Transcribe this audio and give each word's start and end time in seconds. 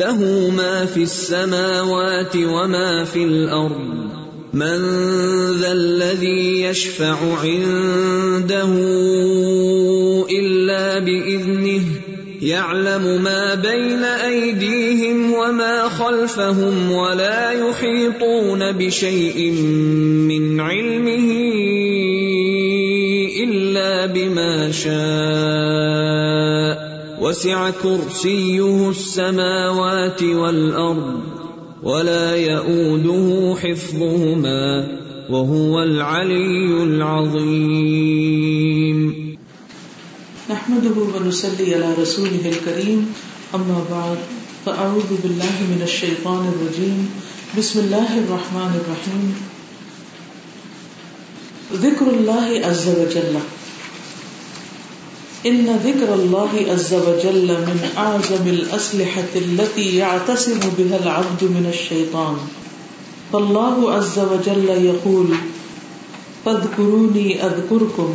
له 0.00 0.50
ما 0.56 0.84
في 0.84 1.02
السماوات 1.02 2.36
وما 2.36 3.04
في 3.04 3.24
الارض 3.24 4.10
من 4.52 4.78
ذا 5.60 5.72
الذي 5.72 6.62
يشفع 6.62 7.16
عنده 7.42 8.72
الا 10.30 10.98
باذنه 10.98 11.82
يعلم 12.42 13.22
ما 13.22 13.54
بين 13.54 14.04
ايديهم 14.04 15.34
وما 15.34 15.88
خلفهم 15.88 16.92
ولا 16.92 17.50
يحيطون 17.50 18.72
بشيء 18.72 19.50
من 20.30 20.60
علمه 20.60 21.32
الا 23.44 24.06
بما 24.06 24.72
شاء. 24.72 26.59
وسع 27.20 27.70
كرسيه 27.70 28.90
السماوات 28.90 30.22
والارض 30.22 31.20
ولا 31.82 32.36
يئوده 32.36 33.56
حفظهما 33.60 34.88
وهو 35.30 35.82
العلي 35.82 36.82
العظيم. 36.82 38.16
نحمده 40.50 40.96
ونصلي 41.14 41.74
على 41.74 41.94
رسوله 41.94 42.44
الكريم 42.46 43.12
اما 43.54 43.84
بعد 43.90 44.18
فاعوذ 44.66 45.10
بالله 45.22 45.56
من 45.72 45.80
الشيطان 45.82 46.42
الرجيم. 46.52 47.10
بسم 47.58 47.80
الله 47.80 48.18
الرحمن 48.18 48.72
الرحيم. 48.80 49.34
ذكر 51.84 52.06
الله 52.10 52.66
عز 52.66 52.86
وجل. 52.88 53.59
ان 55.46 55.80
ذكر 55.84 56.14
الله 56.14 56.50
عز 56.70 56.94
وجل 56.94 57.48
من 57.48 57.88
اعظم 57.96 58.46
الاسلحه 58.46 59.32
التي 59.36 59.96
يعتصم 59.96 60.58
بها 60.78 60.98
العبد 61.02 61.44
من 61.44 61.66
الشيطان. 61.72 62.36
فالله 63.32 63.92
عز 63.92 64.18
وجل 64.18 64.68
يقول، 64.84 65.26
فاذكروني 66.44 67.46
اذكركم 67.46 68.14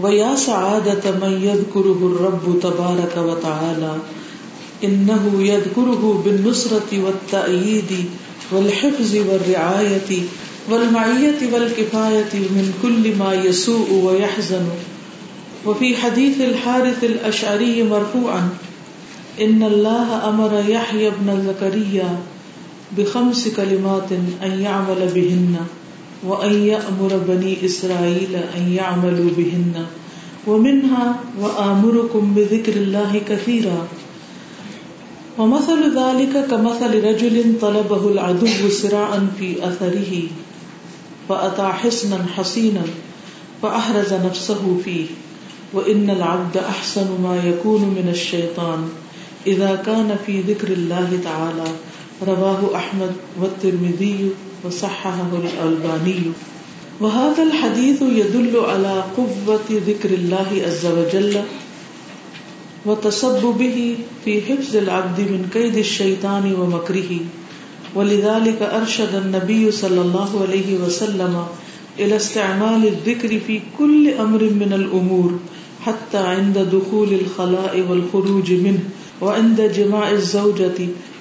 ويا 0.00 0.36
سعادة 0.36 1.10
من 1.10 1.40
يذكره 1.42 2.00
الرب 2.12 2.60
تبارك 2.60 3.16
وتعالى. 3.16 3.96
انه 4.84 5.32
يذكره 5.38 6.22
بالنصرة 6.24 6.90
والتأييد 7.04 8.04
والحفظ 8.52 9.16
والرعاية 9.16 10.22
والمعية 10.70 11.40
والكفاية 11.52 12.32
من 12.34 12.74
كل 12.82 13.16
ما 13.16 13.34
يسوء 13.34 13.92
ويحزن. 13.92 14.66
وفي 15.68 15.96
حديث 15.96 16.40
الحارث 16.40 17.04
الأشعري 17.04 17.82
مرفوعا، 17.82 18.48
إن 19.40 19.62
الله 19.62 20.28
أمر 20.28 20.64
يحيى 20.68 21.10
بن 21.10 21.44
زكريا 21.44 22.18
بخمس 22.96 23.48
كلمات 23.48 24.12
أن 24.42 24.60
يعمل 24.62 25.10
بهن 25.14 25.56
وأن 26.24 26.66
يأمر 26.66 27.20
بني 27.28 27.64
إسرائيل 27.64 28.32
أن 28.56 28.72
يعملوا 28.72 29.30
بهن، 29.36 29.86
ومنها 30.46 31.16
وآمركم 31.40 32.34
بذكر 32.34 32.72
الله 32.72 33.20
كثيرا. 33.28 33.88
ومثل 35.38 35.98
ذلك 35.98 36.46
كمثل 36.50 37.04
رجل 37.04 37.54
طلبه 37.60 38.08
العدو 38.08 38.68
سراعا 38.68 39.30
في 39.38 39.68
أثره، 39.68 40.12
فأتى 41.28 41.68
حصنا 41.72 42.26
حصينا 42.36 42.82
فأحرز 43.62 44.12
نفسه 44.12 44.80
فيه. 44.84 45.06
وإن 45.72 46.10
العبد 46.10 46.56
أحسن 46.56 47.06
ما 47.22 47.42
يكون 47.44 47.80
من 47.80 48.08
الشيطان 48.10 48.88
إذا 49.46 49.82
كان 49.86 50.16
في 50.26 50.40
ذكر 50.40 50.68
الله 50.68 51.18
تعالى 51.24 51.64
رواه 52.26 52.76
أحمد 52.76 53.12
والترمذي 53.40 54.30
وصححه 54.64 55.26
الألباني 55.44 56.22
وهذا 57.00 57.42
الحديث 57.42 58.02
يدل 58.02 58.56
على 58.56 59.04
قوة 59.16 59.68
ذكر 59.70 60.10
الله 60.10 60.48
عز 60.66 60.86
وجل 60.86 61.42
وتسببه 62.86 63.96
في 64.24 64.40
حفظ 64.42 64.76
العبد 64.76 65.20
من 65.20 65.48
كيد 65.52 65.76
الشيطان 65.76 66.54
ومكره 66.54 67.10
ولذلك 67.94 68.62
أرشد 68.62 69.14
النبي 69.14 69.70
صلى 69.70 70.00
الله 70.00 70.46
عليه 70.48 70.78
وسلم 70.78 71.46
إلى 71.98 72.16
استعمال 72.16 72.86
الذكر 72.86 73.40
في 73.46 73.60
كل 73.78 74.10
أمر 74.10 74.42
من 74.42 74.72
الأمور 74.72 75.38
حتى 75.86 76.18
عند 76.18 76.58
دخول 76.58 77.12
الخلاء 77.14 77.86
والخروج 77.90 78.52
منه، 78.52 78.80
وعند 79.20 79.60
جماع 79.60 80.10
الزوجة، 80.10 80.78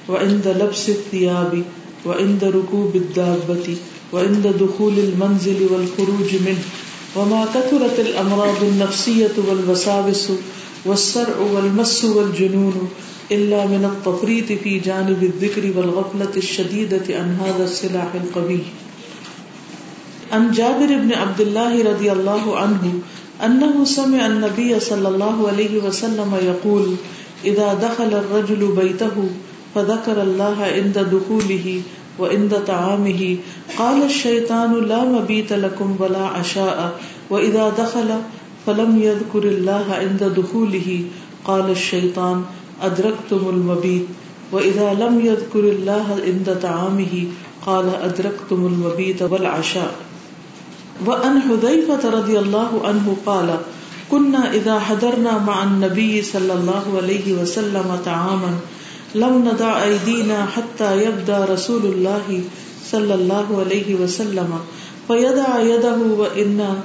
وعند 0.10 0.48
لبس 0.48 0.90
الثياب، 0.90 1.64
وعند 2.06 2.44
ركوب 2.44 2.96
الدابة، 2.96 3.76
وعند 4.14 4.48
دخول 4.48 4.94
المنزل 5.00 5.68
والخروج 5.72 6.36
منه. 6.46 6.64
وما 7.16 7.46
كثرت 7.46 8.00
الأمراض 8.00 8.64
النفسية 8.64 9.36
والوساوس 9.48 10.32
والسرع 10.86 11.38
والمس 11.38 12.06
والجنون 12.06 12.90
إلا 13.32 13.66
من 13.66 13.86
التفريط 13.86 14.52
في 14.64 14.80
جانب 14.80 15.24
الذكر 15.24 15.78
والغفلة 15.78 16.34
الشديدة 16.38 17.04
عن 17.10 17.38
هذا 17.42 17.64
السلاح 17.64 18.08
القوي. 18.16 18.60
عن 20.32 20.52
جابر 20.52 20.88
بن 20.88 21.14
عبد 21.14 21.42
الله 21.42 21.84
رضي 21.84 22.12
الله 22.12 22.58
عنه 22.58 22.94
أنه 23.46 23.86
سمع 23.86 24.26
النبي 24.26 24.80
صلى 24.80 25.08
الله 25.08 25.48
عليه 25.48 25.84
وسلم 25.84 26.32
يقول 26.42 26.96
إذا 27.46 27.74
دخل 27.74 28.14
الرجل 28.14 28.72
بيته 28.78 29.30
فذكر 29.76 30.22
الله 30.22 30.58
عند 30.62 31.00
دخوله 31.00 31.82
وعند 32.20 32.54
طعامه، 32.68 33.38
قال 33.78 34.04
الشيطان 34.04 34.86
لا 34.86 35.04
مبيت 35.04 35.54
لكم 35.54 35.96
ولا 36.00 36.26
عشاء 36.26 37.00
وإذا 37.30 37.70
دخل 37.70 38.10
فلم 38.66 39.02
يذكر 39.02 39.44
الله 39.44 39.86
عند 39.90 40.24
دخوله، 40.24 41.02
قال 41.46 41.72
الشيطان 41.72 42.44
أدركتم 42.82 43.42
المبيت 43.50 44.06
وإذا 44.52 44.94
لم 44.94 45.26
يذكر 45.26 45.60
الله 45.60 46.22
عند 46.26 46.58
طعامه، 46.62 47.26
قال 47.66 47.96
أدركتم 47.96 48.66
المبيت 48.66 49.22
والعشاء. 49.22 50.07
وأن 51.06 51.42
حذيفة 51.42 52.10
رضي 52.10 52.40
الله 52.40 52.82
عنه 52.84 53.18
قال، 53.26 53.58
كنا 54.12 54.52
إذا 54.54 54.80
حضرنا 54.80 55.38
مع 55.38 55.64
النبي 55.64 56.22
صلى 56.22 56.54
الله 56.54 56.84
عليه 57.04 57.34
وسلم 57.34 58.00
طعاما 58.06 58.52
لم 59.16 59.50
ندع 59.54 59.84
أيدينا 59.84 60.46
حتى 60.46 61.04
يبدأ 61.04 61.46
رسول 61.46 61.86
الله 61.86 62.42
صلى 62.92 63.14
الله 63.14 63.64
عليه 63.66 63.96
وسلم، 63.96 64.60
فيدع 65.08 65.60
يده 65.60 65.98
وإنا 66.18 66.76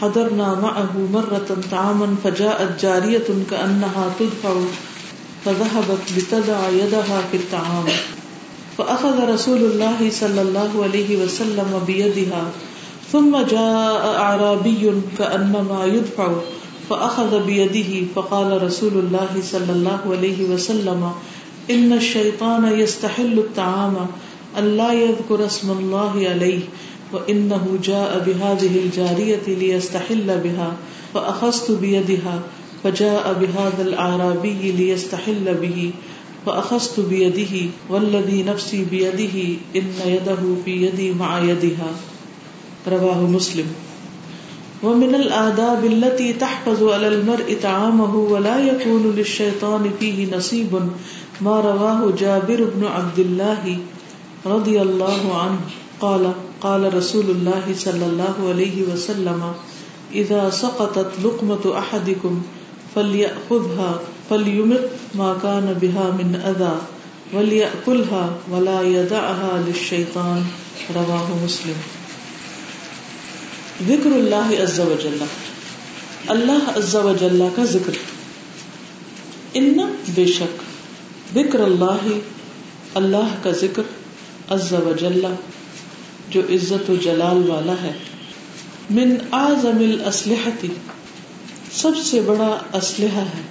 حضرنا 0.00 0.48
معه 0.62 0.92
مرة 1.12 1.48
طعاما 1.70 2.16
فجاءت 2.24 2.82
جارية 2.82 3.28
كأنها 3.50 4.04
تدفع، 4.20 4.54
فذهبت 5.44 6.04
لتدع 6.16 6.68
يدها 6.68 7.18
في 7.30 7.36
الطعام، 7.36 7.86
فأخذ 8.78 9.32
رسول 9.34 9.58
الله 9.58 10.10
صلى 10.10 10.42
الله 10.42 10.70
عليه 10.82 11.24
وسلم 11.24 11.82
بيدها 11.86 12.44
ثم 13.12 13.36
جاء 13.42 14.16
أعرابي 14.16 14.92
كأنما 15.18 15.86
يدفع 15.86 16.32
فأخذ 16.90 17.46
بيده 17.46 18.06
فقال 18.14 18.62
رسول 18.62 18.92
الله 18.92 19.28
صلى 19.42 19.72
الله 19.72 20.00
عليه 20.16 20.48
وسلم 20.48 21.12
إن 21.70 21.92
الشيطان 21.92 22.80
يستحل 22.80 23.38
الطعام 23.38 24.06
أن 24.58 24.76
لا 24.76 24.92
يذكر 24.92 25.46
اسم 25.46 25.70
الله 25.70 26.28
عليه 26.28 26.60
وإنه 27.12 27.78
جاء 27.82 28.22
بهذه 28.26 28.78
الجارية 28.84 29.46
ليستحل 29.46 30.38
بها 30.44 30.72
فأخذت 31.14 31.70
بيدها 31.70 32.40
فجاء 32.84 33.36
بهذا 33.40 33.82
الأعرابي 33.82 34.72
ليستحل 34.72 35.54
به 35.54 35.90
فأخذت 36.46 37.00
بيده 37.00 37.70
والذي 37.88 38.42
نفسي 38.42 38.84
بيده 38.84 39.56
إن 39.76 39.92
يده 40.06 40.42
في 40.64 40.86
يدي 40.86 41.12
مع 41.12 41.38
يدها 41.38 41.92
رواہ 42.90 43.20
مسلم. 43.20 43.66
ومن 44.82 45.14
الآداب 45.14 45.84
التي 45.84 46.32
تحفظ 46.32 46.82
على 46.82 47.06
المرء 47.06 47.54
طعامه 47.62 48.14
ولا 48.14 48.58
يكون 48.58 49.12
للشيطان 49.16 49.86
فيه 49.98 50.36
نصيب 50.36 50.76
ما 51.40 51.60
رواه 51.60 52.10
جابر 52.18 52.62
بن 52.74 52.86
عبد 52.86 53.18
الله 53.18 53.74
رضی 54.44 54.78
اللہ 54.78 55.32
عنہ 55.32 55.56
قال 55.98 56.26
قال 56.58 56.84
رسول 56.94 57.30
اللہ 57.30 57.72
صلی 57.74 58.04
اللہ 58.04 58.50
علیہ 58.50 58.92
وسلم 58.92 59.52
اذا 60.14 60.48
سقطت 60.52 61.26
لقمة 61.26 61.76
احدكم 61.78 62.38
فليأخذها 62.94 63.92
فليمت 64.28 65.14
ما 65.14 65.34
كان 65.42 65.72
بها 65.80 66.10
من 66.16 66.36
اذى 66.44 66.78
وليأكلها 67.32 68.28
ولا 68.50 68.82
يدعها 68.82 69.62
للشيطان. 69.66 70.42
رواه 70.94 71.44
مسلم. 71.44 72.01
ذکر 73.80 74.06
اللہ 74.06 74.62
عز 74.62 74.80
و 74.80 74.94
جل۔ 75.02 75.24
اللہ 76.26 76.70
عز 76.76 76.94
و 76.94 77.12
جل 77.20 77.42
کا 77.56 77.64
ذکر۔ 77.64 77.92
ان 79.54 79.76
بے 80.14 80.26
شک 80.26 80.62
ذکر 81.34 81.60
اللہ 81.60 82.08
اللہ 82.94 83.34
کا 83.42 83.50
ذکر 83.50 83.82
عز 84.50 84.72
و 84.72 84.92
جل، 85.00 85.26
جو 86.30 86.40
عزت 86.40 86.90
و 86.90 86.94
جلال 86.94 87.50
والا 87.50 87.74
ہے۔ 87.82 87.92
من 88.90 89.14
اعظم 89.32 89.78
الاسلحتی، 89.78 90.68
سب 91.72 91.96
سے 92.04 92.20
بڑا 92.20 92.58
اسلحہ 92.72 93.20
ہے، 93.20 93.42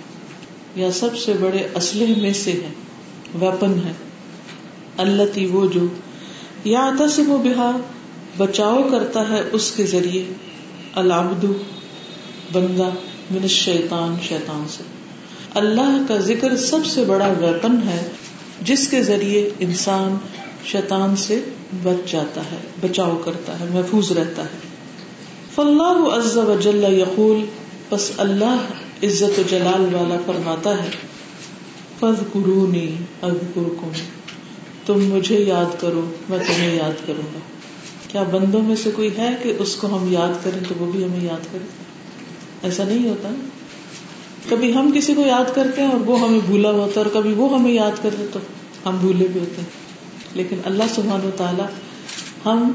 یا 0.76 0.92
سب 0.92 1.18
سے 1.18 1.34
بڑے 1.34 1.68
اسلحے 1.76 2.22
میں 2.22 2.34
سے 2.34 2.52
ہے، 2.52 2.70
ویپن 3.40 3.74
ہے۔ 3.86 3.92
اللہ 4.98 5.40
وہ 5.52 5.68
جو 5.68 5.88
یا 6.64 6.92
تصم 7.00 7.32
و 7.32 7.38
بہا 7.38 7.78
بچاؤ 8.38 8.84
کرتا 8.92 9.30
ہے 9.30 9.42
اس 9.52 9.72
کے 9.72 9.86
ذریعے۔ 9.86 10.24
العبد 10.96 11.46
بندہ 12.54 12.90
من 13.32 13.42
الشیطان، 13.42 14.16
شیطان 14.28 14.66
سے۔ 14.70 14.84
اللہ 15.54 15.98
کا 16.08 16.18
ذکر 16.18 16.58
سب 16.58 16.86
سے 16.86 17.04
بڑا 17.06 17.28
ویپن 17.28 17.76
ہے، 17.86 18.10
جس 18.62 18.88
کے 18.88 19.04
ذریعے 19.04 19.50
انسان 19.60 20.18
شیطان 20.66 21.16
سے 21.16 21.40
بچ 21.84 22.12
جاتا 22.12 22.42
ہے، 22.42 22.58
بچاؤ 22.82 23.22
کرتا 23.26 23.60
ہے، 23.60 23.66
محفوظ 23.74 24.12
رہتا 24.12 24.44
ہے۔ 24.44 24.58
فاللہ 25.56 26.16
عز 26.16 26.38
و 26.38 26.56
جل 26.62 26.86
یقول 26.98 27.46
بس 27.90 28.12
اللہ 28.18 28.60
عزت 29.04 29.40
و 29.40 29.42
جلال 29.50 29.96
والا 29.96 30.18
فرماتا 30.26 30.84
ہے 30.84 30.90
فذکرونی 32.00 32.96
اذکرکم، 33.22 33.92
تم 34.86 35.06
مجھے 35.06 35.40
یاد 35.40 35.82
کرو، 35.82 36.10
میں 36.30 36.40
تمہیں 36.40 36.76
یاد 36.76 37.08
کروں 37.08 37.34
گا۔ 37.34 37.40
کیا 38.12 38.24
بندوں 38.24 38.62
میں 38.62 38.76
سے 38.76 38.92
کوئی 38.92 39.18
ہے 39.18 39.36
کہ 39.44 39.54
اس 39.60 39.76
کو 39.76 39.98
ہم 39.98 40.14
یاد 40.14 40.44
کریں 40.44 40.60
تو 40.70 40.76
وہ 40.80 40.92
بھی 40.92 41.04
ہمیں 41.04 41.24
یاد 41.24 41.46
کرے؟ 41.52 41.66
ایسا 42.64 42.84
نہیں 42.84 43.10
ہوتا۔ 43.10 43.30
کبھی 44.50 44.76
ہم 44.76 44.92
کسی 44.96 45.14
کو 45.14 45.22
یاد 45.22 45.56
کرتے 45.56 45.82
ہیں 45.82 45.92
اور 45.92 46.00
وہ 46.00 46.20
ہمیں 46.20 46.40
بھولا 46.46 46.72
ہوتا 46.72 47.02
ہے 47.02 47.06
اور 47.06 47.22
کبھی 47.22 47.34
وہ 47.34 47.60
ہمیں 47.60 47.72
یاد 47.72 48.04
کرتے 48.04 48.26
تو 48.34 48.40
ہم 48.86 48.98
بھولے 48.98 49.28
بھی 49.28 49.40
ہوتے 49.40 49.62
ہیں۔ 49.62 49.70
لیکن 50.34 50.56
اللہ 50.66 50.84
سبحان 50.96 51.26
و 51.26 51.30
تعالی 51.38 51.64
ہم 52.46 52.72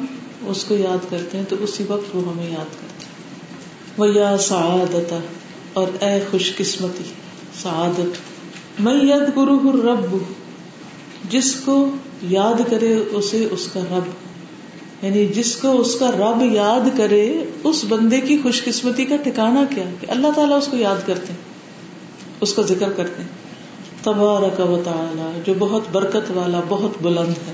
اس 0.46 0.64
کو 0.64 0.74
یاد 0.74 1.10
کرتے 1.10 1.38
ہیں 1.38 1.44
تو 1.48 1.56
اسی 1.60 1.84
وقت 1.88 2.16
وہ 2.16 2.32
ہمیں 2.32 2.50
یاد 2.50 2.74
کرتے 2.80 3.04
ہیں۔ 3.04 3.12
وہ 3.96 4.14
یا 4.14 4.38
سعادت 4.38 5.14
اور 5.72 6.02
اے 6.02 6.20
خوش 6.30 6.56
قسمتی، 6.56 7.04
سعادت 7.62 8.18
میں 8.80 8.94
ید 8.94 9.36
گرو 9.36 9.72
رب 9.72 10.16
جس 11.30 11.54
کو 11.54 11.90
یاد 12.22 12.70
کرے 12.70 12.96
اسے 13.10 13.48
اس 13.50 13.68
کا 13.72 13.80
رب۔ 13.80 14.25
یعنی 15.02 15.26
جس 15.26 15.56
کو 15.56 15.80
اس 15.80 15.94
کا 15.94 16.10
رب 16.10 16.42
یاد 16.54 16.98
کرے، 16.98 17.44
اس 17.64 17.84
بندے 17.88 18.20
کی 18.20 18.38
خوش 18.42 18.64
قسمتی 18.64 19.04
کا 19.04 19.16
ٹھکانا 19.16 19.64
کیا؟ 19.74 19.84
کہ 20.00 20.06
اللہ 20.10 20.26
تعالیٰ 20.34 20.58
اس 20.58 20.66
کو 20.66 20.76
یاد 20.76 21.06
کرتے 21.06 21.32
ہیں، 21.32 21.40
اس 22.40 22.54
کا 22.54 22.62
ذکر 22.62 22.92
کرتے 22.92 23.22
ہیں۔ 23.22 23.28
تبارک 24.02 24.60
و 24.60 24.82
تعالی، 24.84 25.40
جو 25.46 25.54
بہت 25.58 25.82
برکت 25.92 26.30
والا، 26.34 26.60
بہت 26.68 26.90
بلند 27.02 27.48
ہے۔ 27.48 27.52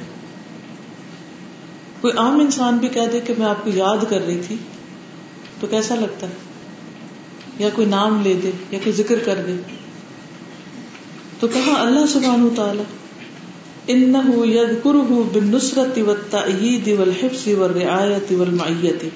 کوئی 2.00 2.14
عام 2.16 2.40
انسان 2.40 2.76
بھی 2.76 2.88
کہہ 2.88 3.06
دے 3.12 3.20
کہ 3.20 3.34
میں 3.38 3.46
آپ 3.46 3.64
کو 3.64 3.70
یاد 3.74 4.04
کر 4.08 4.26
رہی 4.26 4.40
تھی، 4.46 4.56
تو 5.60 5.66
کیسا 5.66 5.94
لگتا؟ 5.94 6.26
ہے 6.26 6.32
یا 7.58 7.68
کوئی 7.74 7.86
نام 7.86 8.22
لے 8.22 8.34
دے، 8.42 8.50
یا 8.70 8.78
کوئی 8.84 8.92
ذکر 8.92 9.18
کر 9.24 9.34
دے۔ 9.46 9.56
تو 11.40 11.48
کہاں 11.48 11.80
اللہ 11.80 12.06
سبحانہ 12.06 12.48
تعالی؟ 12.56 12.82
انه 13.88 14.44
يذكره 14.44 15.22
بالنصرة 15.32 16.02
والتأييد 16.06 16.88
والحفظ 16.98 17.48
والرعاية 17.48 18.38
والمعية 18.38 19.08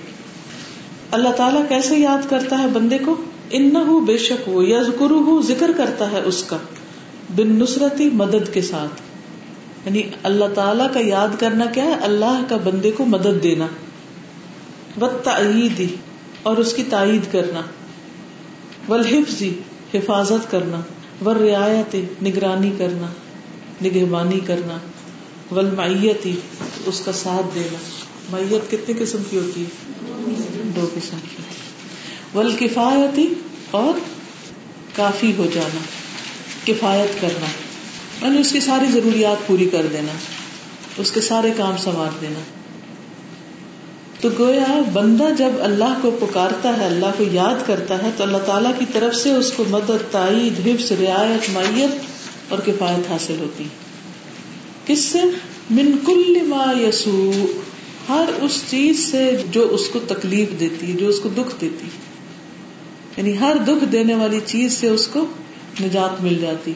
اللہ 1.10 1.28
تعالیٰ 1.28 1.68
کیسے 1.68 1.96
یاد 1.96 2.30
کرتا 2.30 2.58
ہے 2.58 2.66
بندے 2.72 2.98
کو؟ 2.98 3.16
انه 3.50 4.04
بے 4.06 4.18
شک 4.18 4.48
وہ 4.48 4.64
یذکرہ 4.64 5.42
ذکر 5.46 5.70
کرتا 5.76 6.10
ہے 6.10 6.20
اس 6.24 6.42
کا 6.42 6.56
بن 7.36 7.48
نصرتی 7.48 8.10
مدد 8.12 8.54
کے 8.54 8.62
ساتھ۔ 8.62 9.02
یعنی 9.86 10.02
اللہ 10.22 10.44
تعالیٰ 10.54 10.92
کا 10.92 11.00
یاد 11.00 11.28
کرنا 11.38 11.66
کیا 11.66 11.84
ہے؟ 11.84 11.94
اللہ 12.02 12.40
کا 12.48 12.56
بندے 12.56 12.90
کو 12.90 13.04
مدد 13.04 13.42
دینا۔ 13.42 13.66
والتأييد 15.00 15.82
اور 16.42 16.56
اس 16.56 16.74
کی 16.74 16.82
تائید 16.90 17.32
کرنا۔ 17.32 17.60
والحفظ، 18.88 19.42
حفاظت 19.94 20.50
کرنا۔ 20.50 20.80
والرعایت، 21.24 21.96
نگرانی 22.22 22.70
کرنا۔ 22.78 23.06
نگہبانی 23.84 24.40
کرنا 24.40 24.78
ول 25.54 25.66
میت 25.66 26.28
اس 26.86 27.02
کا 27.04 27.12
ساتھ 27.12 27.54
دینا۔ 27.54 27.78
میت 28.30 28.70
کتنے 28.70 29.04
قسم 29.04 29.18
کی 29.30 29.36
ہوتی 29.36 29.62
ہے؟ 29.62 29.70
دو 30.76 30.90
قسم 30.94 31.16
کی۔ 31.22 31.42
ول 32.34 33.34
اور 33.70 34.00
کافی 34.96 35.32
ہو 35.38 35.46
جانا، 35.54 35.80
کفایت 36.66 37.20
کرنا۔ 37.20 37.46
یعنی 38.26 38.40
اس 38.40 38.52
کی 38.52 38.60
ساری 38.60 38.92
ضروریات 38.92 39.46
پوری 39.46 39.68
کر 39.72 39.86
دینا، 39.92 40.12
اس 40.96 41.10
کے 41.10 41.20
سارے 41.20 41.50
کام 41.56 41.76
سنوار 41.76 42.18
دینا۔ 42.20 42.40
تو 44.20 44.28
گویا 44.38 44.80
بندہ 44.92 45.24
جب 45.38 45.50
اللہ 45.60 45.98
کو 46.02 46.10
پکارتا 46.20 46.76
ہے، 46.76 46.86
اللہ 46.86 47.06
کو 47.18 47.24
یاد 47.32 47.66
کرتا 47.66 48.02
ہے، 48.02 48.10
تو 48.16 48.22
اللہ 48.22 48.38
تعالیٰ 48.38 48.72
کی 48.78 48.84
طرف 48.92 49.14
سے 49.14 49.30
اس 49.30 49.52
کو 49.56 49.64
مدد، 49.68 50.12
تائید، 50.12 50.66
حفظ، 50.66 50.92
رعایت، 50.92 51.50
میت 51.50 52.15
اور 52.48 52.58
کفایت 52.66 53.10
حاصل 53.10 53.36
ہوتی 53.38 53.64
کس 54.86 55.04
سے؟ 55.04 55.18
من 55.70 55.92
کل 56.06 56.42
ما 56.42 56.72
یسو 56.80 57.30
ہر 58.08 58.24
اس 58.40 58.62
چیز 58.70 59.10
سے 59.10 59.36
جو 59.50 59.68
اس 59.70 59.88
کو 59.88 59.98
تکلیف 59.98 60.60
دیتی 60.60 60.92
جو 60.92 61.08
اس 61.08 61.20
کو 61.20 61.28
دکھ 61.28 61.60
دیتی 61.60 61.86
یعنی 63.16 63.38
ہر 63.38 63.56
دکھ 63.66 63.84
دینے 63.84 64.14
والی 64.14 64.40
چیز 64.46 64.72
سے 64.72 64.88
اس 64.88 65.06
کو 65.06 65.26
نجات 65.80 66.22
مل 66.22 66.38
جاتی 66.40 66.72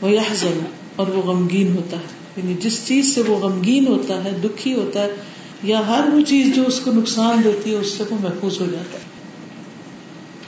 وہ 0.00 0.10
یحزن 0.10 0.64
اور 0.96 1.06
وہ 1.06 1.22
غمگین 1.22 1.76
ہوتا 1.76 1.96
ہے۔ 1.96 2.20
یعنی 2.36 2.54
جس 2.60 2.80
چیز 2.86 3.14
سے 3.14 3.22
وہ 3.22 3.38
غمگین 3.38 3.86
ہوتا 3.86 4.24
ہے، 4.24 4.30
دکھی 4.44 4.74
ہوتا 4.74 5.02
ہے، 5.02 5.14
یا 5.62 5.86
ہر 5.86 6.08
وہ 6.12 6.20
چیز 6.20 6.56
جو 6.56 6.62
اس 6.66 6.80
کو 6.80 6.92
نقصان 6.92 7.40
دیتی 7.44 7.70
ہے، 7.70 7.76
اس 7.76 7.88
سے 7.88 8.04
وہ 8.10 8.16
محفوظ 8.20 8.60
ہو 8.60 8.66
جاتا 8.72 8.98
ہے۔ 8.98 9.04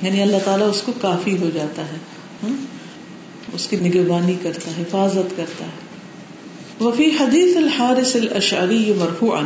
یعنی 0.06 0.22
اللہ 0.22 0.36
تعالیٰ 0.44 0.70
اس 0.70 0.82
کو 0.86 0.92
کافی 1.00 1.38
ہو 1.38 1.50
جاتا 1.54 1.82
ہے۔ 1.84 1.96
اس 3.52 3.66
کی 3.66 3.76
نگرانی 3.76 4.36
کرتا 4.42 4.70
ہے، 4.76 4.82
حفاظت 4.82 5.36
کرتا 5.36 5.64
ہے۔ 5.64 5.92
وفی 6.84 7.10
حدیث 7.20 7.56
الحارث 7.56 8.16
الاشعری 8.16 8.92
مرفوعا، 8.96 9.40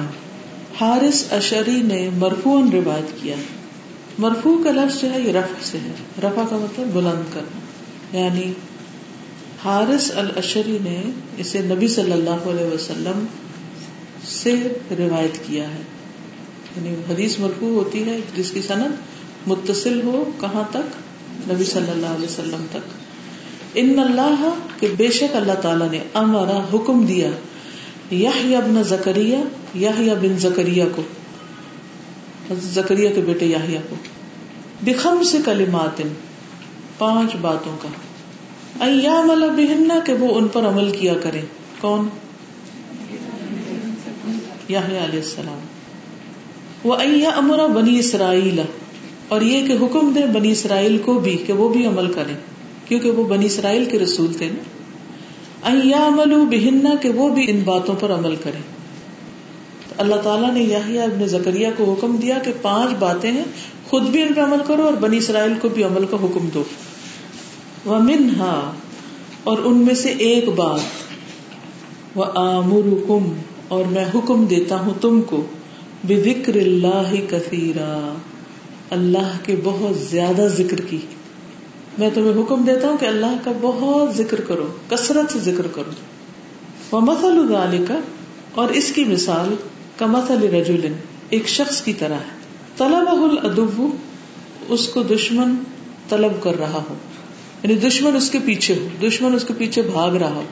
حارث 0.80 1.32
اشعری 1.32 1.82
نے 1.82 2.10
مرفوعا 2.16 2.70
روایت 2.72 3.22
کیا۔ 3.22 3.36
مرفوع 4.18 4.64
کا 4.64 4.70
لفظ 4.70 5.00
جو 5.00 5.12
ہے، 5.12 5.20
یہ 5.20 5.32
رفع 5.32 5.54
سے 5.62 5.78
ہے۔ 5.78 5.92
رفع 6.22 6.42
کا 6.50 6.56
مطلب 6.56 6.86
بلند 6.92 7.34
کرنا۔ 7.34 7.60
یعنی 8.18 8.52
حارث 9.64 10.10
الاشری 10.16 10.78
نے 10.82 11.02
اسے 11.36 11.60
نبی 11.60 11.88
صلی 11.88 12.12
اللہ 12.12 12.30
علیہ 12.30 12.64
وسلم 12.64 13.26
سے 14.24 14.54
روایت 14.98 15.38
کیا 15.46 15.70
ہے۔ 15.70 15.82
یعنی 16.76 16.94
حدیث 17.10 17.38
مرفوع 17.38 17.68
ہوتی 17.68 18.04
ہے، 18.04 18.18
جس 18.36 18.50
کی 18.50 18.62
صنعت 18.62 18.92
متصل 19.48 20.00
ہو 20.04 20.30
کہاں 20.40 20.62
تک؟ 20.70 20.96
نبی 21.50 21.64
صلی 21.64 21.90
اللہ 21.90 22.06
علیہ 22.06 22.24
وسلم 22.24 22.66
تک۔ 22.70 23.05
ان 23.76 23.98
اللہ 23.98 24.48
کے 24.80 24.88
بے 24.96 25.10
شک 25.10 25.36
اللہ 25.36 25.52
تعالیٰ 25.52 25.90
نے 25.90 25.98
امارا 26.14 26.58
حکم 26.72 27.04
دیا 27.06 27.30
یا 28.10 28.30
ابن 28.58 28.82
زکریہ 28.82 29.36
یا 29.74 30.14
بن 30.20 30.38
زکریہ 30.38 30.84
کو 30.94 31.02
زکریہ 32.54 33.08
کے 33.14 33.20
بیٹے 33.20 33.46
یاہیا 33.46 33.80
کو 33.88 33.96
بخم 34.82 35.22
سے 35.22 35.38
کلمات، 35.44 36.02
پانچ 36.98 37.36
باتوں 37.40 37.76
کا۔ 37.82 37.88
ایام 38.84 39.30
اللہ 39.30 39.46
بہننا 39.46 39.98
کہ 40.04 40.12
وہ 40.12 40.34
ان 40.34 40.48
پر 40.48 40.62
عمل 40.62 40.90
کیا 40.90 41.14
کرے۔ 41.22 41.40
کون؟ 41.80 42.08
یاہیا 44.68 45.04
علیہ 45.04 45.20
السلام۔ 45.20 45.60
وہ 46.84 46.94
ایا 46.94 47.30
امرا 47.30 47.66
بنی 47.66 47.98
اسرائیل، 47.98 48.60
اور 49.28 49.40
یہ 49.40 49.66
کہ 49.66 49.84
حکم 49.84 50.12
دے 50.14 50.26
بنی 50.26 50.50
اسرائیل 50.50 50.98
کو 50.98 51.14
بھی 51.20 51.36
کہ 51.36 51.52
وہ 51.52 51.68
بھی 51.68 51.86
عمل 51.86 52.12
کریں 52.12 52.34
کیونکہ 52.88 53.10
وہ 53.10 53.24
بنی 53.24 53.46
اسرائیل 53.46 53.84
کے 53.84 53.98
رسول 53.98 54.34
تھے 54.34 54.46
نا۔ 54.46 54.62
عمل 56.06 56.34
بہننا 56.34 56.94
کہ 57.02 57.08
وہ 57.08 57.28
بھی 57.28 57.50
ان 57.50 57.60
باتوں 57.64 57.94
پر 58.00 58.10
عمل 58.10 58.36
کرے 58.36 58.58
اللہ 59.96 60.14
تعالیٰ 60.14 60.52
نے 60.52 60.62
یہی 60.62 60.98
ابن 60.98 61.26
زکریہ 61.26 61.68
کو 61.76 61.92
حکم 61.92 62.16
دیا 62.16 62.38
کہ 62.38 62.52
پانچ 62.62 62.90
باتیں 62.98 63.32
ہیں، 63.32 63.44
خود 63.84 64.02
بھی 64.02 64.22
ان 64.22 64.34
پہ 64.34 64.40
عمل 64.40 64.56
کرو 64.66 64.82
اور 64.82 64.92
بنی 64.92 65.16
اسرائیل 65.16 65.52
کو 65.62 65.68
بھی 65.68 65.84
عمل 65.84 66.06
کا 66.06 66.16
حکم 66.16 66.48
دو۔ 66.54 66.62
وہ 67.84 67.98
منہا 67.98 68.72
اور 69.44 69.58
ان 69.64 69.78
میں 69.78 69.94
سے 69.94 70.08
ایک 70.08 70.48
بات۔ 70.48 70.80
وہ 72.14 72.24
آمر 72.34 72.94
کم 73.08 73.32
اور 73.68 73.84
میں 73.84 74.04
حکم 74.14 74.46
دیتا 74.46 74.80
ہوں 74.80 74.94
تم 75.00 75.22
کو۔ 75.22 75.44
بکر 76.04 76.54
اللہ 76.54 77.14
کثیرا۔ 77.30 78.16
اللہ 78.90 79.38
کے 79.42 79.56
بہت 79.64 79.96
زیادہ 79.96 80.48
ذکر 80.56 80.80
کی۔ 80.80 80.98
میں 81.98 82.10
تمہیں 82.14 82.42
حکم 82.42 82.64
دیتا 82.64 82.88
ہوں 82.88 82.96
کہ 82.98 83.06
اللہ 83.06 83.36
کا 83.44 83.52
بہت 83.60 84.16
ذکر 84.16 84.40
کرو، 84.40 84.66
کثرت 84.88 85.32
سے 85.32 85.38
ذکر 85.38 85.66
کرو۔ 85.72 85.90
وہ 86.90 87.00
مسل 87.00 87.84
کا 87.88 87.98
اور 88.54 88.68
اس 88.68 88.92
کی 88.92 89.04
مثال 89.04 89.54
کا 89.96 90.06
مسل 90.06 90.54
رجولن 90.54 90.92
ایک 91.30 91.48
شخص 91.48 91.82
کی 91.82 91.92
طرح 91.92 92.14
ہے۔ 92.14 92.46
طلب 92.76 93.44
الدب 93.44 93.82
اس 94.68 94.88
کو 94.88 95.02
دشمن 95.02 95.54
طلب 96.08 96.42
کر 96.42 96.58
رہا 96.58 96.82
ہو۔ 96.90 96.94
یعنی 97.62 97.74
دشمن 97.74 98.16
اس 98.16 98.30
کے 98.30 98.38
پیچھے 98.44 98.74
ہو، 98.74 99.08
دشمن 99.08 99.34
اس 99.34 99.44
کے 99.44 99.54
پیچھے 99.58 99.82
بھاگ 99.82 100.10
رہا 100.10 100.34
ہو۔ 100.34 100.42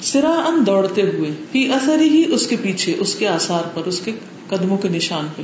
سرا 0.00 0.42
ان 0.46 0.66
دوڑتے 0.66 1.02
ہوئے 1.02 1.30
پی 1.52 1.72
اثر 1.72 1.98
ہی 1.98 2.24
اس 2.32 2.46
کے 2.46 2.56
پیچھے، 2.62 2.94
اس 2.98 3.14
کے 3.14 3.28
آسار 3.28 3.62
پر، 3.74 3.82
اس 3.84 4.00
کے 4.00 4.12
قدموں 4.48 4.78
کے 4.78 4.88
نشان 4.88 5.26
پہ 5.36 5.42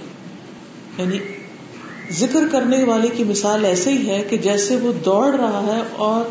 یعنی 1.03 1.19
ذکر 2.13 2.49
کرنے 2.53 2.85
والے 2.85 3.09
کی 3.09 3.25
مثال 3.25 3.65
ایسے 3.65 3.93
ہی 3.93 4.11
ہے 4.11 4.23
کہ 4.31 4.37
جیسے 4.37 4.77
وہ 4.77 4.93
دوڑ 5.05 5.35
رہا 5.35 5.63
ہے 5.67 5.83
اور 5.97 6.25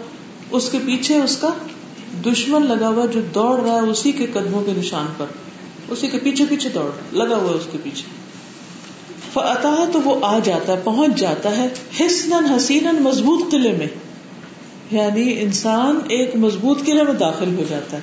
اس 0.51 0.69
کے 0.69 0.77
پیچھے 0.86 1.21
اس 1.21 1.38
کا 1.38 1.50
دشمن 2.25 2.65
لگا 2.65 2.88
ہوا 2.88 3.05
جو 3.05 3.21
دوڑ 3.21 3.59
رہا 3.59 3.74
ہے 3.74 3.79
اسی 3.79 4.12
کے 4.12 4.27
قدموں 4.33 4.63
کے 4.63 4.71
نشان 4.77 5.05
پر، 5.17 5.25
اسی 5.89 6.07
کے 6.07 6.17
پیچھے 6.17 6.45
پیچھے 6.50 6.69
دوڑ، 6.69 7.17
لگا 7.17 7.36
ہوا 7.36 7.51
اس 7.51 7.67
کے 7.71 7.77
پیچھے۔ 7.83 8.03
فتا 9.33 9.89
تو 9.93 10.01
وہ 10.01 10.19
آ 10.21 10.39
جاتا 10.39 10.74
ہے، 10.74 10.79
پہنچ 10.83 11.17
جاتا 11.17 11.57
ہے 11.57 11.67
حسن 12.00 12.33
حسین 12.33 12.88
مضبوط 13.00 13.51
قلعے 13.51 13.71
میں۔ 13.71 13.88
یعنی 14.91 15.41
انسان 15.41 16.00
ایک 16.07 16.36
مضبوط 16.36 16.83
قلعے 16.86 17.03
میں 17.03 17.13
داخل 17.13 17.55
ہو 17.57 17.63
جاتا 17.69 17.98
ہے۔ 17.98 18.01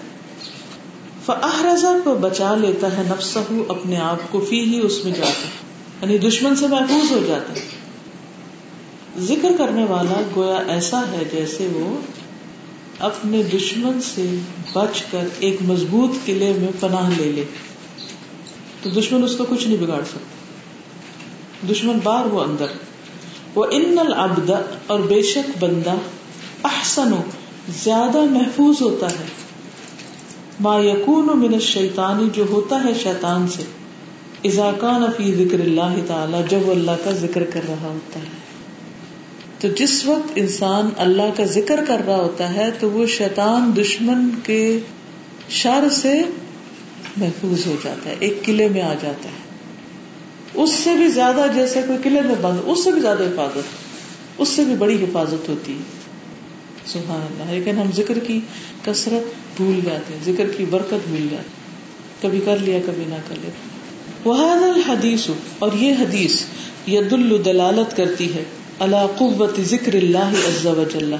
فہرزا 1.26 1.92
کو 2.04 2.14
بچا 2.14 2.54
لیتا 2.54 2.97
ہے 2.97 3.02
نفس 3.06 3.38
اپنے 3.68 3.97
آپ 3.97 4.33
کو 4.33 4.47
فی 4.49 4.61
ہی 4.61 4.80
اس 4.83 5.04
میں 5.04 5.12
جا 5.12 5.25
کر 5.25 5.65
یعنی 6.02 6.18
دشمن 6.18 6.56
سے 6.56 6.66
محفوظ 6.66 7.12
ہو 7.12 7.20
جاتا 7.26 7.52
ہے۔ 7.52 7.60
ذکر 9.18 9.52
کرنے 9.58 9.84
والا 9.84 10.22
گویا 10.36 10.56
ایسا 10.56 11.00
ہے 11.12 11.24
جیسے 11.32 11.68
وہ 11.72 12.00
اپنے 12.98 13.42
دشمن 13.42 14.00
سے 14.00 14.38
بچ 14.72 15.02
کر 15.10 15.28
ایک 15.38 15.56
مضبوط 15.62 16.26
قلعے 16.26 16.52
میں 16.52 16.68
پناہ 16.80 17.10
لے 17.16 17.32
لے۔ 17.32 17.44
تو 18.82 18.90
دشمن 18.90 19.24
اس 19.24 19.36
کو 19.36 19.44
کچھ 19.48 19.68
نہیں 19.68 19.76
بگاڑ 19.76 20.02
سکتا۔ 20.04 21.72
دشمن 21.72 21.98
بار 22.02 22.24
وہ 22.24 22.40
اندر۔ 22.40 22.66
وہ 23.54 23.66
ان 23.70 23.98
العبد 23.98 24.50
اور 24.86 25.00
بے 25.00 25.22
شک 25.22 25.64
بندہ 25.64 25.94
احسن 26.64 27.14
زیادہ 27.68 28.20
محفوظ 28.20 28.82
ہوتا 28.82 29.10
ہے۔ 29.10 29.26
ما 30.60 30.78
یقون 30.78 31.38
من 31.38 31.54
الشیطانی 31.54 32.28
جو 32.32 32.44
ہوتا 32.50 32.84
ہے 32.84 32.94
شیطان 33.02 33.48
سے۔ 33.48 33.62
اضاکان 34.46 35.04
فی 35.16 35.34
ذکر 35.34 35.60
اللہ 35.60 35.94
تعالی، 36.06 36.36
جب 36.48 36.68
وہ 36.68 36.72
اللہ 36.72 37.04
کا 37.04 37.10
ذکر 37.10 37.44
کر 37.44 37.60
رہا 37.68 37.88
ہوتا 37.88 38.20
ہے۔ 38.20 38.46
تو 39.60 39.68
جس 39.68 40.06
وقت 40.06 40.32
انسان 40.36 40.88
اللہ 40.96 41.28
کا 41.36 41.44
ذکر 41.44 41.84
کر 41.88 42.00
رہا 42.06 42.16
ہوتا 42.16 42.54
ہے، 42.54 42.70
تو 42.80 42.90
وہ 42.90 43.06
شیطان 43.06 43.76
دشمن 43.76 44.30
کے 44.44 44.78
شر 45.48 45.88
سے 45.92 46.22
محفوظ 47.16 47.66
ہو 47.66 47.76
جاتا 47.84 48.10
ہے، 48.10 48.14
ایک 48.18 48.42
قلعے 48.42 48.68
میں 48.68 48.82
آ 48.82 48.94
جاتا 49.02 49.28
ہے۔ 49.28 49.46
اس 50.54 50.70
سے 50.70 50.94
بھی 50.96 51.08
زیادہ 51.08 51.46
جیسے 51.54 51.82
کوئی 51.86 51.98
قلعے 52.02 52.20
میں 52.20 52.34
بند، 52.40 52.58
اس 52.64 52.84
سے 52.84 52.92
بھی 52.92 53.00
زیادہ 53.00 53.22
حفاظت، 53.22 53.68
اس 54.38 54.48
سے 54.48 54.64
بھی 54.64 54.74
بڑی 54.74 55.04
حفاظت 55.04 55.48
ہوتی 55.48 55.72
ہے۔ 55.72 56.06
سبحان 56.86 57.20
اللہ، 57.20 57.52
لیکن 57.52 57.78
ہم 57.78 57.90
ذکر 57.96 58.18
کی 58.18 58.40
کثرت 58.84 59.56
بھول 59.56 59.80
جاتے 59.84 60.14
ہیں، 60.14 60.20
ذکر 60.24 60.44
کی 60.56 60.64
برکت 60.70 61.08
بھول 61.08 61.28
جاتے 61.30 61.48
کبھی 62.22 62.40
کر 62.44 62.56
لیا، 62.56 62.78
کبھی 62.86 63.04
نہ 63.08 63.14
کر 63.28 63.34
لیا۔ 63.40 63.75
وہ 64.26 64.35
الحدیث 64.35 65.30
اور 65.59 65.73
یہ 65.73 65.92
حدیث 66.00 66.40
ید 66.87 67.45
دلالت 67.45 67.97
کرتی 67.97 68.35
ہے 68.35 68.45
اللہ 68.78 69.06
قوت 69.18 69.61
ذکر 69.61 69.95
اللہ 69.95 70.18
عز 70.18 70.66
و 70.66 70.85
جل۔ 70.92 71.14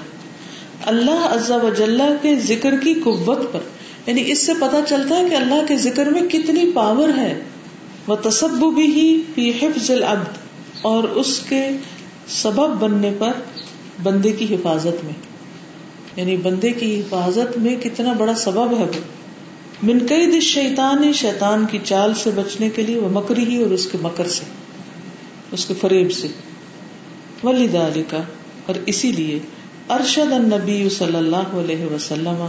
اللہ 0.85 1.29
عز 1.31 1.51
و 1.51 1.69
جل 1.79 2.01
کے 2.23 2.37
ذکر 2.37 2.77
کی 2.77 2.95
قوت 3.05 3.39
پر 3.53 3.61
یعنی 4.07 4.23
اس 4.27 4.47
سے 4.47 4.53
پتا 4.55 4.81
چلتا 4.89 5.19
ہے 5.19 5.29
کہ 5.31 5.35
اللہ 5.35 5.67
کے 5.69 5.77
ذکر 5.77 6.07
میں 6.07 6.23
کتنی 6.23 6.73
پاور 6.75 7.09
ہے۔ 7.17 7.43
وہ 8.07 8.17
تصب 8.17 8.75
بھی 8.75 8.87
ہی 8.87 9.23
فی 9.35 9.51
حفظ 9.51 9.91
العبد۔ 9.91 10.39
اور 10.83 11.05
اس 11.05 11.41
کے 11.49 11.69
سبب 12.29 12.69
بننے 12.69 13.11
پر 13.19 13.33
بندے 14.03 14.33
کی 14.33 14.55
حفاظت 14.55 15.05
میں۔ 15.05 15.13
یعنی 16.17 16.37
بندے 16.37 16.71
کی 16.71 17.01
حفاظت 17.01 17.59
میں 17.59 17.77
کتنا 17.77 18.13
بڑا 18.13 18.35
سبب 18.35 18.79
ہے 18.79 18.85
وہ۔ 18.85 19.26
من 19.83 20.07
کئی 20.07 20.27
دش 20.27 20.45
شیطان 20.45 21.13
شیطان 21.13 21.65
کی 21.71 21.79
چال 21.85 22.15
سے 22.15 22.31
بچنے 22.35 22.71
کے 22.71 22.83
لیے 22.83 22.99
وہ 22.99 23.09
مکری 23.13 23.45
ہی 23.45 23.63
اور 23.63 23.71
اس 23.71 23.87
کے 23.87 23.99
مکر 24.03 24.27
سے، 24.29 24.45
اس 25.53 25.65
کے 25.65 25.75
فریب 25.81 26.13
سے۔ 26.13 26.29
ولی 27.45 28.03
کا 28.09 28.17
اور 28.67 28.75
اسی 28.87 29.13
لیے 29.13 29.39
ارشد 29.89 30.33
النبی 30.33 30.89
صلی 30.89 31.17
اللہ 31.17 31.37
علیہ 31.37 31.85
وسلم، 31.85 32.47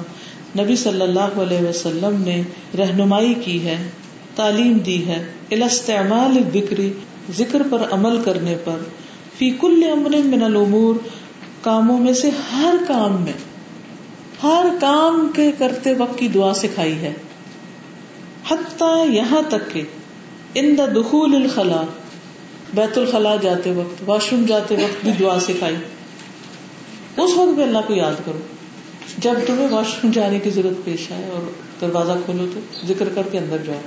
نبی 0.59 0.75
صلی 0.75 1.01
اللہ 1.01 1.19
علیہ 1.19 1.67
وسلم 1.67 2.21
نے 2.21 2.41
رہنمائی 2.77 3.33
کی 3.33 3.65
ہے، 3.65 3.89
تعلیم 4.35 4.77
دی 4.77 5.07
ہے۔ 5.07 5.25
الاستعمال 5.51 6.37
بکری 6.53 6.93
ذکر 7.37 7.61
پر 7.71 7.81
عمل 7.91 8.21
کرنے 8.21 8.57
پر۔ 8.63 8.77
فی 9.37 9.49
کل 9.49 9.83
امر 9.91 10.17
من 10.25 10.43
الامور، 10.43 10.95
کاموں 11.61 11.97
میں 11.97 12.13
سے 12.13 12.29
ہر 12.51 12.75
کام 12.87 13.21
میں 13.21 13.33
ہر 14.43 14.65
کام 14.79 15.31
کے 15.35 15.51
کرتے 15.57 15.93
وقت 15.93 16.19
کی 16.19 16.27
دعا 16.27 16.53
سکھائی 16.53 16.93
ہے۔ 16.93 17.13
حتیٰ 18.49 19.09
یہاں 19.09 19.41
تک 19.47 19.71
کہ 19.71 19.81
ان 20.53 20.77
دا 20.77 20.85
دخول 20.85 21.35
الخلا 21.35 21.81
بیت 22.73 22.97
الخلا 22.97 23.35
جاتے 23.35 23.71
وقت، 23.71 24.03
واش 24.05 24.33
روم 24.33 24.45
جاتے 24.45 24.75
وقت 24.75 25.03
بھی 25.03 25.11
دعا 25.19 25.39
سکھائی۔ 25.39 25.75
اس 27.17 27.31
وقت 27.35 27.55
بھی 27.55 27.63
اللہ 27.63 27.77
کو 27.87 27.93
یاد 27.93 28.25
کرو۔ 28.25 28.39
جب 29.17 29.33
تمہیں 29.47 29.67
واش 29.71 29.87
روم 30.03 30.11
جانے 30.11 30.39
کی 30.39 30.49
ضرورت 30.49 30.85
پیش 30.85 31.11
آئے 31.11 31.25
اور 31.25 31.51
دروازہ 31.81 32.11
کھولو 32.25 32.45
تو 32.53 32.59
ذکر 32.87 33.09
کر 33.15 33.21
کے 33.31 33.37
اندر 33.37 33.57
جاؤ۔ 33.65 33.81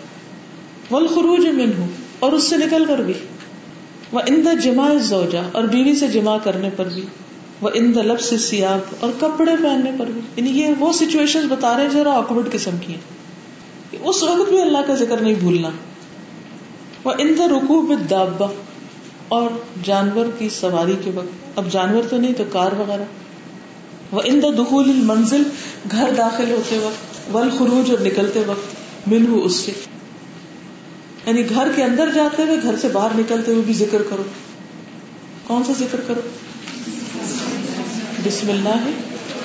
ول 0.91 1.07
خروج 1.07 1.47
من 1.47 1.71
ہوں 1.79 1.89
اور 2.19 2.33
اس 2.33 2.45
سے 2.45 2.57
نکل 2.57 2.85
کر 2.85 2.99
بھی۔ 2.99 3.13
وہ 4.13 4.21
ان 4.27 4.43
دا 4.45 4.55
جمع 4.55 4.95
زوجا 4.95 5.43
اور 5.53 5.65
بیوی 5.65 5.95
سے 5.95 6.09
جمع 6.09 6.39
کرنے 6.45 6.71
پر 6.77 6.89
بھی۔ 6.89 7.03
وہ 7.61 7.71
ان 7.75 7.95
دا 7.95 8.19
سے 8.19 8.39
سیاب 8.39 8.79
اور 9.01 9.11
کپڑے 9.21 9.53
پہننے 9.63 9.91
پر 9.99 10.07
بھی۔ 10.07 10.21
یعنی 10.37 10.51
یہ 10.51 10.69
وہ 10.79 10.93
سچویشن 10.93 11.49
بتا 11.49 11.77
رہے 11.77 11.89
ذرا 11.89 12.13
آکورڈ 12.13 12.53
قسم 12.53 12.71
کی 12.81 12.95
اس 14.03 14.23
وقت 14.23 14.49
بھی 14.49 14.61
اللہ 14.61 14.79
کا 14.87 14.95
ذکر 14.95 15.17
نہیں 15.17 15.35
بھولنا۔ 15.35 15.69
وہ 17.05 17.13
ان 17.19 17.35
دا 17.39 17.47
رکو 17.47 17.95
دابا 18.11 18.47
اور 19.29 19.51
جانور 19.85 20.27
کی 20.39 20.49
سواری 20.49 20.97
کے 21.05 21.11
وقت۔ 21.15 21.59
اب 21.59 21.71
جانور 21.71 22.03
تو 22.11 22.17
نہیں 22.17 22.33
تو 22.33 22.45
کار 22.53 22.73
وغیرہ۔ 22.73 23.03
وہ 24.11 24.23
ان 24.25 24.43
دخول 24.59 24.93
منزل 24.93 25.43
گھر 25.91 26.11
داخل 26.17 26.51
ہوتے 26.51 26.79
وقت۔ 26.79 27.37
ول 27.37 27.51
خروج 27.59 27.91
اور 27.91 27.99
نکلتے 27.99 28.43
وقت۔ 28.47 29.09
من 29.09 29.41
اس 29.45 29.55
سے۔ 29.57 29.73
یعنی 31.27 31.49
گھر 31.49 31.69
کے 31.77 31.85
اندر 31.85 32.11
جاتے 32.15 32.43
ہوئے، 32.43 32.57
گھر 32.63 32.75
سے 32.77 32.89
باہر 32.89 33.09
نکلتے 33.15 33.53
ہوئے 33.53 33.63
بھی 33.67 33.75
ذکر 33.75 34.03
کرو۔ 34.11 34.23
کون 35.47 35.65
سا 35.65 35.73
ذکر 35.79 36.01
کرو؟ 36.07 36.21
بسم 38.25 38.51
اللہ 38.51 38.69
ہے 38.69 38.91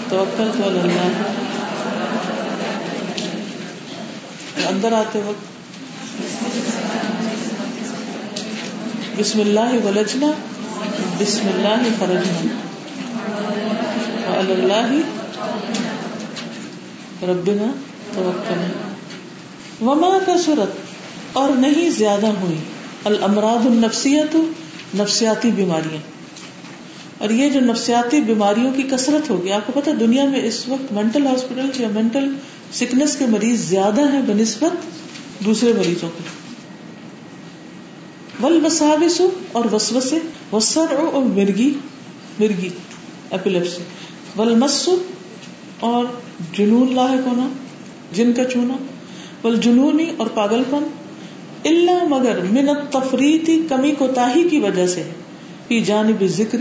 تو 0.09 0.23
اللہ۔ 0.63 1.09
اندر 4.67 4.91
آتے 4.91 5.19
وقت 5.19 5.55
بسم 9.19 9.39
اللہ 9.39 9.85
ولجنا، 9.85 10.27
بسم 11.19 11.47
اللہ 11.47 11.89
خرجنا 11.99 12.47
اللہ 14.49 14.91
ربنا 17.23 17.71
توکلنا 18.15 18.93
وما 19.85 20.17
کا 20.25 20.35
صورت 20.45 20.69
اور 21.33 21.49
نہیں 21.49 21.89
زیادہ 21.89 22.27
ہوئی۔ 22.27 22.57
الامراض 23.05 23.65
النفسیت 23.65 24.35
نفسیاتی 24.95 25.51
بیماریاں۔ 25.51 26.14
اور 27.17 27.29
یہ 27.29 27.49
جو 27.49 27.59
نفسیاتی 27.59 28.19
بیماریوں 28.21 28.71
کی 28.75 28.83
کثرت 28.83 29.29
ہوگی، 29.29 29.51
آپ 29.51 29.67
کو 29.67 29.73
پتا 29.81 29.91
دنیا 29.99 30.25
میں 30.25 30.41
اس 30.43 30.67
وقت 30.67 30.91
مینٹل 30.93 31.25
ہاسپٹل 31.27 31.81
یا 31.81 31.87
مینٹل 31.93 32.29
سکنس 32.73 33.15
کے 33.15 33.25
مریض 33.25 33.59
زیادہ 33.59 34.01
ہیں 34.11 34.21
بنسبت 34.25 35.45
دوسرے 35.45 35.73
مریضوں 35.73 36.09
کے 36.17 36.23
ول 38.43 38.65
وساوس 38.65 39.21
اور 39.51 39.65
وسوسے 39.73 40.19
وسر 40.53 40.95
اور 41.13 41.23
مرگی 41.23 41.73
مرگی 42.39 42.69
ایپیلیپسی 43.29 43.83
ول 44.37 44.55
مسو 44.55 44.95
اور 45.79 46.05
جنون 46.57 46.95
لاحق 46.95 47.27
ہونا، 47.27 47.47
جن 48.11 48.33
کا 48.33 48.45
چونا۔ 48.45 48.75
ول 49.43 49.57
جنونی 49.57 50.05
اور 50.17 50.27
پاگل 50.27 50.63
پن 50.69 50.83
اللہ 51.65 52.03
مگر 52.09 52.39
من 52.51 52.67
تفریتی 52.91 53.61
کمی 53.69 53.91
کوتا 53.91 54.27
کی 54.49 54.59
وجہ 54.59 54.87
سے 54.87 55.03
پی 55.67 55.79
جانب 55.81 56.25
ذکر 56.25 56.59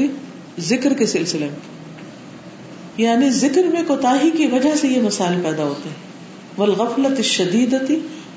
ذکر 0.59 0.95
کے 0.95 1.07
سلسلے 1.07 1.47
میں۔ 1.47 1.75
یعنی 2.97 3.31
ذکر 3.31 3.63
میں 3.63 3.83
کوتا 3.87 4.17
کی 4.37 4.47
وجہ 4.47 4.77
سے 4.77 4.89
یہ 4.89 5.03
مسائل 5.03 5.41
پیدا 5.43 5.65
ہوتے 5.65 5.89
ہیں۔ 5.89 6.15
ول 6.61 6.71
غفلت 6.71 7.21
شدید 7.21 7.75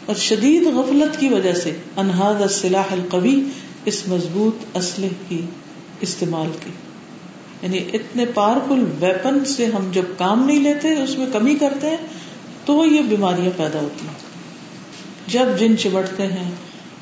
اور 0.06 0.16
شدید 0.16 0.64
غفلت 0.64 1.20
کی 1.20 1.28
وجہ 1.30 1.54
سے 1.54 1.76
انہاد 1.98 2.42
السلاح 2.42 2.92
القوی 2.92 3.44
اس 3.86 4.08
مضبوط 4.08 4.78
اسلح 4.78 5.08
کی 5.28 5.42
استعمال 6.02 6.48
کی۔ 6.64 6.72
یعنی 7.62 7.78
اتنے 7.94 8.26
پاورفل 8.26 8.86
ویپن 9.00 9.46
سے 9.46 9.66
ہم 9.66 9.92
جب 9.94 10.04
کام 10.18 10.46
نہیں 10.46 10.60
لیتے، 10.60 11.04
اس 11.04 11.18
میں 11.18 11.28
کمی 11.34 11.56
کرتے 11.56 11.90
ہیں، 11.90 11.98
تو 12.66 12.86
یہ 12.86 13.02
بیماریاں 13.02 13.58
پیدا 13.58 13.80
ہوتی 13.80 14.08
ہیں۔ 14.08 14.28
جب 15.28 15.60
جن 15.60 15.78
چمٹتے 15.78 16.24
ہیں 16.24 16.52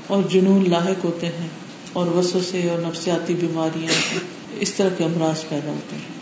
اور 0.07 0.23
جنون 0.29 0.69
لاحق 0.69 1.05
ہوتے 1.05 1.27
ہیں 1.27 1.47
اور 1.93 2.07
وسوسے 2.07 2.69
اور 2.69 2.79
نفسیاتی 2.79 3.33
بیماریاں 3.33 4.19
اس 4.59 4.73
طرح 4.73 4.89
کے 4.97 5.03
امراض 5.03 5.49
پیدا 5.49 5.71
ہوتے 5.71 5.95
ہیں۔ 5.95 6.15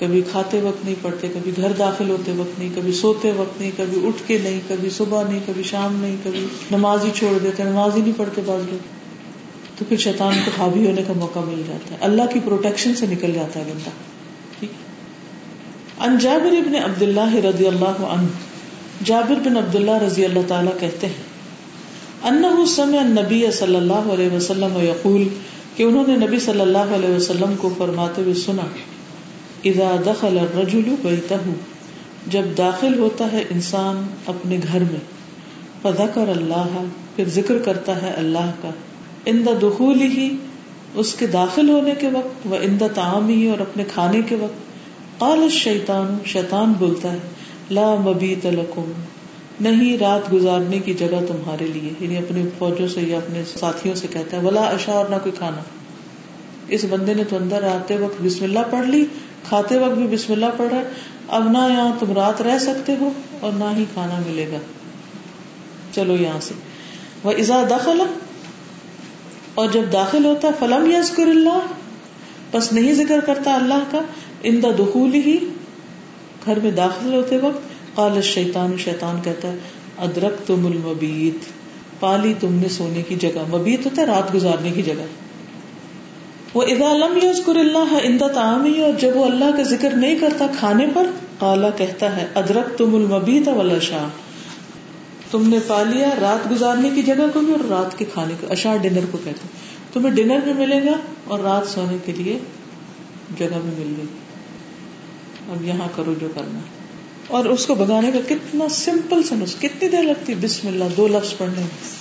کبھی 0.00 0.22
کھاتے 0.30 0.60
وقت 0.60 0.84
نہیں 0.84 0.94
پڑتے 1.02 1.28
کبھی 1.34 1.52
گھر 1.56 1.72
داخل 1.72 2.10
ہوتے 2.10 2.32
وقت 2.32 2.58
نہیں، 2.58 2.68
کبھی 2.74 2.92
سوتے 2.92 3.32
وقت 3.32 3.60
نہیں، 3.60 3.70
کبھی 3.76 4.06
اٹھ 4.06 4.28
کے 4.28 4.38
نہیں، 4.42 4.60
کبھی 4.68 4.90
صبح 4.90 5.22
نہیں، 5.28 5.40
کبھی 5.46 5.62
شام 5.62 5.96
نہیں، 6.00 6.16
کبھی 6.24 6.46
نماز 6.70 7.04
ہی 7.04 7.10
چھوڑ 7.14 7.38
دیتے 7.42 7.62
نماز 7.62 7.96
ہی 7.96 8.00
نہیں 8.00 8.12
پڑھتے 8.16 8.42
بعض 8.46 8.60
لوگ۔ 8.70 8.78
تو 9.78 9.84
پھر 9.88 9.96
شیطان 9.96 10.34
کو 10.44 10.50
حاوی 10.58 10.86
ہونے 10.86 11.02
کا 11.06 11.12
موقع 11.16 11.38
مل 11.38 11.62
جاتا 11.68 11.90
ہے۔ 11.90 11.96
اللہ 12.00 12.22
کی 12.32 12.40
پروٹیکشن 12.44 12.94
سے 12.94 13.06
نکل 13.06 13.32
جاتا 13.32 13.60
ہے 13.60 13.72
بندہ۔ 13.74 13.90
ان 16.04 16.18
جابر 16.18 16.56
ابن 16.56 16.74
عبد 16.74 17.02
اللہ 17.02 17.34
رضی 17.34 17.66
اللہ 17.66 17.84
عنہ، 17.84 18.26
جابر 19.04 19.48
بن 19.48 19.56
عبد 19.56 19.74
اللہ 19.74 20.02
رضی 20.02 20.24
اللہ 20.24 20.40
تعالیٰ 20.48 20.80
کہتے 20.80 21.06
ہیں 21.06 21.30
انہ 22.22 22.64
سمع 22.66 22.98
النبی 22.98 23.46
صلی 23.52 23.76
اللہ 23.76 23.92
علیہ 23.92 24.30
وسلم 24.30 24.76
یقول 24.76 25.28
کہ 25.80 25.84
انہوں 25.84 26.04
نے 26.06 26.26
نبی 26.26 26.38
صلی 26.38 26.60
اللہ 26.60 26.78
علیہ 26.78 27.08
وسلم 27.08 27.54
کو 27.58 27.74
فرماتے 27.78 28.22
ہوئے 28.22 28.34
سنا، 28.34 28.62
اذا 29.64 29.96
دخل 30.06 30.38
الرجل 30.38 30.94
بیتہ 31.02 31.34
جب 32.26 32.42
داخل 32.58 32.98
ہوتا 32.98 33.32
ہے 33.32 33.44
انسان 33.50 34.06
اپنے 34.26 34.58
گھر 34.72 34.80
میں، 34.80 35.00
فذکر 35.82 36.28
اللہ، 36.28 36.84
پھر 37.16 37.28
ذکر 37.28 37.58
کرتا 37.58 38.02
ہے 38.02 38.10
اللہ 38.10 38.50
کا۔ 38.62 38.70
اند 39.26 39.48
دخول 39.62 40.00
ہی 40.00 40.36
اس 40.94 41.14
کے 41.14 41.26
داخل 41.26 41.70
ہونے 41.70 41.92
کے 41.98 42.08
وقت 42.08 42.36
وہ 42.44 42.56
اند 42.62 42.82
تعام 42.94 43.28
ہی 43.28 43.48
اور 43.48 43.58
اپنے 43.58 43.84
کھانے 43.94 44.20
کے 44.22 44.34
وقت۔ 44.34 44.60
قال 45.18 45.42
الشیطان، 45.42 46.18
شیطان 46.26 46.72
بولتا 46.78 47.12
ہے، 47.12 47.18
لا 47.70 47.94
مبیت 47.94 48.46
لکم۔ 48.46 48.92
نہیں 49.60 49.98
رات 49.98 50.32
گزارنے 50.32 50.78
کی 50.78 50.94
جگہ 50.94 51.26
تمہارے 51.28 51.66
لیے۔ 51.66 51.90
یعنی 52.00 52.16
اپنے 52.16 52.42
فوجوں 52.58 52.88
سے 52.88 53.00
یا 53.00 53.18
اپنے 53.18 53.42
ساتھیوں 53.44 53.94
سے 53.94 54.06
کہتا 54.10 54.36
ہے، 54.36 54.46
ولا 54.46 54.60
اشا 54.60 54.92
اور 54.92 55.06
نہ 55.06 55.14
کوئی 55.14 55.32
کھانا۔ 55.32 55.62
اس 56.68 56.84
بندے 56.90 57.14
نے 57.14 57.24
تو 57.24 57.36
اندر 57.36 57.62
آتے 57.62 57.96
وقت 57.96 58.22
بسم 58.22 58.44
اللہ 58.44 58.58
پڑھ 58.70 58.86
لی، 58.86 59.04
کھاتے 59.44 59.78
وقت 59.78 59.98
بھی 59.98 60.06
بسم 60.06 60.32
اللہ 60.32 60.46
پڑھ 60.56 60.74
رہا 60.74 60.80
اب 61.28 61.50
نہ 61.50 61.58
یہاں 61.58 61.92
تم 61.98 62.12
رات 62.12 62.42
رہ 62.42 62.58
سکتے 62.58 62.96
ہو 63.00 63.10
اور 63.40 63.52
نہ 63.52 63.64
ہی 63.76 63.84
کھانا 63.94 64.18
ملے 64.26 64.46
گا۔ 64.52 64.58
چلو 65.92 66.16
یہاں 66.16 66.40
سے۔ 66.40 66.54
وہ 67.24 67.30
ازا 67.30 67.62
داخل 67.70 68.02
اور 69.54 69.68
جب 69.68 69.82
داخل 69.92 70.24
ہوتا 70.24 70.48
ہے 70.48 70.52
فلم 70.58 70.90
یزکر 70.90 71.26
اللہ 71.26 71.58
بس 72.52 72.72
نہیں 72.72 72.94
ذکر 72.94 73.20
کرتا 73.20 73.54
اللہ 73.54 73.84
کا۔ 73.90 74.00
ان 74.42 74.62
دا 74.62 74.68
دخول 74.78 75.14
ہی 75.14 75.38
گھر 76.44 76.58
میں 76.60 76.70
داخل 76.70 77.14
ہوتے 77.14 77.38
وقت 77.38 77.79
قال 78.00 78.22
شیطان 78.22 78.76
شیطان 78.78 79.20
کہتا 79.22 79.48
ہے 79.48 79.56
ادرک 79.98 80.46
تم 80.46 80.66
المبیت، 80.66 81.44
پالی 82.00 82.34
تم 82.40 82.54
نے 82.54 82.68
سونے 82.68 83.02
کی 83.02 83.14
جگہ۔ 83.14 83.56
مبیت 83.56 83.86
ہوتا 83.86 84.02
ہے 84.02 84.06
رات 84.06 84.34
گزارنے 84.34 84.70
کی 84.70 84.82
جگہ۔ 84.82 85.04
وہ 86.54 86.62
ادا 86.62 86.92
لم 86.92 87.18
یذکر 87.22 87.56
اللہ 87.56 87.94
اندا 88.02 88.28
تعامی 88.28 88.80
اور 88.80 88.92
جب 89.00 89.16
وہ 89.16 89.24
اللہ 89.24 89.56
کا 89.56 89.62
ذکر 89.62 89.90
نہیں 89.90 90.18
کرتا 90.18 90.46
کھانے 90.58 90.86
پر، 90.94 91.06
قالا 91.38 91.70
کہتا 91.70 92.16
ہے 92.16 92.26
ادرک 92.34 92.78
تم 92.78 92.94
المبیت 92.94 93.48
ولا 93.48 93.78
شاہ۔ 93.78 94.08
تم 95.30 95.48
نے 95.48 95.58
پا 95.66 95.82
لیا 95.82 96.08
رات 96.20 96.50
گزارنے 96.50 96.90
کی 96.94 97.02
جگہ 97.02 97.26
کو 97.32 97.40
بھی، 97.40 97.52
اور 97.52 97.64
رات 97.70 97.98
کے 97.98 98.04
کھانے 98.04 98.34
کو۔ 98.40 98.46
اشا 98.50 98.76
ڈنر 98.76 99.00
کو 99.10 99.18
کہتے 99.18 99.40
ہیں۔ 99.44 99.92
تمہیں 99.92 100.14
ڈنر 100.14 100.38
بھی 100.44 100.52
ملے 100.52 100.80
گا، 100.84 100.96
اور 101.24 101.38
رات 101.38 101.68
سونے 101.68 101.96
کے 102.04 102.12
لیے 102.12 102.38
جگہ 103.38 103.58
بھی 103.62 103.84
مل 103.84 103.94
گئی۔ 103.96 104.06
اب 105.50 105.64
یہاں 105.64 105.88
کرو 105.96 106.14
جو 106.20 106.28
کرنا۔ 106.34 106.58
ہے 106.58 106.79
اور 107.30 107.44
اس 107.44 107.66
کو 107.66 107.74
بگانے 107.74 108.10
کا 108.10 108.18
کتنا 108.28 108.68
سمپل 108.68 109.22
سمجھ 109.22 109.56
کتنی 109.60 109.88
دیر 109.88 110.02
لگتی 110.02 110.34
بسم 110.34 110.68
اللہ، 110.68 110.84
دو 110.96 111.08
لفظ 111.08 111.36
پڑھنے 111.38 111.60
میں۔ 111.60 112.00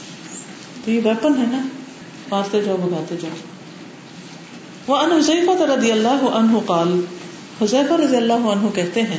تو 0.85 0.91
یہ 0.91 1.01
ویپن 1.03 1.37
ہے 1.37 1.43
نا، 1.51 1.67
مارتے 2.31 2.61
جاؤ، 2.61 2.77
بگاتے 2.77 3.15
جاؤ۔ 3.21 3.35
وہ 4.87 4.97
ان 4.97 5.11
حذیفہ 5.11 5.61
رضی 5.61 5.91
اللہ 5.91 6.25
عنہ 6.33 6.57
قال، 6.65 7.01
حذیفہ 7.61 7.93
رضی 7.93 8.17
اللہ 8.17 8.33
عنہ 8.33 8.67
کہتے 8.75 9.01
ہیں، 9.01 9.17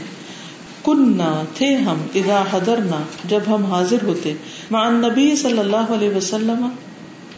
کننا، 0.84 1.42
تھے 1.54 1.76
ہم، 1.76 2.02
اذا 2.14 2.42
حضرنا، 2.50 3.02
جب 3.24 3.40
ہم 3.48 3.64
حاضر 3.64 4.04
ہوتے۔ 4.04 4.34
مع 4.70 4.86
النبی 4.86 5.36
صلی 5.36 5.58
اللہ 5.58 5.76
علیہ 5.76 6.10
وسلم، 6.16 6.68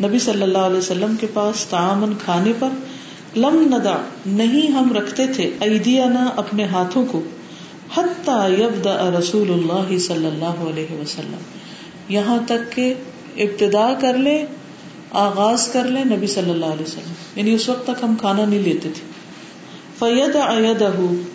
نبی 0.05 0.19
صلی 0.19 0.43
اللہ 0.43 0.59
علیہ 0.59 0.79
وسلم 0.79 1.15
کے 1.21 1.27
پاس 1.35 1.67
تعامن 1.67 2.13
کھانے 2.25 2.53
پر 2.59 2.69
لم 3.37 3.77
ندا 3.77 3.97
نہیں 4.27 4.73
ہم 4.73 4.93
رکھتے 4.93 5.27
تھے 5.27 5.51
ایدینا 5.61 6.31
اپنے 6.37 6.65
ہاتھوں 6.65 7.07
کو۔ 7.07 7.23
حتی 7.97 8.63
یبدا 8.63 9.11
رسول 9.19 9.51
اللہ 9.51 9.99
صلی 9.99 10.27
اللہ 10.27 10.71
علیہ 10.71 10.95
وسلم۔ 10.95 11.39
یہاں 12.09 12.39
تک 12.47 12.73
کہ 12.73 12.95
ابتدا 13.37 13.95
کر 14.01 14.17
لے، 14.17 14.47
آغاز 15.11 15.69
کر 15.69 15.85
لیں 15.85 16.05
نبی 16.05 16.27
صلی 16.27 16.51
اللہ 16.51 16.67
علیہ 16.67 16.83
وسلم۔ 16.83 17.13
یعنی 17.37 17.55
اس 17.55 17.69
وقت 17.69 17.87
تک 17.87 18.05
ہم 18.05 18.15
کھانا 18.21 18.45
نہیں 18.45 18.61
لیتے 18.61 18.89
تھے۔ 18.95 19.13
فید 19.99 20.37
اید 20.37 20.83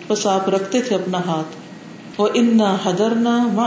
بس 0.08 0.26
آپ 0.26 0.48
رکھتے 0.48 0.82
تھے 0.82 0.96
اپنا 0.96 1.18
ہاتھ۔ 1.18 1.56
وہ 2.20 2.28
انا 2.34 2.76
حدر 2.84 3.10
نہ 3.10 3.60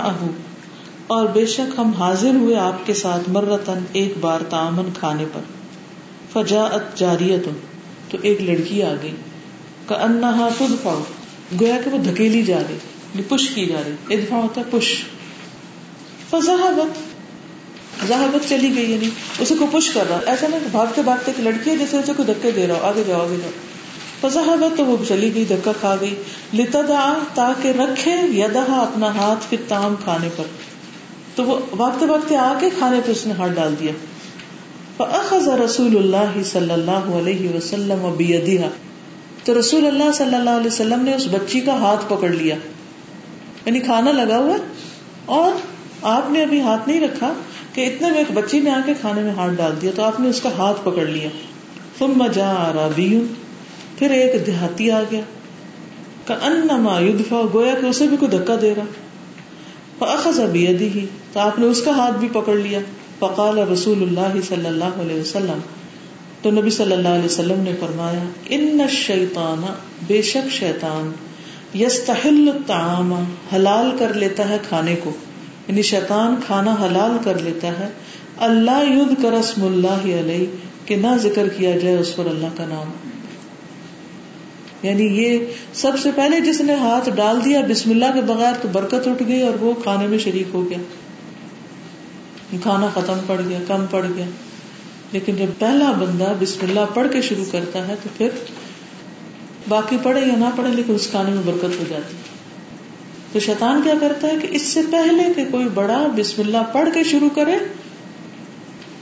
اور 1.07 1.27
بے 1.27 1.45
شک 1.45 1.79
ہم 1.79 1.91
حاضر 1.91 2.29
ہوئے 2.29 2.55
آپ 2.55 2.87
کے 2.87 2.93
ساتھ 2.93 3.29
مرتن 3.29 3.83
ایک 3.93 4.13
بار 4.19 4.39
تعامن 4.49 4.89
کھانے 4.99 5.25
پر۔ 5.33 5.41
فجا 6.33 6.63
ات 6.63 6.97
جاریت 6.97 7.47
تو 8.11 8.17
ایک 8.21 8.41
لڑکی 8.41 8.83
آ 8.83 8.93
گئی۔ 9.03 9.15
کا 9.85 9.95
انا 9.95 10.49
خود 10.57 10.83
پاؤ 10.83 11.03
گویا 11.59 11.77
کہ 11.83 11.89
وہ 11.89 11.97
دھکیلی 11.97 12.43
جا 12.43 12.57
رہی 12.57 12.73
یعنی 12.73 13.21
پش 13.27 13.49
کی 13.49 13.65
جا 13.65 13.81
رہی۔ 13.85 14.15
ادفا 14.15 14.35
ہوتا 14.35 14.61
ہے 14.61 14.65
پش۔ 14.71 15.03
فضا 16.29 16.55
ذہابت 18.07 18.49
چلی 18.49 18.75
گئی 18.75 18.91
یعنی 18.91 19.09
اسے 19.39 19.55
کو 19.59 19.67
پش 19.71 19.89
کر 19.89 20.03
رہا۔ 20.09 20.19
ایسا 20.25 20.47
نہیں 20.47 20.59
بھاگتے 20.71 21.01
بھاگتے 21.01 21.31
کہ 21.37 21.43
لڑکی 21.43 21.69
ہے 21.69 21.77
جیسے 21.77 21.97
اسے 21.97 22.11
کوئی 22.17 22.33
دھکے 22.33 22.51
دے 22.51 22.67
رہا 22.67 22.75
ہو 22.75 22.79
آگے 22.79 23.03
جاؤ 23.07 23.21
آگے 23.21 23.35
جاؤ۔ 23.35 23.51
فضاحبت 24.21 24.77
تو 24.77 24.85
وہ 24.85 24.97
چلی 25.07 25.35
گئی، 25.35 25.45
دھکا 25.45 25.71
کھا 25.79 25.95
گئی۔ 26.01 26.15
لتا 26.53 26.81
دا 26.81 27.17
تاکہ 27.33 27.67
رکھے 27.67 28.11
یدہ 28.11 28.63
اپنا 28.67 29.07
ہاتھ 29.07 29.45
پھر 29.49 29.57
تام 29.67 29.95
کھانے 30.03 30.29
پر۔ 30.35 30.43
تو 31.35 31.43
وہ 31.43 31.75
بھاگتے 31.75 32.05
بھاگتے 32.05 32.35
آ 32.35 32.53
کے 32.59 32.69
کھانے 32.77 32.99
پہ 33.05 33.11
اس 33.11 33.27
نے 33.27 33.33
ہاتھ 33.33 33.51
ڈال 33.51 33.75
دیا۔ 33.79 33.91
فأخذ 34.97 35.47
رسول 35.47 35.97
اللہ 35.97 36.43
صلی 36.43 36.73
اللہ 36.73 36.91
علیہ 36.91 37.49
وسلم 37.49 38.13
بیدیہا 38.17 38.69
تو 39.43 39.59
رسول 39.59 39.87
اللہ 39.87 40.11
صلی 40.11 40.35
اللہ 40.35 40.49
علیہ 40.49 40.67
وسلم 40.67 41.01
نے 41.03 41.15
اس 41.15 41.27
بچی 41.31 41.59
کا 41.59 41.73
ہاتھ 41.73 42.05
پکڑ 42.07 42.29
لیا۔ 42.29 42.55
یعنی 43.65 43.79
کھانا 43.79 44.11
لگا 44.11 44.37
ہوا 44.37 44.57
اور 45.25 45.51
آپ 46.01 46.31
نے 46.31 46.43
ابھی 46.43 46.61
ہاتھ 46.61 46.89
نہیں 46.89 47.01
رکھا 47.01 47.33
کہ 47.73 47.85
اتنے 47.85 48.09
میں 48.09 48.17
ایک 48.17 48.31
بچی 48.33 48.59
نے 48.59 48.69
آ 48.69 48.79
کے 48.85 48.93
کھانے 49.01 49.21
میں 49.21 49.31
ہاتھ 49.31 49.53
ڈال 49.53 49.71
دیا 49.81 49.91
تو 49.95 50.03
آپ 50.03 50.19
نے 50.19 50.29
اس 50.29 50.41
کا 50.41 50.49
ہاتھ 50.57 50.81
پکڑ 50.83 51.05
لیا۔ 51.05 51.29
تم 51.97 52.13
مجا 52.15 52.71
رابی، 52.75 53.19
پھر 53.99 54.11
ایک 54.11 54.47
دیہاتی 54.47 54.91
آ 54.91 55.01
گیا۔ 55.11 55.21
انما 56.41 56.99
یدفا 56.99 57.41
گویا 57.53 57.73
کہ 57.81 57.85
اسے 57.85 58.07
بھی 58.07 58.17
کوئی 58.17 58.37
دھکا 58.37 58.55
دے 58.61 58.73
رہا۔ 58.77 58.83
فاخذ 59.99 60.39
بیدی 60.39 60.87
ہی 60.87 61.05
تو 61.33 61.39
آپ 61.39 61.59
نے 61.59 61.65
اس 61.65 61.81
کا 61.81 61.91
ہاتھ 61.91 62.17
بھی 62.17 62.27
پکڑ 62.33 62.55
لیا۔ 62.55 62.79
فقال 63.19 63.57
رسول 63.57 64.01
اللہ 64.01 64.41
صلی 64.47 64.65
اللہ 64.65 64.85
علیہ 64.85 65.19
وسلم 65.19 65.59
تو 66.41 66.51
نبی 66.51 66.69
صلی 66.69 66.93
اللہ 66.93 67.07
علیہ 67.07 67.25
وسلم 67.25 67.59
نے 67.59 67.71
فرمایا، 67.79 68.23
ان 68.49 68.81
الشیطان، 68.81 69.73
بے 70.07 70.21
شک 70.21 70.51
شیطان، 70.51 71.11
یستحل 71.77 72.49
الطعام، 72.55 73.23
حلال 73.55 73.91
کر 73.99 74.13
لیتا 74.13 74.49
ہے 74.49 74.57
کھانے 74.69 74.95
کو۔ 75.03 75.11
یعنی 75.67 75.81
شیطان 75.81 76.35
کھانا 76.45 76.75
حلال 76.81 77.11
کر 77.23 77.39
لیتا 77.39 77.67
ہے۔ 77.67 77.89
اللہ 78.37 78.83
ید 78.87 79.21
کر 79.21 79.31
رسم 79.31 79.63
اللہ 79.65 80.19
علیہ، 80.19 80.45
کہ 80.85 80.95
نہ 80.95 81.07
ذکر 81.17 81.47
کیا 81.47 81.77
جائے 81.77 81.97
اس 81.97 82.15
پر 82.15 82.25
اللہ 82.25 82.47
کا 82.57 82.65
نام۔ 82.65 82.91
یعنی 84.83 85.03
یہ 85.03 85.39
سب 85.73 85.91
سے 86.03 86.09
پہلے 86.15 86.39
جس 86.39 86.61
نے 86.61 86.73
ہاتھ 86.73 87.09
ڈال 87.09 87.45
دیا 87.45 87.61
بسم 87.69 87.89
اللہ 87.89 88.05
کے 88.13 88.21
بغیر 88.21 88.53
تو 88.61 88.67
برکت 88.67 89.07
اٹھ 89.07 89.23
گئی 89.27 89.41
اور 89.41 89.63
وہ 89.63 89.73
کھانے 89.83 90.07
میں 90.07 90.17
شریک 90.17 90.47
ہو 90.53 90.69
گیا۔ 90.69 90.77
کھانا 92.63 92.87
ختم 92.93 93.17
پڑ 93.27 93.41
گیا، 93.49 93.59
کم 93.67 93.85
پڑ 93.91 94.05
گیا۔ 94.17 94.25
لیکن 95.11 95.35
جب 95.35 95.59
پہلا 95.59 95.91
بندہ 95.91 96.33
بسم 96.39 96.65
اللہ 96.69 96.93
پڑھ 96.93 97.07
کے 97.13 97.21
شروع 97.21 97.45
کرتا 97.51 97.87
ہے 97.87 97.95
تو 98.03 98.09
پھر 98.17 98.29
باقی 99.69 99.97
پڑھے 100.03 100.21
یا 100.21 100.35
نہ 100.37 100.45
پڑھے 100.55 100.69
لیکن 100.69 100.95
اس 100.95 101.07
کھانے 101.11 101.31
میں 101.31 101.43
برکت 101.45 101.79
ہو 101.79 101.83
جاتی 101.89 102.15
تو 103.33 103.39
شیطان 103.39 103.81
کیا 103.81 103.93
کرتا 104.01 104.27
ہے 104.27 104.37
کہ 104.41 104.47
اس 104.51 104.61
سے 104.61 104.81
پہلے 104.91 105.23
کہ 105.35 105.45
کوئی 105.51 105.65
بڑا 105.73 106.07
بسم 106.15 106.41
اللہ 106.41 106.71
پڑھ 106.73 106.89
کے 106.93 107.03
شروع 107.03 107.29
کرے، 107.35 107.57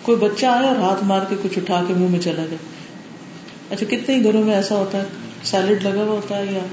کوئی 0.01 0.17
بچہ 0.17 0.45
آئے 0.45 0.67
اور 0.67 0.75
ہاتھ 0.75 1.03
مار 1.03 1.21
کے 1.29 1.35
کچھ 1.43 1.57
اٹھا 1.57 1.83
کے 1.87 1.93
منہ 1.93 2.07
میں 2.07 2.19
چلا 2.19 2.45
جائے 2.45 2.57
اچھا 3.69 3.85
کتنے 3.89 4.15
ہی 4.15 4.23
گھروں 4.23 4.43
میں 4.43 4.55
ایسا 4.55 4.75
ہوتا 4.75 4.97
ہے، 4.97 5.03
سیلڈ 5.43 5.83
لگا 5.83 6.03
ہوا 6.03 6.15
ہوتا 6.15 6.37
ہے 6.37 6.45
یا 6.45 6.65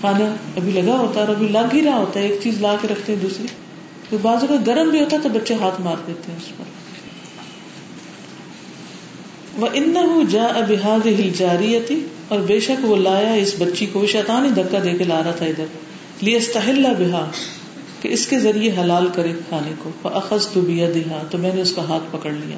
کھانا 0.00 0.24
ابھی 0.56 0.72
لگا 0.72 0.96
ہوتا 0.98 1.20
ہے 1.20 1.26
اور 1.26 1.34
ابھی 1.34 1.48
لگ 1.48 1.74
ہی 1.74 1.82
رہا 1.82 1.96
ہوتا 1.96 2.20
ہے، 2.20 2.26
ایک 2.26 2.40
چیز 2.42 2.60
لا 2.60 2.74
کے 2.82 2.88
رکھتے 2.88 3.14
ہیں 3.14 3.20
دوسری۔ 3.22 3.46
بازو 4.22 4.46
کا 4.46 4.54
گرم 4.66 4.88
بھی 4.88 5.00
ہوتا 5.00 5.16
ہے 5.16 5.22
تو 5.22 5.28
بچے 5.28 5.54
ہاتھ 5.54 5.80
مار 5.80 5.96
دیتے 6.06 6.32
ہیں 6.32 6.38
اس 6.38 6.56
پر۔ 6.56 6.85
وہ 9.56 9.66
ان 9.72 9.94
جا 10.30 10.44
ابحاد 10.44 11.06
ہل 11.06 11.30
جاری 11.36 11.78
اور 12.28 12.38
بے 12.38 12.60
شک 12.60 12.84
وہ 12.84 12.96
لایا 12.96 13.32
اس 13.32 13.54
بچی 13.58 13.86
کو 13.86 14.06
شیطان 14.06 14.44
ہی 14.44 14.50
دھکا 14.50 14.78
دے 14.84 14.92
کے 14.98 15.04
لا 15.04 15.22
رہا 15.24 15.30
تھا 15.30 15.46
ادھر۔ 15.46 15.64
لیے 16.20 16.36
استحلہ 16.36 16.88
بہا 16.98 17.30
کہ 18.02 18.08
اس 18.08 18.26
کے 18.26 18.38
ذریعے 18.38 18.72
حلال 18.80 19.08
کرے 19.14 19.32
کھانے 19.48 19.72
کو۔ 19.82 20.08
اخذ 20.08 20.46
تو 20.48 20.60
بیا 20.60 20.88
دہا 20.94 21.22
تو 21.30 21.38
میں 21.38 21.50
نے 21.54 21.62
اس 21.62 21.72
کا 21.72 21.82
ہاتھ 21.88 22.02
پکڑ 22.12 22.30
لیا۔ 22.30 22.56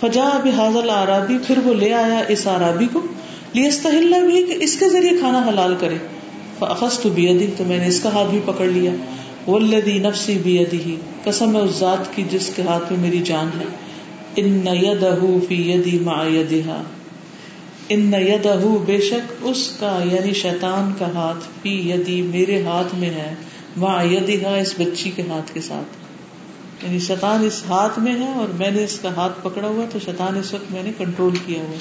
فجا 0.00 0.24
اب 0.24 0.48
حاضل 0.56 0.90
آرابی 0.90 1.38
پھر 1.46 1.58
وہ 1.64 1.74
لے 1.74 1.92
آیا 1.94 2.22
اس 2.28 2.46
آرابی 2.46 2.86
کو۔ 2.92 3.00
لیے 3.52 3.68
استحلہ 3.68 4.16
بھی 4.16 4.44
کہ 4.44 4.64
اس 4.64 4.76
کے 4.76 4.88
ذریعے 4.88 5.18
کھانا 5.18 5.42
حلال 5.48 5.74
کرے۔ 5.80 5.96
اخذ 6.60 6.98
تو 6.98 7.08
بیا 7.08 7.32
دی 7.40 7.46
تو 7.56 7.64
میں 7.64 7.78
نے 7.78 7.86
اس 7.86 8.00
کا 8.00 8.12
ہاتھ 8.12 8.30
بھی 8.30 8.40
پکڑ 8.44 8.66
لیا۔ 8.66 8.92
ولدی 9.50 9.98
نفسی 9.98 10.38
بھی 10.42 10.58
ادی 10.58 10.96
قسم 11.24 11.56
ہے 11.56 11.60
اس 11.60 11.70
ذات 11.78 12.16
کی 12.16 12.24
جس 12.30 12.50
کے 12.56 12.62
ہاتھ 12.62 12.92
میں 12.92 13.00
میری 13.00 13.18
جان 13.18 13.50
ہے۔ 13.60 13.64
ان 14.36 14.66
یدہ 14.66 15.14
فی 15.48 15.72
یدی 15.72 15.98
ما 15.98 16.24
یدہا۔ 16.26 16.82
ان 17.88 18.14
یدہ 18.14 18.56
بے 18.86 19.00
شک 19.00 19.32
اس 19.40 19.76
کا 19.80 20.00
یعنی 20.12 20.32
شیطان 20.32 20.92
کا 20.98 21.06
ہاتھ 21.14 21.44
فی 21.62 21.90
یدی 21.90 22.22
میرے 22.22 22.62
ہاتھ 22.62 22.94
میں 22.94 23.10
ہے 23.10 23.34
ما 23.76 24.02
یدہا 24.02 24.56
اس 24.56 24.74
بچی 24.78 25.10
کے 25.10 25.22
ہاتھ 25.22 25.54
کے 25.54 25.60
ساتھ۔ 25.60 25.96
یعنی 26.84 26.98
شیطان 26.98 27.44
اس 27.44 27.62
ہاتھ 27.68 27.98
میں 27.98 28.12
ہے 28.12 28.32
اور 28.32 28.48
میں 28.48 28.70
نے 28.70 28.84
اس 28.84 28.98
کا 28.98 29.16
ہاتھ 29.16 29.32
پکڑا 29.42 29.68
ہوا 29.68 29.84
تو 29.90 29.98
شیطان 30.04 30.38
اس 30.38 30.54
وقت 30.54 30.72
میں 30.72 30.82
نے 30.82 30.90
کنٹرول 30.98 31.36
کیا 31.46 31.62
ہوا۔ 31.62 31.76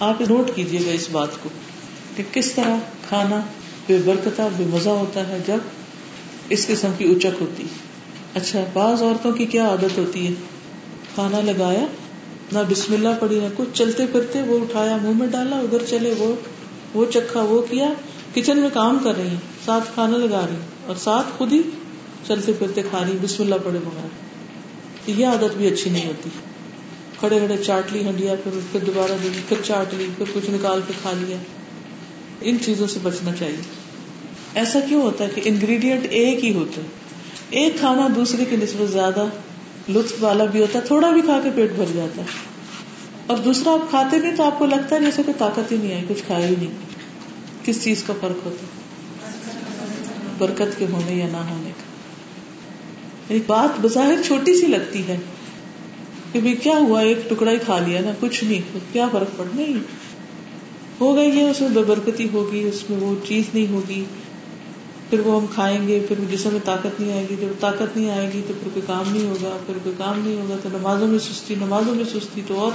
آپ 0.00 0.20
نوٹ 0.20 0.50
کیجیے 0.54 0.80
گا 0.86 0.90
اس 0.90 1.08
بات 1.12 1.42
کو 1.42 1.48
کہ 2.16 2.22
کس 2.32 2.52
طرح 2.52 2.76
کھانا 3.08 3.40
بے 3.86 3.98
برکتا 4.04 4.48
بے 4.56 4.64
مزہ 4.64 4.90
ہوتا 4.90 5.28
ہے 5.28 5.38
جب 5.46 5.58
اس 6.48 6.66
قسم 6.66 6.88
کی 6.98 7.04
اچک 7.04 7.42
ہوتی۔ 7.42 7.62
ہے 7.62 7.87
اچھا 8.34 8.64
بعض 8.72 9.02
عورتوں 9.02 9.32
کی 9.32 9.46
کیا 9.46 9.68
عادت 9.68 9.98
ہوتی 9.98 10.26
ہے؟ 10.26 10.32
کھانا 11.14 11.40
لگایا، 11.40 11.86
نہ 12.52 12.58
بسم 12.68 12.92
اللہ 12.92 13.08
پڑی 13.20 13.40
نہ 13.40 13.48
کچھ، 13.56 13.68
چلتے 13.72 14.06
پھرتے 14.12 14.42
وہ 14.42 14.58
اٹھایا، 14.58 14.96
منہ 14.96 15.18
میں 15.18 15.26
ڈالا، 15.26 15.58
ادھر 15.58 15.78
چلے، 15.88 16.14
وہ 16.18 16.34
وہ 16.94 17.04
چکھا، 17.12 17.40
وہ 17.40 17.62
کیا، 17.70 17.92
کچن 18.34 18.58
میں 18.58 18.70
کام 18.72 18.98
کر 19.04 19.16
رہی 19.16 19.28
ہیں، 19.28 19.36
ساتھ 19.64 19.94
کھانا 19.94 20.16
لگا 20.16 20.46
رہی 20.50 20.56
اور 20.86 20.96
ساتھ 20.96 21.26
خود 21.38 21.52
ہی 21.52 21.62
چلتے 22.26 22.52
پھرتے 22.52 22.82
کھا 22.90 23.04
رہی 23.08 23.18
بسم 23.22 23.42
اللہ 23.42 23.54
پڑے 23.64 23.78
بغیر۔ 23.84 24.28
یہ 25.10 25.26
عادت 25.26 25.56
بھی 25.56 25.66
اچھی 25.66 25.90
نہیں 25.90 26.06
ہوتی۔ 26.06 26.28
کھڑے 27.20 27.38
کھڑے 27.38 27.62
چاٹ 27.62 27.92
لی، 27.92 28.04
ہنڈیا 28.04 28.34
پھر 28.44 28.58
پھر 28.72 28.80
دوبارہ 28.80 29.12
دی، 29.22 29.28
پھر 29.48 29.56
چاٹ 29.64 29.94
لی، 29.94 30.06
پھر 30.16 30.26
کچھ 30.34 30.50
نکال 30.50 30.80
کے 30.86 30.92
کھا 31.02 31.12
لیا۔ 31.18 31.36
ان 32.40 32.56
چیزوں 32.64 32.86
سے 32.86 32.98
بچنا 33.02 33.30
چاہیے۔ 33.38 33.62
ایسا 34.54 34.80
کیوں 34.88 35.02
ہوتا 35.02 35.24
ہے 35.24 35.28
کہ 35.34 35.40
انگریڈینٹ 35.44 36.06
ایک 36.10 36.44
ہی 36.44 36.54
ہوتے 36.54 36.80
ایک 37.50 37.78
کھانا 37.78 38.08
دوسرے 38.16 38.44
کی 38.44 38.56
نسبت 38.56 38.92
زیادہ 38.92 39.24
لطف 39.88 40.12
والا 40.20 40.44
بھی 40.44 40.60
ہوتا 40.60 40.78
ہے، 40.78 40.84
تھوڑا 40.84 41.10
بھی 41.10 41.20
کھا 41.20 41.40
کے 41.44 41.50
پیٹ 41.54 41.70
بھر 41.72 41.84
جاتا 41.94 42.22
ہے۔ 42.22 42.26
اور 43.26 43.36
دوسرا، 43.36 43.72
آپ 43.72 43.90
کھاتے 43.90 44.18
بھی 44.18 44.28
تو 44.36 44.42
آپ 44.42 44.58
کو 44.58 44.66
لگتا 44.66 44.96
ہے 44.96 45.00
جیسے 45.00 45.22
کوئی 45.22 45.34
طاقت 45.38 45.72
ہی 45.72 45.76
نہیں 45.76 45.94
آئی 45.94 46.04
کچھ 46.08 46.22
کھایا 46.26 46.48
ہی 46.48 46.54
نہیں۔ 46.58 46.70
کس 47.64 47.84
چیز 47.84 48.02
کا 48.02 48.12
فرق 48.20 48.46
ہوتا 48.46 48.66
ہے؟ 48.66 48.78
برکت 50.38 50.78
کے 50.78 50.86
ہونے 50.92 51.14
یا 51.14 51.28
نہ 51.28 51.36
ہونے 51.36 51.70
کا۔ 51.70 51.82
یعنی 53.28 53.42
بات 53.46 53.80
بظاہر 53.80 54.22
چھوٹی 54.26 54.60
سی 54.60 54.66
لگتی 54.66 55.08
ہے 55.08 55.16
کہ 56.32 56.40
بھی 56.40 56.52
کیا 56.52 56.72
ہوا، 56.72 57.00
ایک 57.00 57.30
ٹکڑا 57.30 57.52
ہی 57.52 57.58
کھا 57.58 57.78
لیا 57.78 58.00
نا، 58.00 58.10
کچھ 58.20 58.44
نہیں، 58.44 58.78
کیا 58.92 59.08
فرق 59.12 59.36
پڑ، 59.36 59.44
نہیں۔ 59.54 59.74
ہوگا 61.00 61.22
یہ 61.22 61.42
اس 61.42 61.60
میں 61.60 61.68
بے 61.68 61.82
برکتی 61.82 62.28
ہوگی، 62.32 62.62
اس 62.62 62.90
میں 62.90 62.98
وہ 63.00 63.14
چیز 63.28 63.44
نہیں 63.54 63.72
ہوگی۔ 63.72 64.04
پھر 65.10 65.20
وہ 65.20 65.40
ہم 65.40 65.46
کھائیں 65.54 65.88
گے، 65.88 66.04
پھر 66.08 66.16
جسم 66.30 66.50
میں 66.52 66.60
طاقت 66.64 67.00
نہیں 67.00 67.12
آئے 67.12 67.26
گی، 67.30 67.36
جب 67.40 67.60
طاقت 67.60 67.96
نہیں 67.96 68.10
آئے 68.10 68.30
گی 68.34 68.42
تو 68.48 68.54
پھر 68.62 68.68
کوئی 68.74 68.82
کام 68.86 69.12
نہیں 69.12 69.26
ہوگا، 69.26 69.56
پھر 69.66 69.74
کوئی 69.82 69.94
کام 69.98 70.20
نہیں 70.24 70.40
ہوگا 70.40 70.56
تو 70.62 70.68
نمازوں 70.78 71.08
میں 71.08 71.18
سستی، 71.18 71.54
نمازوں 71.54 71.94
میں 71.94 72.04
سستی 72.04 72.40
تو 72.46 72.60
اور 72.60 72.72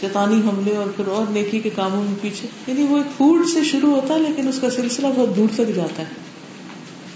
شیطانی 0.00 0.36
حملے 0.36 0.76
اور 0.76 0.86
پھر 0.96 1.06
اور 1.06 1.32
نیکی 1.32 1.58
کے 1.58 1.70
کاموں 1.70 2.04
میں 2.04 2.14
پیچھے۔ 2.20 2.48
یعنی 2.66 2.82
وہ 2.82 2.96
ایک 2.96 3.06
فوڈ 3.16 3.46
سے 3.46 3.64
شروع 3.64 3.94
ہوتا 3.94 4.14
ہے 4.14 4.18
لیکن 4.18 4.48
اس 4.48 4.58
کا 4.60 4.70
سلسلہ 4.70 5.06
بہت 5.16 5.36
دور 5.36 5.48
تک 5.54 5.74
جاتا 5.74 6.02
ہے۔ 6.02 6.08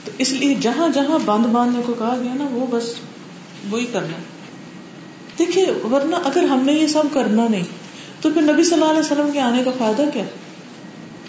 تو 0.04 0.10
اس 0.18 0.32
لیے 0.32 0.54
جہاں 0.60 0.88
جہاں 0.88 1.18
باندھ 1.24 1.48
باندھنے 1.48 1.82
کو 1.86 1.94
کہا 1.98 2.18
گیا 2.22 2.34
نا، 2.34 2.48
وہ 2.52 2.66
بس 2.70 2.94
وہی 3.70 3.86
کرنا۔ 3.92 4.16
دیکھیے، 5.38 5.66
ورنہ 5.92 6.16
اگر 6.24 6.42
ہم 6.42 6.58
نے 6.58 6.72
یہ 6.72 6.86
سب 6.86 7.02
کرنا 7.12 7.48
نہیں، 7.48 7.64
تو 8.20 8.30
پھر 8.30 8.42
نبی 8.42 8.64
صلی 8.64 8.72
اللہ 8.72 8.84
علیہ 8.84 9.00
وسلم 9.00 9.30
کے 9.32 9.40
آنے 9.40 9.64
کا 9.64 9.70
فائدہ 9.78 10.04
کیا؟ 10.14 10.24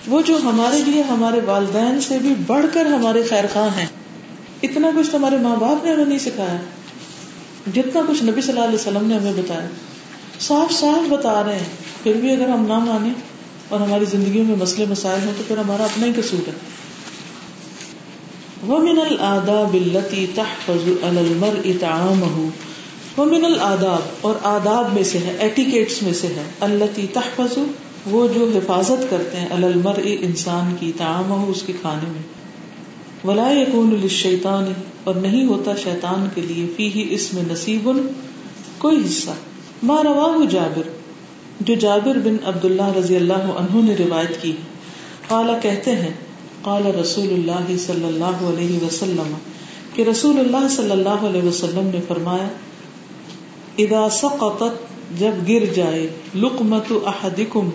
وہ 0.08 0.22
جو 0.22 0.38
ہمارے 0.44 0.84
لیے 0.88 1.02
ہمارے 1.02 1.40
والدین 1.46 2.02
سے 2.02 2.18
بھی 2.18 2.34
بڑھ 2.48 2.66
کر 2.74 2.86
ہمارے 2.86 3.24
خیر 3.24 3.44
خواہ 3.54 3.78
ہیں، 3.78 3.86
اتنا 4.64 4.90
کچھ 4.98 5.10
تو 5.12 5.18
ہمارے 5.18 5.38
ماں 5.38 5.56
باپ 5.56 5.86
نے 5.86 5.92
ہمیں 5.94 6.06
نہیں 6.06 6.20
سکھایا، 6.20 6.58
جتنا 7.76 8.02
کچھ 8.08 8.24
نبی 8.24 8.42
صلی 8.42 8.52
اللہ 8.52 8.64
علیہ 8.64 8.76
وسلم 8.76 9.08
نے 9.08 9.18
ہمیں 9.18 9.34
بتایا۔ 9.34 9.68
صاف 10.40 10.74
صاف 10.74 11.10
بتا 11.10 11.44
رہے 11.44 11.56
ہیں، 11.56 12.04
پھر 12.04 12.14
بھی 12.14 12.32
اگر 12.32 12.50
ہم 12.50 12.66
نہ 12.66 12.80
مانے 12.80 13.10
اور 13.70 13.80
ہماری 13.80 14.06
زندگیوں 14.06 14.46
میں 14.46 14.56
مسئلے 14.56 14.86
مسائل 14.90 15.20
ہوں 15.26 15.34
تو 15.38 15.44
پھر 15.48 15.58
ہمارا 15.58 15.84
اپنا 15.84 16.06
ہی 16.06 16.12
قصور 16.16 16.50
ہے۔ 16.50 16.54
ومن 18.68 19.00
الآداب 19.00 19.74
التي 19.74 20.26
تحفظ 20.36 20.88
على 20.88 21.18
المرء 21.18 21.72
طعامه۔ 21.80 22.50
ومن 23.18 23.46
الآداب، 23.46 24.02
اور 24.22 24.36
آداب 24.44 24.94
میں 24.94 25.04
سے 25.04 25.18
ہے 25.18 25.38
ایٹیکیٹس 25.40 26.04
میں 26.04 26.14
سے 26.14 26.28
ہے۔ 26.28 26.44
التي 26.60 27.06
تحفظ 27.14 27.60
وہ 28.10 28.28
جو 28.28 28.50
حفاظت 28.56 29.10
کرتے 29.10 29.38
ہیں 29.38 29.48
المر 29.52 30.00
انسان 30.04 30.76
کی 30.80 30.92
تعام 30.98 31.32
ہو 31.32 31.46
اس 31.50 31.64
کے 31.64 31.74
کھانے 31.82 32.12
میں۔ 32.12 32.22
ولا 33.28 33.50
یقون 33.52 33.98
الشیطان 34.02 34.74
اور 35.04 35.16
نہیں 35.16 35.46
ہوتا 35.46 35.76
شیطان 35.76 36.28
کے 36.36 36.42
لیے۔ 36.42 36.66
فی 36.76 36.88
ہی 36.88 37.08
اس 37.10 37.34
میں 37.34 37.44
نصیب 37.52 37.90
کوئی 38.78 38.98
حصہ۔ 39.06 39.32
ما 39.84 40.04
رواہ 40.04 40.46
جابر، 40.46 40.90
جو 41.60 41.76
جابر 41.76 42.18
بن 42.18 42.38
عبد 42.44 42.66
اللہ 42.66 42.98
رضی 42.98 43.16
اللہ 43.16 43.52
عنہ 43.58 43.84
نے 43.84 43.96
روایت 44.00 44.42
کی۔ 44.42 44.52
قال 45.28 45.50
کہتے 45.62 45.96
ہیں 45.96 46.12
قال 46.62 46.86
رسول 46.86 47.34
اللہ 47.34 47.78
صلی 47.78 48.04
اللہ 48.04 48.44
علیہ 48.44 48.84
وسلم، 48.84 49.34
کہ 49.94 50.02
رسول 50.02 50.40
اللہ 50.40 50.68
صلی 50.68 50.92
اللہ 50.92 51.26
علیہ 51.30 51.42
وسلم 51.42 51.90
نے 51.94 52.00
فرمایا، 52.08 52.48
اذا 53.78 54.10
سقطت، 54.10 54.88
جب 55.20 55.32
گر 55.48 55.66
جائے 55.76 56.08
لقمت 56.36 56.92
احدکم 57.06 57.70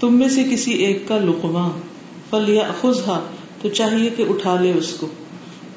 تم 0.00 0.18
میں 0.18 0.28
سے 0.28 0.44
کسی 0.50 0.72
ایک 0.72 1.08
کا 1.08 1.18
لقما 1.18 1.70
پل 2.30 2.48
یا 2.48 2.70
خزا 2.80 3.20
تو 3.62 3.68
چاہیے 3.68 4.10
کہ 4.16 4.24
اٹھا 4.28 4.60
لے 4.60 4.72
اس 4.72 4.92
کو۔ 4.92 5.06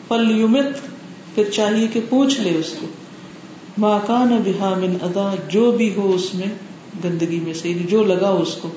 پل 0.07 0.39
یومت 0.39 0.65
پھر 1.35 1.43
چاہیے 1.53 1.87
کہ 1.93 1.99
پوچھ 2.09 2.41
لے 2.41 2.55
اس 2.55 2.75
کو۔ 2.81 2.87
ماکان 3.77 4.41
بحا 4.45 4.73
من 4.77 4.97
ادا، 5.01 5.35
جو 5.49 5.71
بھی 5.71 5.93
ہو 5.95 6.11
اس 6.15 6.35
میں، 6.35 6.47
گندگی 7.03 7.39
میں 7.39 7.53
سے 7.53 7.69
یعنی 7.69 7.83
جو 7.83 8.03
لگا 8.03 8.29
اس 8.29 8.57
کو۔ 8.61 8.69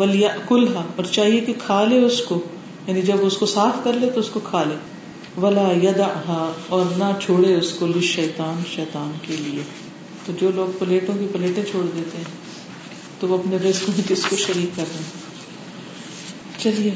ولیا 0.00 0.28
کلہا 0.48 0.82
اور 0.96 1.04
چاہیے 1.04 1.40
کہ 1.40 1.52
کھا 1.58 1.84
لے 1.84 2.04
اس 2.04 2.20
کو۔ 2.20 2.40
یعنی 2.86 3.02
جب 3.02 3.16
اس 3.20 3.36
کو 3.36 3.46
صاف 3.46 3.84
کر 3.84 3.92
لے 3.92 4.10
تو 4.10 4.20
اس 4.20 4.28
کو 4.28 4.40
کھا 4.44 4.64
لے۔ 4.64 4.74
ولا 5.40 5.72
یدا 5.82 6.52
اور 6.68 6.84
نہ 6.98 7.18
چھوڑے 7.20 7.54
اس 7.56 7.72
کو 7.72 7.86
شیطان 8.00 8.62
شیطان 8.74 9.10
کے 9.22 9.36
لیے۔ 9.38 9.62
تو 10.26 10.32
جو 10.40 10.50
لوگ 10.54 10.76
پلیٹوں 10.78 11.14
کی 11.18 11.26
پلیٹیں 11.32 11.62
چھوڑ 11.70 11.84
دیتے 11.96 12.18
ہیں۔ 12.18 12.47
تو 13.20 13.28
وہ 13.28 13.38
اپنے 13.38 13.56
رزق 13.56 13.88
میں 13.88 14.08
کس 14.08 14.26
کو 14.30 14.36
شریک 14.36 14.76
کر 14.76 14.84
رہے 14.88 15.00
ہیں۔ 15.00 15.38
چلیے، 16.58 16.90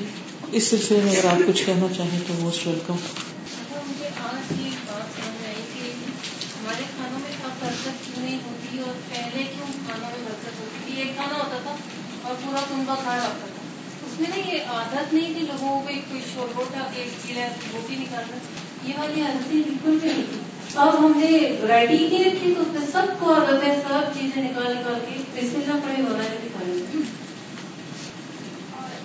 اس 0.52 0.64
سلسلے 0.64 1.00
میں 1.04 1.16
اگر 1.16 1.28
آپ 1.28 1.38
کچھ 1.46 1.62
کہنا 1.66 1.86
چاہیں 1.96 2.20
تو 2.28 2.34
موسٹ 2.38 2.66
ویلکم 2.66 2.96
اور 12.22 12.34
پورا 12.44 12.60
کنبا 12.68 12.94
کھا 13.02 13.16
رہا 13.16 13.22
تھا۔ 13.22 13.46
اس 14.06 14.20
میں 14.20 14.28
نا 14.28 14.54
یہ 14.54 14.60
عادت 14.68 15.14
نہیں 15.14 15.34
تھی 15.34 15.40
لوگوں 15.40 15.82
کو 15.82 15.88
ایک 15.88 16.02
کوئی 16.08 16.20
شوربوٹا، 16.34 16.80
ایک 16.94 17.32
روٹی 17.72 17.94
نکالنا، 17.94 18.36
یہ 18.88 18.94
والی 18.98 19.22
عادتیں 19.22 19.60
بالکل 19.60 19.98
بھی 20.00 20.08
نہیں۔ 20.08 20.22
تھی 20.22 20.40
اب 20.74 20.98
ہم 20.98 21.12
نے 21.16 21.28
ریڈی 21.68 21.96
کی 21.96 22.18
رکھی 22.24 22.52
تو 22.56 22.60
اس 22.60 22.68
میں 22.72 22.86
سب 22.92 23.08
کو 23.18 23.32
عادت 23.34 23.64
ہے 23.64 23.82
سب 23.88 24.20
چیزیں 24.20 24.42
نکال 24.42 24.72
نکال 24.76 24.98
کے 25.08 25.18
بسم 25.34 25.56
اللہ 25.56 25.84
پڑے 25.84 26.02
ہونا 26.02 26.24
ہے 26.24 26.36
دکھانے 26.44 27.00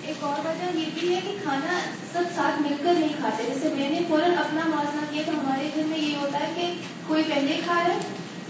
ایک 0.06 0.24
اور 0.24 0.38
وجہ 0.44 0.78
یہ 0.78 0.84
بھی 1.00 1.14
ہے 1.14 1.20
کہ 1.24 1.34
کھانا 1.42 1.78
سب 2.12 2.22
ساتھ 2.34 2.62
مل 2.62 2.74
کر 2.82 2.92
نہیں 2.98 3.12
کھاتے۔ 3.20 3.42
جیسے 3.48 3.68
میں 3.78 3.90
نے 3.90 3.98
فوراً 4.08 4.30
اپنا 4.38 4.60
موازنہ 4.66 5.00
کیا 5.10 5.22
تو 5.26 5.32
ہمارے 5.32 5.68
گھر 5.74 5.82
میں 5.86 5.98
یہ 5.98 6.16
ہوتا 6.16 6.40
ہے 6.40 6.52
کہ 6.56 6.72
کوئی 7.06 7.22
پہلے 7.28 7.60
کھا 7.64 7.74
رہا 7.74 7.94
ہے 7.94 7.98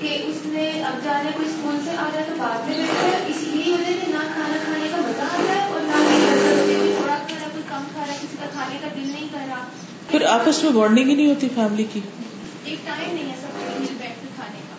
کہ 0.01 0.23
اس 0.27 0.37
نے 0.45 0.71
اب 0.83 1.05
جانے 1.05 1.31
کوئی 1.37 1.49
اسکول 1.49 1.79
سے 1.85 1.91
آ 1.99 2.09
جائے 2.13 2.25
تو 2.29 2.35
بعد 2.39 2.69
میں 2.69 2.77
بیٹھا 2.77 3.07
ہے۔ 3.07 3.25
اسی 3.29 3.47
لیے 3.47 3.75
وجہ 3.75 3.97
سے 4.01 4.13
نہ 4.13 4.23
کھانا 4.35 4.57
کھانے 4.65 4.89
کا 4.91 4.97
مزہ 4.97 5.23
آتا 5.23 5.55
ہے 5.55 5.73
اور 5.73 5.81
نہ 5.81 6.05
کوئی 6.05 6.95
تھوڑا 6.97 7.17
کھا 7.29 7.35
رہا 7.41 7.49
کوئی 7.53 7.63
کم 7.69 7.83
کھا 7.93 8.05
رہا 8.07 8.13
ہے 8.13 8.19
کسی 8.23 8.37
کا 8.41 8.47
کھانے 8.53 8.79
کا 8.81 8.89
دل 8.97 9.11
نہیں 9.11 9.29
کر 9.33 9.47
رہا۔ 9.49 9.65
پھر 10.11 10.25
آپس 10.29 10.63
میں 10.65 10.73
بانڈنگ 10.73 11.09
ہی 11.09 11.15
نہیں 11.15 11.29
ہوتی 11.29 11.49
فیملی 11.55 11.85
کی؟ 11.93 12.01
ایک 12.69 12.87
ٹائم 12.87 13.15
نہیں 13.15 13.31
ہے 13.31 13.37
سب 13.41 13.49
کو 13.53 13.81
مل 13.81 13.95
بیٹھ 13.99 14.13
کر 14.23 14.29
کھانے 14.37 14.59
کا۔ 14.69 14.77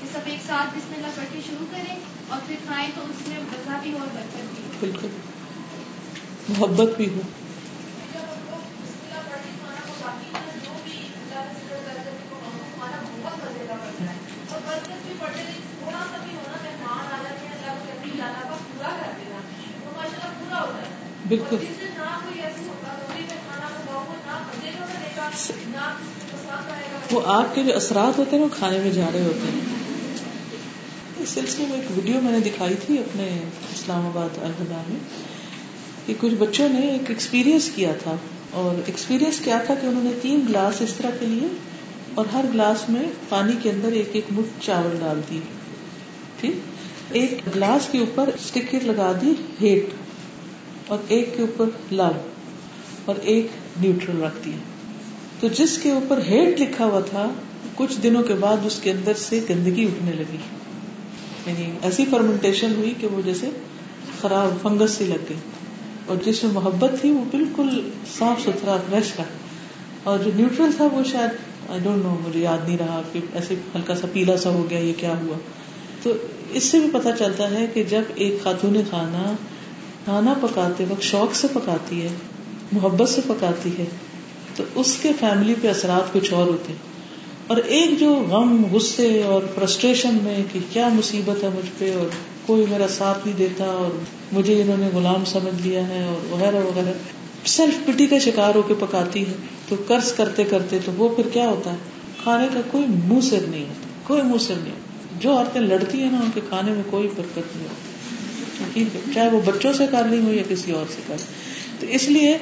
کہ 0.00 0.06
سب 0.12 0.18
ایک 0.24 0.38
ساتھ 0.46 0.78
بسم 0.78 0.94
اللہ 0.96 1.06
پڑھ 1.16 1.24
کے 1.32 1.38
شروع 1.46 1.66
کریں 1.70 1.96
اور 2.28 2.38
پھر 2.46 2.56
کھائیں 2.66 2.88
تو 2.94 3.00
اس 3.02 3.28
میں 3.28 3.38
مزہ 3.38 3.76
بھی 3.82 3.92
ہو 3.92 3.98
اور 3.98 4.08
برکت 4.14 4.54
بھی۔ 4.54 4.64
بالکل۔ 4.80 5.08
محبت 6.48 6.96
بھی 6.96 7.08
ہو۔ 7.08 7.20
بالکل۔ 21.28 21.56
وہ 27.12 27.20
آپ 27.24 27.54
کے 27.54 27.62
جو 27.62 27.76
اثرات 27.76 28.18
ہوتے 28.18 28.36
ہیں 28.36 28.42
وہ 28.42 28.48
کھانے 28.58 28.78
میں 28.78 28.90
جا 28.90 29.06
رہے 29.14 29.22
ہوتے 29.22 29.52
ہیں۔ 29.52 29.60
اس 31.20 31.28
سلسلے 31.28 31.66
میں 31.68 31.76
ایک 31.76 31.98
ویڈیو 31.98 32.20
میں 32.22 32.32
نے 32.32 32.40
دکھائی 32.40 32.74
تھی 32.86 32.98
اپنے 32.98 33.28
اسلام 33.74 34.06
آباد 34.06 34.38
الہدا 34.38 34.82
میں 34.88 34.98
کہ 36.06 36.14
کچھ 36.20 36.34
بچوں 36.34 36.68
نے 36.68 36.80
ایک 36.80 37.10
ایکسپیرئنس 37.10 37.70
کیا 37.74 37.92
تھا 38.02 38.16
اور 38.50 38.82
ایکسپیرئنس 38.86 39.38
کیا 39.38 39.58
تھا 39.66 39.74
کہ 39.74 39.86
انہوں 39.86 40.04
نے 40.04 40.10
تین 40.22 40.40
گلاس 40.48 40.82
اس 40.82 40.94
طرح 40.94 41.10
کے 41.20 41.26
لیے 41.26 41.48
اور 42.14 42.26
ہر 42.32 42.44
گلاس 42.54 42.88
میں 42.88 43.02
پانی 43.28 43.52
کے 43.62 43.70
اندر 43.70 43.92
ایک 43.92 44.08
ایک 44.12 44.24
مٹھ 44.30 44.66
چاول 44.66 44.96
ڈال 45.00 45.20
دی۔ 45.30 45.40
ٹھیک؟ 46.40 46.52
ایک 47.10 47.40
گلاس 47.56 47.88
کے 47.90 47.98
اوپر 47.98 48.28
اسٹکر 48.28 48.78
لگا 48.82 49.12
دی 49.22 49.32
ہیٹ 49.60 49.86
اور 50.86 50.98
ایک 51.08 51.36
کے 51.36 51.42
اوپر 51.42 51.64
لو 51.90 52.10
اور 53.04 53.14
ایک 53.22 53.46
نیوٹرل 53.80 54.22
رکھ 54.22 54.44
دیا 54.44 54.75
تو 55.40 55.48
جس 55.48 55.78
کے 55.78 55.90
اوپر 55.90 56.20
ہیٹ 56.28 56.60
لکھا 56.60 56.84
ہوا 56.84 57.00
تھا، 57.00 57.30
کچھ 57.74 58.00
دنوں 58.02 58.22
کے 58.22 58.34
بعد 58.34 58.56
اس 58.64 58.80
کے 58.82 58.90
اندر 58.90 59.12
سے 59.14 59.40
گندگی 59.50 59.84
اٹھنے 59.84 60.12
لگی۔ 60.12 60.36
یعنی 61.46 61.72
ایسی 61.82 62.04
فرمنٹیشن 62.10 62.74
ہوئی 62.76 62.94
کہ 63.00 63.06
وہ 63.06 63.20
جیسے 63.24 63.50
خراب 64.20 64.62
فنگس 64.62 64.90
سی 64.90 65.04
لگ 65.04 65.24
گئی۔ 65.28 65.36
اور 66.06 66.16
جس 66.24 66.44
میں 66.44 66.52
محبت 66.52 66.90
تھی، 67.00 67.10
وہ 67.10 67.24
بالکل 67.30 67.90
صاف 68.18 68.40
ستھرا، 68.40 68.76
فریش 68.90 69.12
تھا۔ 69.12 69.24
اور 70.02 70.18
جو 70.18 70.30
نیوٹرل 70.34 70.70
تھا، 70.76 70.84
وہ 70.84 71.02
شاید 71.04 71.30
آئی 71.70 71.80
ڈونٹ 71.80 72.02
نو 72.02 72.18
مجھے 72.28 72.40
یاد 72.40 72.68
نہیں 72.68 72.78
رہا 72.78 73.02
کہ 73.12 73.20
ایسے 73.34 73.54
ہلکا 73.74 73.94
سا 73.94 74.06
پیلا 74.12 74.36
سا 74.36 74.50
ہو 74.50 74.66
گیا 74.70 74.78
یہ 74.78 74.92
کیا 74.96 75.14
ہوا۔ 75.20 75.38
تو 76.02 76.12
اس 76.52 76.64
سے 76.64 76.78
بھی 76.78 76.88
پتا 76.92 77.12
چلتا 77.18 77.50
ہے 77.50 77.66
کہ 77.74 77.84
جب 77.84 78.02
ایک 78.14 78.42
خاتون 78.42 78.76
خانہ 78.90 79.34
کھانا 80.04 80.34
پکاتے 80.40 80.84
وقت 80.88 81.02
شوق 81.02 81.34
سے 81.34 81.48
پکاتی 81.52 82.02
ہے، 82.02 82.08
محبت 82.72 83.08
سے 83.08 83.20
پکاتی 83.26 83.70
ہے 83.78 83.84
تو 84.56 84.64
اس 84.74 84.98
کے 85.02 85.10
فیملی 85.20 85.54
پہ 85.62 85.68
اثرات 85.68 86.12
کچھ 86.12 86.34
اور 86.34 86.46
ہوتے 86.46 86.72
ہیں۔ 86.72 86.96
اور 87.46 87.56
ایک 87.56 88.00
جو 88.00 88.14
غم، 88.14 88.64
غصے 88.72 89.22
اور 89.22 89.42
فرسٹریشن 89.54 90.18
میں 90.22 90.42
کہ 90.52 90.58
کیا 90.72 90.88
مصیبت 90.88 91.44
ہے 91.44 91.48
مجھ 91.48 91.70
پہ 91.78 91.96
اور 91.96 92.06
کوئی 92.46 92.66
میرا 92.70 92.88
ساتھ 92.88 93.26
نہیں 93.26 93.36
دیتا 93.38 93.64
اور 93.64 93.98
مجھے 94.32 94.62
انہوں 94.62 94.76
نے 94.78 94.88
غلام 94.92 95.24
سمجھ 95.24 95.66
لیا 95.66 95.88
ہے 95.88 96.04
اور 96.04 96.32
وغیرہ 96.32 96.56
وغیرہ۔ 96.56 96.92
سیلف 97.44 97.74
پٹی 97.86 98.06
کا 98.06 98.18
شکار 98.18 98.54
ہو 98.54 98.62
کے 98.62 98.74
پکاتی 98.80 99.26
ہے۔ 99.26 99.32
تو 99.68 99.76
قرض 99.86 100.12
کرتے 100.12 100.44
کرتے 100.44 100.78
تو 100.84 100.92
وہ 100.92 101.08
پھر 101.08 101.28
کیا 101.32 101.48
ہوتا 101.48 101.72
ہے؟ 101.72 101.76
کھانے 102.22 102.46
کا 102.54 102.60
کوئی 102.70 102.84
منہ 102.86 103.20
سر 103.20 103.40
نہیں 103.48 103.62
ہوتا۔ 103.62 103.88
کوئی 104.06 104.22
منہ 104.22 104.38
سر 104.38 104.54
نہیں 104.54 104.72
ہوتا۔ 104.72 105.18
جو 105.20 105.36
عورتیں 105.36 105.60
لڑتی 105.60 106.00
ہیں 106.00 106.12
نا، 106.12 106.18
ان 106.18 106.30
کے 106.34 106.40
کھانے 106.48 106.72
میں 106.72 106.82
کوئی 106.90 107.08
برکت 107.16 107.56
نہیں 107.56 107.66
ہوتی۔ 107.66 108.84
چاہے 109.14 109.28
وہ 109.30 109.40
بچوں 109.44 109.72
سے 109.72 109.86
کر 109.90 110.02
رہی 110.10 110.18
ہو 110.18 110.32
یا 110.32 110.42
کسی 110.48 110.72
اور 110.72 110.84
سے 110.96 111.02
کر 111.06 111.16
تو 111.80 111.86
اس 111.86 112.08
لیے 112.08 112.38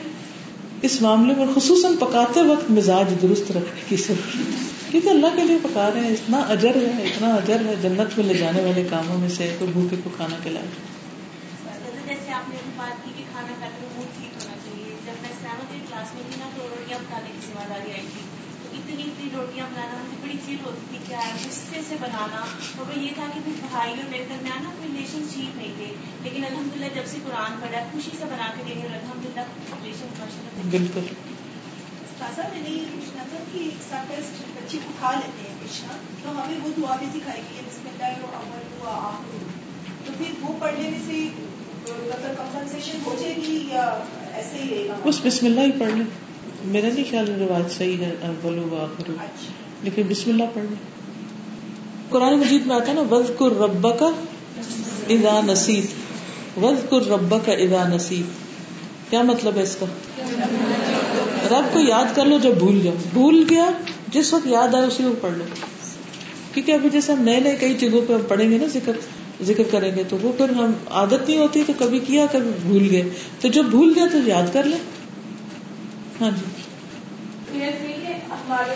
اس 0.85 1.03
معاملے 1.03 1.35
میں 1.35 1.47
خصوصاً 1.55 1.97
پکاتے 1.97 2.43
وقت 2.43 2.71
مزاج 2.71 3.15
درست 3.23 3.51
رکھنے 3.51 3.81
کی 3.89 3.97
ضرورت 3.97 4.37
ہے 4.37 4.43
کیونکہ 4.91 5.09
اللہ 5.09 5.27
کے 5.37 5.45
لیے 5.45 5.59
پکا 5.63 5.91
رہے 5.95 6.01
ہیں، 6.01 6.11
اتنا 6.11 6.39
اجر 6.39 6.77
ہے، 6.77 7.03
اتنا 7.03 7.35
اجر 7.35 7.57
ہے 7.67 7.75
جنت 7.83 8.19
میں 8.19 8.27
لے 8.27 8.35
جانے 8.35 8.61
والے 8.61 8.85
کاموں 8.91 9.19
میں 9.19 9.29
سے 9.29 9.57
کوئی 9.59 9.73
بھوکے 9.73 9.97
کو 10.05 10.11
کھانا 10.17 10.37
کھلائے۔ 10.43 10.67
کھانا 13.33 13.53
کھاتے 13.59 13.87
ہوئے 13.97 14.07
ٹھیک 14.19 14.43
ہونا 14.43 14.57
چاہیے، 14.65 14.97
جب 15.07 15.23
میں 15.23 15.31
سیونتھ 15.43 15.91
کلاس 15.91 16.15
میں 16.15 16.23
تھی 16.31 16.37
نا 16.39 16.49
تو 16.57 18.24
اتنی 18.95 19.11
اتنی 19.11 19.29
روٹیاں 19.35 19.67
بنانا 19.73 20.03
مجھے 20.03 20.17
بڑی 20.23 20.37
فیل 20.47 20.57
ہوتی 20.65 20.87
تھی 20.91 20.99
کیا 21.07 21.21
غصے 21.45 21.81
سے 21.89 21.97
بنانا۔ 22.01 22.45
اور 22.79 22.89
وہ 22.89 22.99
یہ 22.99 23.11
تھا 23.15 23.27
کہ 23.35 23.41
پھر 23.45 23.67
بھائی 23.71 23.91
اور 23.91 24.11
میرے 24.11 24.25
درمیان 24.29 24.63
نا 24.63 24.71
کوئی 24.77 24.89
ریلیشن 24.93 25.23
ٹھیک 25.35 25.57
نہیں 25.57 25.73
تھے 25.77 25.93
لیکن 26.23 26.45
الحمد 26.45 26.77
للہ 26.77 26.95
جب 26.95 27.07
سے 27.07 27.19
قرآن 27.25 27.61
پڑھا 27.61 27.81
خوشی 27.93 28.11
سے 28.19 28.25
بنا 28.25 28.51
کے 28.57 28.63
دینے 28.69 28.87
الحمد 28.87 29.27
للہ 29.27 29.41
ریلیشن 29.83 30.69
بالکل۔ 30.71 31.01
تازہ 32.19 32.41
میں 32.53 32.61
نے 32.63 32.71
یہ 32.71 32.85
پوچھنا 32.93 33.25
تھا 33.31 33.39
کہ 33.53 33.71
سرپرسٹ 33.89 34.43
بچے 34.57 34.79
کو 34.85 34.93
کھا 34.99 35.11
لیتے 35.15 35.49
ہیں 35.49 35.55
کشنا 35.65 35.97
تو 36.23 36.31
ہمیں 36.31 36.59
وہ 36.63 36.71
دعا 36.77 36.97
بھی 36.97 37.07
سکھائی 37.15 37.43
گئی 37.43 37.57
ہے 37.57 37.63
بسم 37.67 37.89
اللہ 37.89 38.05
اول 38.05 38.89
آخر 38.89 39.43
تو 40.07 40.13
پھر 40.19 40.31
وہ 40.41 40.55
پڑھ 40.59 40.75
لینے 40.75 40.99
سے 41.07 41.29
مطلب 41.89 42.37
کمپنسیشن 42.37 42.99
ہو 43.07 43.17
جائے 43.21 43.35
گی 43.37 43.65
یا 43.69 43.99
ایسے 44.35 44.63
ہی 44.63 44.69
رہے 44.71 44.89
گا؟ 44.89 44.95
بس 45.05 45.21
بسم 45.25 45.47
اللہ 45.47 45.61
ہی 45.61 45.73
پڑھ 45.79 45.93
لیں۔ 45.93 46.05
میرا 46.65 46.89
نہیں 46.95 47.05
خیال 47.11 47.27
روایت 47.41 47.79
صحیح 47.79 47.97
ہے 47.97 48.15
اول 48.23 48.59
و 48.59 48.77
آخر 48.81 49.11
اچھا۔ 49.11 49.53
لیکن 49.83 50.03
بسم 50.09 50.31
اللہ 50.31 50.45
پڑھ 50.55 50.63
لیں 50.63 50.77
قرآن 52.09 52.39
مجید 52.39 52.67
میں 52.67 52.77
آتا 52.77 52.89
ہے 52.89 52.93
نا 52.93 53.01
وز 53.01 53.31
کر 53.39 53.61
ربا 53.61 53.91
کا 53.91 54.11
ادا 55.09 55.41
نصیب 55.47 55.85
وز 56.65 56.91
کر 56.91 57.11
ربا 57.11 57.39
کا 57.39 57.53
ادا 57.53 57.89
نصیب 57.89 58.25
کیا 59.11 59.23
مطلب 59.23 59.57
ہے 59.57 59.63
اس 59.63 59.77
کا؟ 59.81 59.87
رب 61.51 61.75
کو 61.75 61.81
یاد 61.81 62.17
کر 62.17 62.25
لو 62.25 62.39
جب 62.43 62.51
بھول 62.51 62.81
جاؤ۔ 62.81 62.95
بھول 63.13 63.45
گیا 63.51 63.71
جس 64.09 64.35
وقت 64.35 64.47
یاد 64.47 64.75
آئے 64.75 64.87
اسی 64.87 65.05
وقت 65.05 65.23
پڑھ 65.23 65.33
لو۔ 65.33 65.45
کیونکہ 66.55 66.73
ابھی 66.73 66.89
جیسے 66.91 67.13
ہم 67.13 67.23
نئے 67.23 67.41
نئے 67.41 67.57
کئی 67.61 67.75
چیزوں 67.81 68.01
پہ 68.09 68.13
ہم 68.13 68.21
پڑھیں 68.29 68.51
گے 68.51 68.59
نا 68.59 68.67
ذکر 68.67 68.93
ذکر 69.45 69.63
کریں 69.71 69.97
گے 69.97 70.03
تو 70.09 70.17
وہ 70.23 70.33
پھر 70.37 70.51
ہم 70.51 70.73
عادت 70.91 71.29
نہیں 71.29 71.39
ہوتی 71.39 71.63
تو 71.67 71.73
کبھی 71.79 71.99
کیا 71.99 72.27
کبھی 72.33 72.51
بھول 72.63 72.89
گئے۔ 72.91 73.03
تو 73.41 73.49
جب 73.49 73.65
بھول 73.65 73.93
گیا 73.97 74.07
تو 74.13 74.19
یاد 74.27 74.53
کر 74.53 74.63
لیں۔ 74.63 74.79
ہاں 76.21 76.31
جی۔ 76.31 76.45
ہمارے 78.31 78.75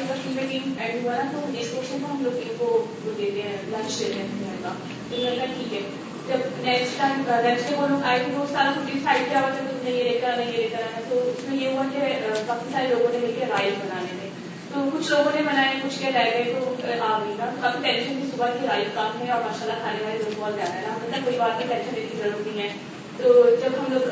تو 1.32 1.80
ہم 2.04 2.22
لوگ 2.22 2.36
ان 2.36 2.54
کو 2.58 2.84
دیتے 3.18 3.42
ہیں 3.42 3.56
لنچ 3.68 3.98
دیتے 3.98 4.14
ہیں 4.14 4.56
کا 4.62 4.72
تو 5.10 5.16
میں 5.16 5.36
کہا 5.36 5.44
ٹھیک 5.46 5.74
ہے۔ 5.74 5.80
جب 6.28 6.64
نیکسٹ 6.64 6.98
ٹائم 6.98 7.22
لنچ 7.28 7.72
وہ 7.76 7.86
لوگ 7.86 8.04
آئے 8.04 8.18
سارا 8.52 8.72
کچھ 8.76 8.90
کیا 9.30 9.40
ہوا 9.40 9.48
تھا 9.48 9.64
تم 9.70 9.76
نے 9.84 9.90
یہ 9.90 10.02
لے 10.02 10.18
کر 10.22 10.32
آنا، 10.32 10.42
یہ 10.42 10.56
لے 10.56 10.68
کر 10.72 10.78
آنا۔ 10.78 11.00
تو 11.08 11.32
اس 11.36 11.48
میں 11.48 11.58
یہ 11.58 11.68
ہوا 11.68 11.82
کہ 11.92 11.98
کافی 12.46 12.70
سارے 12.72 12.86
لوگوں 12.86 13.12
نے 13.12 13.18
مل 13.18 13.32
کے 13.38 13.46
رائس 13.48 13.74
بنانے 13.84 14.18
تھے 14.20 14.28
تو 14.74 14.88
کچھ 14.92 15.10
لوگوں 15.10 15.32
نے 15.34 15.42
بنائے 15.42 15.74
کچھ 15.82 15.98
کے 15.98 16.10
رہ 16.14 16.24
گئے 16.24 16.44
تو، 16.44 16.74
آ 17.02 17.18
گئی 17.18 17.34
نا 17.38 17.50
کافی 17.60 17.78
ٹینشن 17.82 18.20
تھی 18.20 18.30
صبح 18.36 18.46
کی 18.46 18.66
رائس 18.66 18.88
کام 18.94 19.26
ہے 19.26 19.30
اور 19.30 19.40
ماشاء 19.40 19.66
اللہ 19.66 19.82
کھانے 19.82 20.04
والے 20.04 20.18
لوگ 20.18 20.40
بہت 20.40 20.54
زیادہ 20.54 20.72
ہے 20.72 20.80
نا 20.80 20.96
مطلب 21.04 21.24
کوئی 21.24 21.38
بات 21.38 21.58
نہیں 21.58 21.68
ٹینشن 21.68 21.94
لینے 21.94 22.06
کی 22.12 22.18
ضرورت 22.18 22.46
نہیں 22.46 22.68
ہے 22.68 22.72
تو 23.16 23.50
جب 23.62 23.78
ہم 23.78 23.92
لوگ 23.92 24.08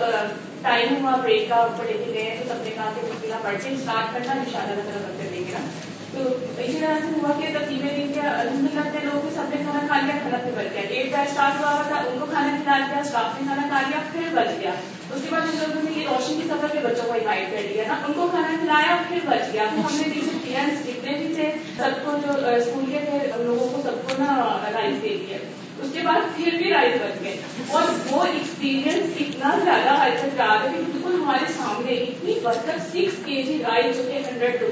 ٹائم 0.63 0.95
ہوا 0.97 1.17
بریک 1.17 1.49
کا 1.49 1.57
اوپر 1.57 1.85
لے 1.85 1.99
کے 2.05 2.13
گئے 2.15 2.37
تو 2.39 2.49
سب 2.49 2.65
نے 2.65 2.71
کہا 2.71 2.93
کہ 2.95 3.07
مشکلہ 3.09 3.43
پڑھ 3.43 3.63
کے 3.65 3.71
اسٹارٹ 3.71 4.15
کرنا 4.15 4.33
ان 4.33 4.51
شاء 4.53 4.61
اللہ 4.61 4.81
تعالیٰ 4.81 5.03
کرتے 5.03 5.29
دیں 5.31 5.45
گے 5.49 5.65
تو 6.13 6.23
اسی 6.59 6.73
طرح 6.73 6.99
سے 7.01 7.09
ہوا 7.15 7.31
کہ 7.41 7.49
تقسیمیں 7.55 7.97
دن 7.97 8.13
کے 8.13 8.21
الحمد 8.21 8.67
للہ 8.67 8.81
اتنے 8.81 9.01
لوگ 9.05 9.29
سب 9.35 9.51
نے 9.51 9.57
کھانا 9.63 9.81
کھا 9.87 10.01
لیا 10.01 10.15
کھانا 10.21 10.37
پھر 10.45 10.53
بچ 10.57 10.73
گیا 10.75 10.83
ایک 10.91 11.13
بار 11.13 11.27
اسٹارٹ 11.27 11.61
ہوا 11.61 11.83
تھا 11.89 11.97
ان 12.11 12.19
کو 12.21 12.27
کھانا 12.31 12.57
کھلا 12.63 12.79
دیا 12.87 13.01
اسٹاف 13.01 13.41
نے 13.41 13.47
کھانا 13.47 13.67
کھا 13.69 13.81
لیا 13.89 14.01
پھر 14.13 14.35
بچ 14.35 14.61
گیا 14.61 14.71
اس 15.11 15.23
کے 15.23 15.29
بعد 15.31 15.41
ان 15.43 15.59
لوگوں 15.59 15.83
نے 15.83 16.01
یہ 16.01 16.09
روشن 16.09 16.41
کی 16.41 16.49
سفر 16.49 16.73
کے 16.73 16.79
بچوں 16.85 17.05
کو 17.07 17.13
انوائٹ 17.13 17.51
کر 17.51 17.69
لیا 17.69 17.85
نا 17.89 17.99
ان 18.07 18.13
کو 18.13 18.29
کھانا 18.31 18.57
کھلایا 18.61 18.97
پھر 19.09 19.27
بچ 19.27 19.53
گیا 19.53 19.67
پھر 19.75 19.85
ہم 19.85 19.97
نے 19.97 20.09
نیچے 20.15 20.39
پیرنٹس 20.45 20.87
جتنے 20.87 21.19
بھی 21.19 21.33
تھے 21.35 21.51
سب 21.77 22.05
کو 22.05 22.17
جو 22.27 22.39
اسکول 22.55 22.91
کے 22.93 23.05
تھے 23.05 23.19
ان 23.31 23.47
لوگوں 23.47 23.69
کو 23.69 23.83
سب 23.83 24.09
کو 24.09 24.23
نا 24.23 24.35
رائس 24.73 25.03
دے 25.03 25.17
دیا 25.21 25.39
اس 25.83 25.91
کے 25.93 26.01
بعد 26.05 26.26
پھر 26.47 26.59
بھی 26.59 26.71
رائس 26.71 26.95
بچ 26.95 27.23
گئے۔ 27.25 27.37
اور 27.69 27.83
وہ 28.11 28.23
ایکسپیرینس 28.25 29.11
اتنا 29.21 29.59
زیادہ 29.65 30.03
حد 30.03 30.19
تک 30.19 30.39
یاد 30.39 30.65
ہے 30.65 30.71
کہ 30.77 30.93
بالکل 30.93 31.15
ہمارے 31.15 31.53
سامنے 31.59 31.93
اتنی 31.93 32.35
برکت 32.43 32.81
سکس 32.89 33.25
کے 33.25 33.43
جی 33.43 33.63
رائس 33.63 33.97
جو 33.97 34.03
کہ 34.07 34.19
ہنڈریڈ 34.31 34.63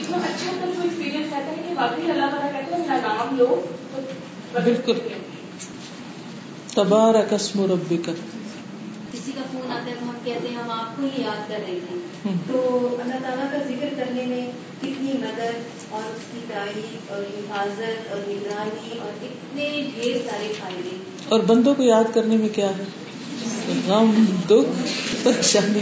اتنا 0.00 0.16
اچھا 0.16 0.52
مطلب 0.52 0.78
وہ 0.78 0.82
ایکسپیرینس 0.82 1.32
رہتا 1.32 1.50
ہے 1.50 1.62
کہ 1.68 1.74
واقعی 1.76 2.10
اللہ 2.10 2.26
تعالیٰ 2.30 2.52
کہتے 2.52 2.74
ہیں 2.74 2.82
میرا 2.82 2.96
نام 2.96 3.36
لو 3.36 3.66
تو 3.96 4.02
بالکل۔ 4.64 4.98
تبارک 6.74 7.32
اسم 7.32 7.60
ربک۔ 7.72 8.10
کسی 9.12 9.32
کا 9.32 9.40
فون 9.52 9.70
آتا 9.70 9.86
ہے 9.86 9.94
تو 10.00 10.08
ہم 10.08 10.16
کہتے 10.24 10.48
ہیں 10.48 10.56
ہم 10.56 10.70
آپ 10.70 10.96
کو 10.96 11.02
ہی 11.02 11.22
یاد 11.22 11.48
کر 11.48 11.58
رہے 11.66 11.78
تھے۔ 11.88 11.96
تو 12.46 12.88
اللہ 13.02 13.14
تعالیٰ 13.22 13.50
کا 13.52 13.58
ذکر 13.68 13.88
کرنے 13.96 14.26
میں 14.26 14.46
کتنی 14.82 15.12
مدد 15.12 15.85
اور 15.96 16.16
اس 16.16 16.22
کی 16.32 16.38
تعریف 16.48 17.12
اور 17.12 17.22
حفاظت 17.22 18.12
اور 18.12 18.20
نگرانی 18.28 18.98
اور 18.98 19.24
اتنے 19.24 19.86
ڈھیر 19.94 20.16
سارے 20.30 20.52
فائدے۔ 20.60 20.96
اور 21.28 21.40
بندوں 21.40 21.74
کو 21.74 21.82
یاد 21.82 22.04
کرنے 22.14 22.36
میں 22.36 22.48
کیا 22.48 22.70
ہے؟ 22.78 22.84
غم 23.86 24.24
دکھ 24.46 24.86
پریشانی۔ 25.22 25.80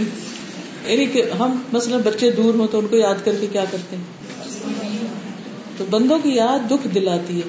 یعنی 0.93 1.07
کہ 1.07 1.23
ہم 1.39 1.63
مثلا 1.73 1.97
بچے 1.97 2.31
دور 2.31 2.55
ہوں 2.55 2.67
تو 2.71 2.79
ان 2.79 2.87
کو 2.87 2.97
یاد 2.97 3.15
کر 3.25 3.33
کے 3.41 3.47
کیا 3.53 3.65
کرتے 3.71 3.97
ہیں؟ 3.97 4.05
تو 5.77 5.85
بندوں 5.91 6.19
کی 6.23 6.31
یاد 6.31 6.71
دکھ 6.71 6.89
دلاتی 6.95 7.37
ہے۔ 7.39 7.49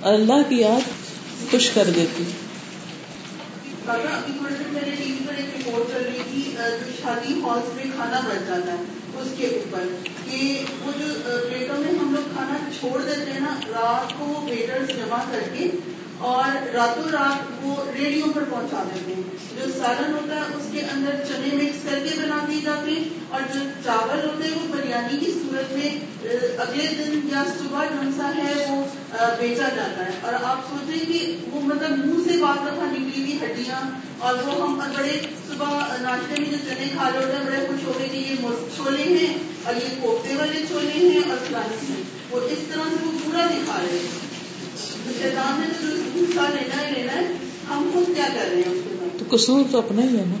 اور 0.00 0.14
اللہ 0.14 0.42
کی 0.48 0.56
یاد 0.56 0.80
خوش 1.50 1.70
کر 1.70 1.84
دیتی 1.96 2.24
ہے۔ 2.24 2.46
کاکا 3.86 4.16
ابھی 4.16 4.32
تھوڑے 4.38 4.54
دن 4.58 4.78
پہلے 4.80 4.96
ٹی 4.96 5.12
وی 5.12 5.18
پر 5.26 5.34
ایک 5.36 5.68
رپورٹ 5.68 5.90
چل 5.92 6.02
رہی 6.04 6.22
تھی 6.32 6.42
جو 6.56 6.90
شادی 7.02 7.32
ہالس 7.32 7.76
میں 7.76 7.84
کھانا 7.96 8.20
بچ 8.20 8.48
جاتا 8.48 8.72
ہے۔ 8.72 8.95
اس 9.20 9.32
کے 9.36 9.46
اوپر 9.46 9.86
کہ 10.24 10.64
وہ 10.80 10.92
جو 10.98 11.06
پلیٹوں 11.48 11.76
میں 11.78 11.98
ہم 11.98 12.14
لوگ 12.14 12.28
کھانا 12.32 12.56
چھوڑ 12.80 13.00
دیتے 13.02 13.32
ہیں 13.32 13.40
نا، 13.40 13.54
رات 13.68 14.18
کو 14.18 14.46
ویٹرز 14.50 14.88
جمع 14.88 15.18
کر 15.30 15.48
کے 15.52 15.68
اور 16.18 16.66
راتوں 16.74 17.10
رات 17.12 17.64
وہ 17.64 17.74
ریڈیو 17.98 18.26
پر 18.34 18.44
پہنچا 18.50 18.82
دیتے 18.84 19.14
ہیں۔ 19.14 19.22
جو 19.56 19.72
سالن 19.72 20.12
ہوتا 20.12 20.34
ہے، 20.34 20.56
اس 20.56 20.66
کے 20.72 20.80
اندر 20.92 21.22
چنے 21.28 21.56
مکس 21.56 21.82
کر 21.84 21.98
کے 22.04 22.18
بنا 22.18 22.38
دی 22.48 22.60
جاتے 22.64 22.90
ہیں 22.90 23.04
اور 23.28 23.40
جو 23.54 23.60
چاول 23.84 24.24
ہوتے 24.24 24.44
ہیں، 24.44 24.54
وہ 24.54 24.72
بریانی 24.72 25.16
کی 25.16 25.32
صورت 25.32 25.72
میں 25.72 25.90
اگلے 26.58 26.86
دن 26.98 27.28
یا 27.32 27.42
صبح 27.58 27.84
ڈھنسا 27.84 28.30
ہے، 28.36 28.52
وہ 28.70 28.82
بیچا 29.38 29.68
جاتا 29.76 30.06
ہے۔ 30.06 30.10
اور 30.22 30.34
آپ 30.42 30.68
سوچیں 30.70 31.12
کہ 31.12 31.36
وہ 31.50 31.60
مطلب 31.60 32.04
منہ 32.04 32.22
سے 32.24 32.36
بات 32.40 32.64
دفعہ 32.66 32.90
نکلی 32.92 33.22
ہوئی 33.22 33.38
ہڈیاں، 33.44 33.80
اور 34.18 34.34
وہ 34.46 34.54
ہم 34.62 34.78
بڑے 34.96 35.18
صبح 35.48 35.96
ناشتے 36.00 36.42
میں 36.42 36.50
جو 36.50 36.56
چنے 36.68 36.88
کھا 36.92 37.10
رہے 37.10 37.24
ہوتے 37.24 37.36
ہیں 37.36 37.44
بڑے 37.46 37.66
خوش 37.68 37.86
ہو 37.86 37.92
گئے 37.98 38.08
کہ 38.08 38.16
یہ 38.16 38.36
چھولے 38.76 39.02
ہیں 39.02 39.34
اور 39.64 39.74
یہ 39.74 40.00
کوفتے 40.00 40.34
والے 40.34 40.64
چھولے 40.68 41.08
ہیں 41.08 41.30
اور 41.30 41.44
فلانی 41.46 41.92
ہیں۔ 41.92 42.02
وہ 42.30 42.40
اس 42.40 42.58
طرح 42.68 42.88
سے 42.90 43.04
وہ 43.04 43.12
پورا 43.24 43.46
دکھا 43.46 43.78
رہے 43.82 43.98
ہیں۔ 43.98 44.25
شیطان 45.22 45.60
نے 45.60 45.66
تو 45.80 46.40
لینا 46.40 46.88
ہی 46.88 46.94
لینا 46.94 47.12
ہے۔ 47.12 47.26
ہم 47.68 47.90
خود 47.94 48.16
کیا 48.16 48.28
کر 48.34 48.48
رہے 48.50 48.56
ہیں 48.56 49.18
تو 49.18 49.36
قصور 49.36 49.64
تو 49.70 49.78
اپنا 49.78 50.02
ہی 50.02 50.08
ہے 50.08 50.24
نا۔ 50.26 50.34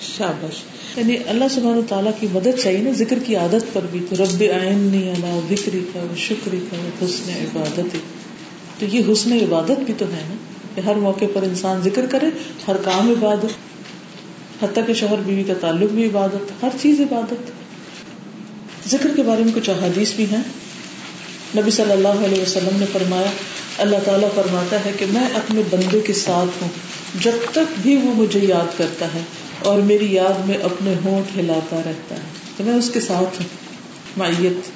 شابش 0.00 0.62
یعنی 0.96 1.16
اللہ 1.26 1.44
سبحانہ 1.50 1.80
تعالیٰ 1.88 2.12
کی 2.20 2.26
مدد 2.32 2.60
چاہیے 2.62 2.78
نا 2.78 2.90
ذکر 2.90 3.18
کی 3.26 3.36
عادت 3.36 3.72
پر 3.72 3.80
بھی 3.90 4.06
تو 4.08 4.24
رب 4.24 4.42
آئین 4.60 4.78
نہیں 4.78 5.10
اللہ 5.10 5.54
ذکری 5.54 5.84
کا 5.94 6.06
شکری 6.16 6.58
کا 6.70 7.04
حسن 7.04 7.30
عبادت 7.30 7.96
تو 8.78 8.86
یہ 8.86 9.12
حسن 9.12 9.32
عبادت 9.32 9.80
بھی 9.80 9.94
تو 9.98 10.04
ہے 10.04 10.22
نا 10.28 10.34
کہ 10.74 10.80
ہر 10.80 10.94
موقع 10.94 11.24
پر 11.34 11.42
انسان 11.42 11.80
ذکر 11.80 12.06
کرے، 12.06 12.26
ہر 12.68 12.76
کام 12.76 13.10
عبادت۔ 13.10 13.69
حتیٰ 14.62 14.86
کہ 14.86 14.94
شوہر 14.94 15.16
بیوی 15.26 15.44
کا 15.44 15.52
تعلق 15.60 15.90
بھی 15.90 16.06
عبادت، 16.06 16.64
ہر 16.64 16.68
چیز 16.80 17.00
عبادت۔ 17.00 17.50
ذکر 18.88 19.10
کے 19.16 19.22
بارے 19.22 19.44
میں 19.44 19.52
کچھ 19.54 19.70
احادیث 19.70 20.12
بھی 20.12 20.24
ہیں۔ 20.24 20.42
نبی 21.56 21.70
صلی 21.70 21.92
اللہ 21.92 22.08
علیہ 22.08 22.42
وسلم 22.42 22.76
نے 22.80 22.86
فرمایا، 22.92 23.30
اللہ 23.78 23.96
تعالیٰ 24.04 24.28
فرماتا 24.34 24.84
ہے 24.84 24.92
کہ 24.98 25.06
میں 25.08 25.26
اپنے 25.34 25.62
بندے 25.70 26.00
کے 26.00 26.12
ساتھ 26.12 26.62
ہوں، 26.62 26.68
جب 27.20 27.32
تک 27.52 27.80
بھی 27.82 27.96
وہ 27.96 28.14
مجھے 28.14 28.40
یاد 28.42 28.78
کرتا 28.78 29.06
ہے 29.06 29.20
اور 29.64 29.78
میری 29.78 30.14
یاد 30.14 30.46
میں 30.46 30.58
اپنے 30.58 30.94
ہونٹ 31.04 31.38
ہلاتا 31.38 31.76
رہتا 31.86 32.14
ہے۔ 32.14 32.20
تو 32.56 32.64
میں 32.64 32.74
اس 32.74 32.90
کے 32.90 33.00
ساتھ 33.00 33.42
ہوں، 33.42 33.48
معیت۔ 34.16 34.70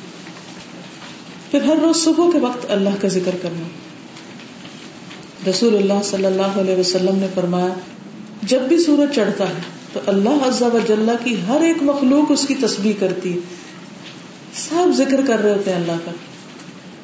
پھر 1.50 1.62
ہر 1.62 1.76
روز 1.82 1.96
صبح 1.96 2.30
کے 2.32 2.38
وقت 2.38 2.70
اللہ 2.70 2.90
کا 3.00 3.08
ذکر 3.08 3.36
کرنا۔ 3.42 3.68
رسول 5.50 5.76
اللہ 5.76 6.02
صلی 6.04 6.26
اللہ 6.26 6.60
علیہ 6.60 6.76
وسلم 6.76 7.16
نے 7.16 7.26
فرمایا 7.34 7.74
جب 8.46 8.60
بھی 8.60 8.78
سورج 8.78 9.14
چڑھتا 9.14 9.48
ہے 9.48 9.60
تو 9.92 10.00
اللہ 10.06 10.28
عزا 10.28 10.66
و 10.66 10.78
جل 10.88 11.10
کی 11.24 11.36
ہر 11.48 11.60
ایک 11.60 11.76
مخلوق 11.82 12.32
اس 12.32 12.46
کی 12.46 12.54
تسبیح 12.54 12.92
کرتی 13.00 13.32
ہے۔ 13.32 13.38
سب 14.54 14.92
ذکر 14.96 15.20
کر 15.26 15.38
رہے 15.38 15.54
ہوتے 15.54 15.70
ہیں 15.70 15.76
اللہ 15.76 15.96
کا۔ 16.04 16.10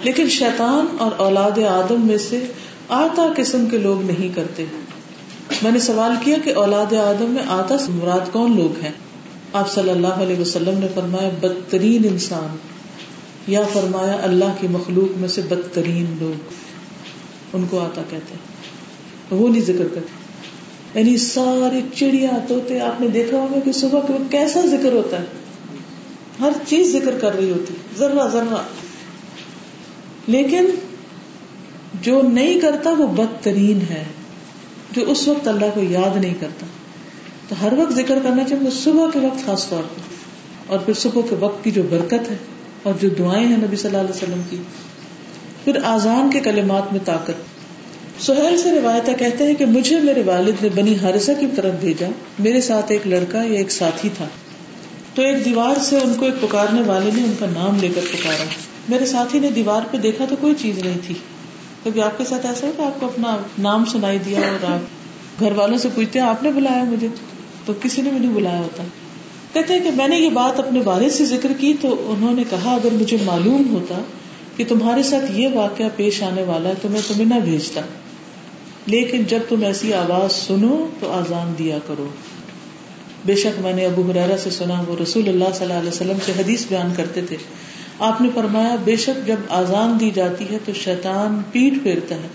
لیکن 0.02 0.28
شیطان 0.28 0.86
اور 0.98 1.10
اولاد 1.16 1.58
آدم 1.58 2.06
میں 2.06 2.18
سے 2.18 2.46
آتا 2.88 3.32
قسم 3.36 3.66
کے 3.66 3.78
لوگ 3.78 4.02
نہیں 4.02 4.36
کرتے۔ 4.36 4.64
میں 5.62 5.70
نے 5.70 5.78
سوال 5.78 6.12
کیا 6.24 6.36
کہ 6.44 6.54
اولاد 6.54 6.92
آدم 6.92 7.30
میں 7.30 7.42
آتا 7.46 7.74
مراد 7.88 8.32
کون 8.32 8.56
لوگ 8.56 8.80
ہیں؟ 8.82 8.92
آپ 9.52 9.70
صلی 9.70 9.90
اللہ 9.90 10.06
علیہ 10.06 10.40
وسلم 10.40 10.78
نے 10.78 10.86
فرمایا، 10.94 11.28
بدترین 11.40 12.02
انسان۔ 12.04 12.56
یا 13.46 13.62
فرمایا، 13.72 14.16
اللہ 14.22 14.44
کی 14.60 14.68
مخلوق 14.68 15.18
میں 15.18 15.28
سے 15.28 15.40
بدترین 15.40 16.16
لوگ۔ 16.20 16.40
ان 17.52 17.66
کو 17.70 17.80
آتا 17.80 18.02
کہتے 18.10 18.34
ہیں۔ 18.34 18.60
وہ 19.30 19.48
نہیں 19.48 19.62
ذکر 19.62 19.88
کرتے۔ 19.94 20.19
یعنی 20.94 21.16
ساری 21.16 21.80
چڑیا 21.94 22.30
توتے 22.48 22.80
آپ 22.80 23.00
نے 23.00 23.08
دیکھا 23.08 23.36
ہوگا 23.36 23.60
کہ 23.64 23.72
صبح 23.72 24.00
کے 24.00 24.12
کیسا 24.30 24.60
ذکر 24.66 24.92
ہوتا 24.92 25.18
ہے؟ 25.18 25.24
ہر 26.40 26.50
چیز 26.66 26.92
ذکر 26.92 27.18
کر 27.20 27.36
رہی 27.36 27.50
ہوتی 27.50 27.74
ذرا 27.98 28.28
ذرا 28.28 28.62
لیکن 30.26 30.66
جو 32.02 32.22
نہیں 32.22 32.60
کرتا 32.60 32.90
وہ 32.90 33.06
بدترین 33.06 33.78
ہے، 33.90 34.04
جو 34.92 35.02
اس 35.06 35.28
وقت 35.28 35.48
اللہ 35.48 35.64
کو 35.74 35.80
یاد 35.80 36.16
نہیں 36.16 36.34
کرتا۔ 36.40 36.66
تو 37.48 37.54
ہر 37.62 37.72
وقت 37.72 37.92
ذکر 37.92 38.18
کرنا 38.22 38.44
چاہیے 38.44 38.70
صبح 38.70 39.10
کے 39.10 39.18
وقت 39.18 39.46
خاص 39.46 39.68
طور 39.68 39.82
پر۔ 39.82 40.00
اور 40.66 40.78
پھر 40.78 40.94
صبح 40.94 41.22
کے 41.30 41.34
وقت 41.40 41.64
کی 41.64 41.70
جو 41.70 41.82
برکت 41.90 42.30
ہے 42.30 42.36
اور 42.82 42.94
جو 43.00 43.08
دعائیں 43.08 43.46
ہیں 43.46 43.56
نبی 43.56 43.76
صلی 43.76 43.88
اللہ 43.88 44.00
علیہ 44.00 44.10
وسلم 44.10 44.42
کی۔ 44.50 44.56
پھر 45.64 45.84
آزان 45.84 46.30
کے 46.30 46.40
کلمات 46.40 46.92
میں 46.92 47.00
طاقت۔ 47.04 47.49
سہیل 48.20 48.58
سے 48.58 48.70
روایت 48.70 49.18
کہتے 49.18 49.44
ہیں 49.44 49.54
کہ 49.54 49.66
مجھے 49.66 50.00
میرے 50.00 50.22
والد 50.26 50.62
نے 50.62 50.68
بنی 50.68 50.94
ہارسا 51.02 51.32
کی 51.32 51.46
طرف 51.56 51.74
بھیجا۔ 51.80 52.06
میرے 52.38 52.60
ساتھ 52.60 52.92
ایک 52.92 53.06
لڑکا 53.06 53.38
یا 53.38 53.58
ایک 53.58 53.72
ساتھی 53.72 54.08
تھا۔ 54.16 54.26
تو 55.14 55.22
ایک 55.22 55.44
دیوار 55.44 55.80
سے 55.80 55.96
ان 55.96 56.14
کو 56.14 56.24
ایک 56.24 56.34
پکارنے 56.40 56.80
والے 56.86 57.10
نے 57.14 57.22
ان 57.22 57.32
کا 57.38 57.46
نام 57.46 57.78
لے 57.80 57.88
کر 57.88 58.00
پکارا۔ 58.12 58.44
میرے 58.88 59.06
ساتھی 59.06 59.38
نے 59.38 59.50
دیوار 59.50 59.82
پہ 59.90 59.96
دیکھا 59.96 60.24
تو 60.28 60.36
کوئی 60.40 60.54
چیز 60.58 60.78
نہیں 60.78 60.98
تھی۔ 61.06 61.14
کبھی 61.84 62.02
آپ 62.02 62.18
کے 62.18 62.24
ساتھ 62.24 62.46
ایسا 62.46 62.66
ہے؟ 62.66 62.72
کہ 62.76 62.82
آپ 62.82 63.00
کو 63.00 63.06
اپنا 63.06 63.36
نام 63.58 63.84
سنائی 63.84 64.18
دیا 64.26 64.40
اور 64.40 64.72
آپ 64.72 64.80
گھر 65.40 65.52
والوں 65.52 65.78
سے 65.78 65.88
پوچھتے 65.94 66.20
ہیں، 66.20 66.26
آپ 66.26 66.42
نے 66.42 66.52
بلایا 66.52 66.84
مجھے؟ 66.84 67.08
تو 67.66 67.72
کسی 67.82 68.02
نے 68.02 68.10
بھی 68.10 68.18
نہیں 68.18 68.34
بلایا 68.34 68.58
ہوتا۔ 68.58 68.82
کہتے 69.52 69.74
ہیں 69.74 69.80
کہ 69.80 69.90
میں 69.90 70.08
نے 70.08 70.16
یہ 70.16 70.30
بات 70.30 70.58
اپنے 70.58 70.80
والد 70.84 71.10
سے 71.10 71.24
ذکر 71.24 71.52
کی 71.58 71.74
تو 71.80 72.12
انہوں 72.16 72.34
نے 72.34 72.44
کہا، 72.50 72.74
اگر 72.74 72.88
مجھے 72.92 73.16
معلوم 73.24 73.62
ہوتا 73.70 73.94
کہ 74.56 74.64
تمہارے 74.68 75.02
ساتھ 75.02 75.32
یہ 75.32 75.48
واقعہ 75.54 75.84
پیش 75.96 76.22
آنے 76.22 76.42
والا 76.42 76.68
ہے 76.68 76.74
تو 76.82 76.88
میں 76.88 77.00
تمہیں 77.08 77.24
نہ 77.24 77.44
بھیجتا۔ 77.44 77.80
لیکن 78.86 79.24
جب 79.24 79.38
تم 79.48 79.64
ایسی 79.64 79.94
آواز 79.94 80.32
سنو 80.32 80.86
تو 81.00 81.12
آزان 81.12 81.54
دیا 81.58 81.78
کرو۔ 81.86 82.08
بے 83.24 83.36
شک 83.36 83.60
میں 83.60 83.72
نے 83.72 83.86
ابو 83.86 84.10
حرارا 84.10 84.38
سے 84.38 84.50
سنا 84.50 84.84
وہ 84.88 84.96
رسول 85.02 85.28
اللہ 85.28 85.44
صلی 85.54 85.66
اللہ 85.66 85.78
علیہ 85.78 85.88
وسلم 85.88 86.18
سے 86.26 86.32
حدیث 86.38 86.66
بیان 86.68 86.92
کرتے 86.96 87.20
تھے۔ 87.20 87.36
آپ 87.98 88.20
نے 88.20 88.28
فرمایا، 88.34 88.76
بے 88.84 88.96
شک 88.96 89.26
جب 89.26 89.36
آزان 89.48 90.00
دی 90.00 90.10
جاتی 90.14 90.44
ہے 90.52 90.58
تو 90.64 90.72
شیطان 90.72 91.42
پیٹ 91.52 91.82
پھیرتا 91.82 92.14
ہے 92.14 92.28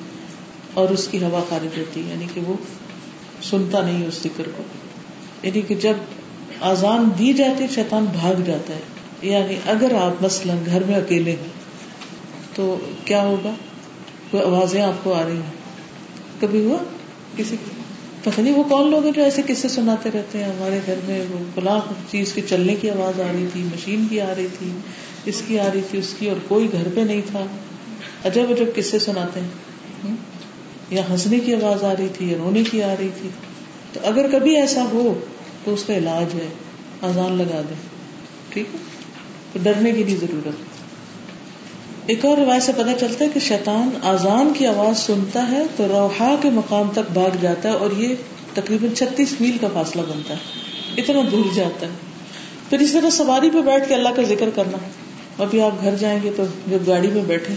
اور 0.73 0.89
اس 0.89 1.07
کی 1.07 1.23
ہوا 1.23 1.39
خارج 1.49 1.79
ہوتی 1.79 2.03
ہے۔ 2.03 2.09
یعنی 2.09 2.25
کہ 2.33 2.41
وہ 2.41 2.53
سنتا 3.43 3.81
نہیں 3.81 4.07
اس 4.07 4.13
ذکر 4.23 4.43
کو۔ 4.57 4.63
یعنی 5.43 5.61
کہ 5.61 5.75
جب 5.75 5.93
آزان 6.61 7.09
دی 7.19 7.33
جاتی 7.33 7.63
ہے، 7.63 7.69
شیطان 7.75 8.05
بھاگ 8.05 8.41
جاتا 8.45 8.73
ہے۔ 8.73 8.79
یعنی 9.21 9.55
اگر 9.65 9.93
آپ 9.95 10.23
مثلاً 10.23 10.57
گھر 10.65 10.83
میں 10.83 10.95
اکیلے 10.95 11.31
ہیں 11.31 11.49
تو 12.55 12.77
کیا 13.05 13.21
ہوگا؟ 13.21 13.51
کوئی 14.31 14.43
آوازیں 14.43 14.81
آپ 14.81 15.03
کو 15.03 15.13
آ 15.13 15.25
رہی 15.25 15.35
ہیں؟ 15.35 15.54
کبھی 16.39 16.65
ہوا 16.65 16.77
کسی 17.37 17.55
پتہ 18.23 18.41
نہیں 18.41 18.53
وہ 18.53 18.63
کون 18.63 18.91
لوگ 18.91 19.03
ہیں 19.03 19.11
جو 19.11 19.23
ایسے 19.23 19.41
قصے 19.47 19.67
سناتے 19.67 20.09
رہتے 20.13 20.37
ہیں 20.37 20.45
ہمارے 20.45 20.79
گھر 20.85 20.95
میں؟ 21.07 21.21
وہ 21.31 21.37
بلا 21.55 21.79
چیز 22.11 22.35
جی، 22.35 22.41
کے 22.41 22.47
چلنے 22.47 22.75
کی 22.75 22.89
آواز 22.89 23.21
آ 23.21 23.31
رہی 23.33 23.45
تھی، 23.53 23.63
مشین 23.63 24.07
کی 24.09 24.21
آ 24.21 24.33
رہی 24.37 24.47
تھی، 24.57 24.71
اس 25.25 25.41
کی 25.47 25.59
آ 25.59 25.69
رہی 25.73 25.81
تھی، 25.89 25.99
اس 25.99 26.15
کی، 26.19 26.29
اور 26.29 26.37
کوئی 26.47 26.71
گھر 26.71 26.87
پہ 26.95 26.99
نہیں 26.99 27.21
تھا۔ 27.31 27.45
عجب 28.25 28.43
عجب 28.49 28.65
قصے 28.75 28.99
سناتے 28.99 29.39
ہیں۔ 29.39 30.15
یا 30.89 31.01
ہنسنے 31.09 31.39
کی 31.39 31.55
آواز 31.55 31.83
آ 31.83 31.93
رہی 31.99 32.07
تھی، 32.13 32.31
یا 32.31 32.37
رونے 32.37 32.63
کی 32.71 32.83
آ 32.83 32.93
رہی 32.99 33.09
تھی۔ 33.21 33.29
تو 33.93 33.99
اگر 34.03 34.25
کبھی 34.31 34.55
ایسا 34.55 34.83
ہو، 34.83 35.25
تو 35.63 35.73
اس 35.73 35.83
کا 35.83 35.97
علاج 35.97 36.35
ہے۔ 36.35 36.47
آزان 37.01 37.37
لگا 37.37 37.61
دیں۔ 37.69 37.89
ٹھیک 38.49 38.65
ہے؟ 38.73 38.79
تو 39.53 39.59
ڈرنے 39.63 39.91
کی 39.91 40.03
نہیں 40.03 40.15
ضرورت 40.15 40.74
ایک 42.05 42.25
اور 42.25 42.37
روایت 42.37 42.63
سے 42.63 42.71
پتا 42.77 42.93
چلتا 42.99 43.25
ہے 43.25 43.29
کہ 43.33 43.39
شیطان 43.39 43.89
آزان 44.03 44.53
کی 44.57 44.67
آواز 44.67 44.99
سنتا 44.99 45.51
ہے 45.51 45.63
تو 45.77 45.87
روحا 45.87 46.35
کے 46.41 46.49
مقام 46.49 46.89
تک 46.93 47.11
بھاگ 47.13 47.37
جاتا 47.41 47.69
ہے 47.69 47.73
اور 47.73 47.91
یہ 47.97 48.15
تقریباً 48.53 48.93
چھتیس 48.93 49.35
میل 49.39 49.57
کا 49.61 49.67
فاصلہ 49.73 50.01
بنتا 50.01 50.33
ہے۔ 50.33 50.39
اتنا 50.97 51.19
دور 51.31 51.55
جاتا 51.55 51.85
ہے۔ 51.87 51.91
پھر 52.69 52.79
اس 52.79 52.91
طرح 52.91 53.09
سواری 53.09 53.49
پہ 53.49 53.61
بیٹھ 53.61 53.87
کے 53.87 53.95
اللہ 53.95 54.09
کا 54.09 54.21
ذکر 54.21 54.49
کرنا۔ 54.55 54.77
ابھی 55.43 55.61
آپ 55.61 55.71
گھر 55.81 55.95
جائیں 55.99 56.19
گے 56.23 56.31
تو 56.35 56.43
جب 56.67 56.77
گاڑی 56.87 57.07
میں 57.07 57.23
بیٹھے۔ 57.23 57.55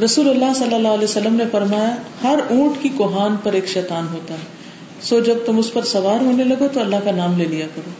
رسول 0.00 0.30
اللہ 0.30 0.54
صلی 0.56 0.74
اللہ 0.74 0.88
علیہ 0.88 1.04
وسلم 1.04 1.34
نے 1.34 1.44
فرمایا، 1.52 1.96
ہر 2.22 2.38
اونٹ 2.50 2.82
کی 2.82 2.88
کوہان 2.88 3.36
پر 3.42 3.52
ایک 3.52 3.66
شیطان 3.66 4.06
ہوتا 4.12 4.34
ہے۔ 4.34 4.64
سو 5.02 5.20
جب 5.20 5.36
تم 5.46 5.58
اس 5.58 5.72
پر 5.72 5.82
سوار 5.84 6.24
ہونے 6.24 6.44
لگو 6.44 6.68
تو 6.72 6.80
اللہ 6.80 6.96
کا 7.04 7.10
نام 7.10 7.38
لے 7.38 7.44
لیا 7.44 7.66
کرو۔ 7.74 7.90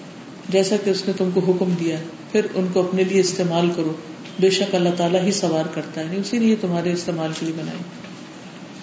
جیسا 0.48 0.76
کہ 0.84 0.90
اس 0.90 1.02
نے 1.06 1.12
تم 1.12 1.30
کو 1.34 1.40
حکم 1.40 1.74
دیا 1.80 1.96
پھر 2.32 2.46
ان 2.54 2.66
کو 2.72 2.80
اپنے 2.80 3.04
لیے 3.04 3.20
استعمال 3.20 3.70
کرو۔ 3.76 3.92
بے 4.40 4.50
شک 4.50 4.74
اللہ 4.74 4.88
تعالیٰ 4.96 5.22
ہی 5.22 5.32
سوار 5.32 5.64
کرتا 5.74 6.00
ہے، 6.00 6.16
اسی 6.16 6.38
لیے 6.38 6.56
تمہارے 6.60 6.92
استعمال 6.92 7.32
کے 7.40 7.46
لیے 7.46 7.54
بنائی۔ 7.58 7.78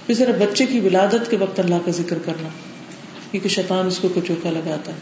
پھر 0.06 0.16
ذرا 0.16 0.32
بچے 0.39 0.66
کی 0.66 0.80
ولادت 0.80 1.30
کے 1.30 1.38
وقت 1.38 1.60
اللہ 1.60 1.76
کا 1.86 1.91
ذکر 1.91 2.18
کرنا، 2.26 2.47
کیونکہ 3.32 3.49
شیطان 3.49 3.88
اس 3.88 3.97
کو 3.97 4.08
کچوکا 4.16 4.52
لگاتا 4.52 4.91
ہے۔ 4.91 4.97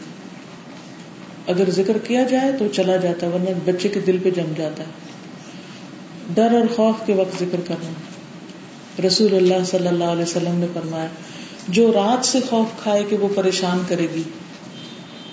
اگر 1.46 1.70
ذکر 1.70 1.98
کیا 1.98 2.22
جائے 2.22 2.52
تو 2.58 2.68
چلا 2.72 2.96
جاتا 2.96 3.26
ہے 3.26 3.32
ورنہ 3.32 3.70
بچے 3.70 3.88
کے 3.88 4.00
دل 4.00 4.18
پہ 4.22 4.30
جم 4.30 4.52
جاتا 4.56 4.82
ہے۔ 4.82 4.88
ڈر 6.34 6.48
اور 6.52 6.74
خوف 6.76 6.94
کے 7.06 7.12
وقت 7.14 7.34
ذکر 7.40 7.60
کرنا۔ 7.68 7.90
رسول 9.06 9.34
اللہ 9.34 9.64
صلی 9.64 9.88
اللہ 9.88 10.04
علیہ 10.04 10.22
وسلم 10.22 10.54
نے 10.54 10.66
فرمایا، 10.74 11.06
جو 11.68 11.92
رات 11.92 12.26
سے 12.26 12.38
خوف 12.50 12.82
کھائے 12.82 13.04
کہ 13.08 13.16
وہ 13.16 13.28
پریشان 13.34 13.78
کرے 13.88 14.06
گی، 14.14 14.22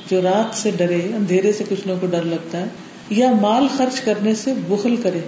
جو 0.10 0.22
رات 0.22 0.58
سے 0.58 0.72
ڈرے، 0.72 1.02
اندھیرے 1.16 1.54
سے 1.54 1.64
کچھ 1.70 1.88
لوگوں 1.88 2.02
کو 2.02 2.08
ڈر 2.08 2.24
لگتا 2.24 2.58
ہے 2.58 2.66
یا 3.10 3.32
مال 3.42 3.68
خرچ 3.78 4.00
کرنے 4.00 4.36
سے 4.36 4.54
بخل 4.68 4.96
کرے 4.96 5.20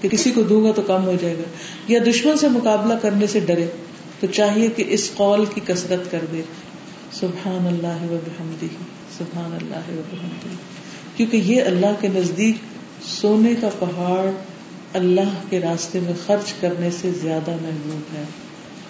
کہ 0.00 0.08
کسی 0.08 0.30
کو 0.30 0.42
دوں 0.42 0.64
گا 0.64 0.72
تو 0.72 0.82
کم 0.82 1.04
ہو 1.04 1.14
جائے 1.20 1.34
گا، 1.34 1.42
یا 1.88 2.00
دشمن 2.06 2.36
سے 2.36 2.48
مقابلہ 2.48 2.94
کرنے 3.02 3.26
سے 3.26 3.40
ڈرے 3.40 3.66
تو 4.20 4.26
چاہیے 4.26 4.68
کہ 4.68 4.84
اس 4.88 5.10
قول 5.14 5.44
کی 5.44 5.60
کسرت 5.66 6.10
کر 6.10 6.24
دے۔ 6.32 6.42
سبحان 7.12 7.66
اللہ 7.66 8.12
و 8.12 8.18
بحمدہ، 8.26 8.66
سبحان 9.18 9.52
اللہ 9.52 9.98
و 9.98 10.02
بحمدہ۔ 10.10 10.48
کیونکہ 11.16 11.36
یہ 11.36 11.62
اللہ 11.62 12.00
کے 12.00 12.08
نزدیک 12.08 12.56
سونے 13.04 13.54
کا 13.60 13.68
پہاڑ 13.78 14.30
اللہ 14.94 15.34
کے 15.50 15.60
راستے 15.60 16.00
میں 16.00 16.12
خرچ 16.26 16.52
کرنے 16.60 16.90
سے 16.90 17.10
زیادہ 17.22 17.50
محبوب 17.50 18.16
ہے۔ 18.16 18.24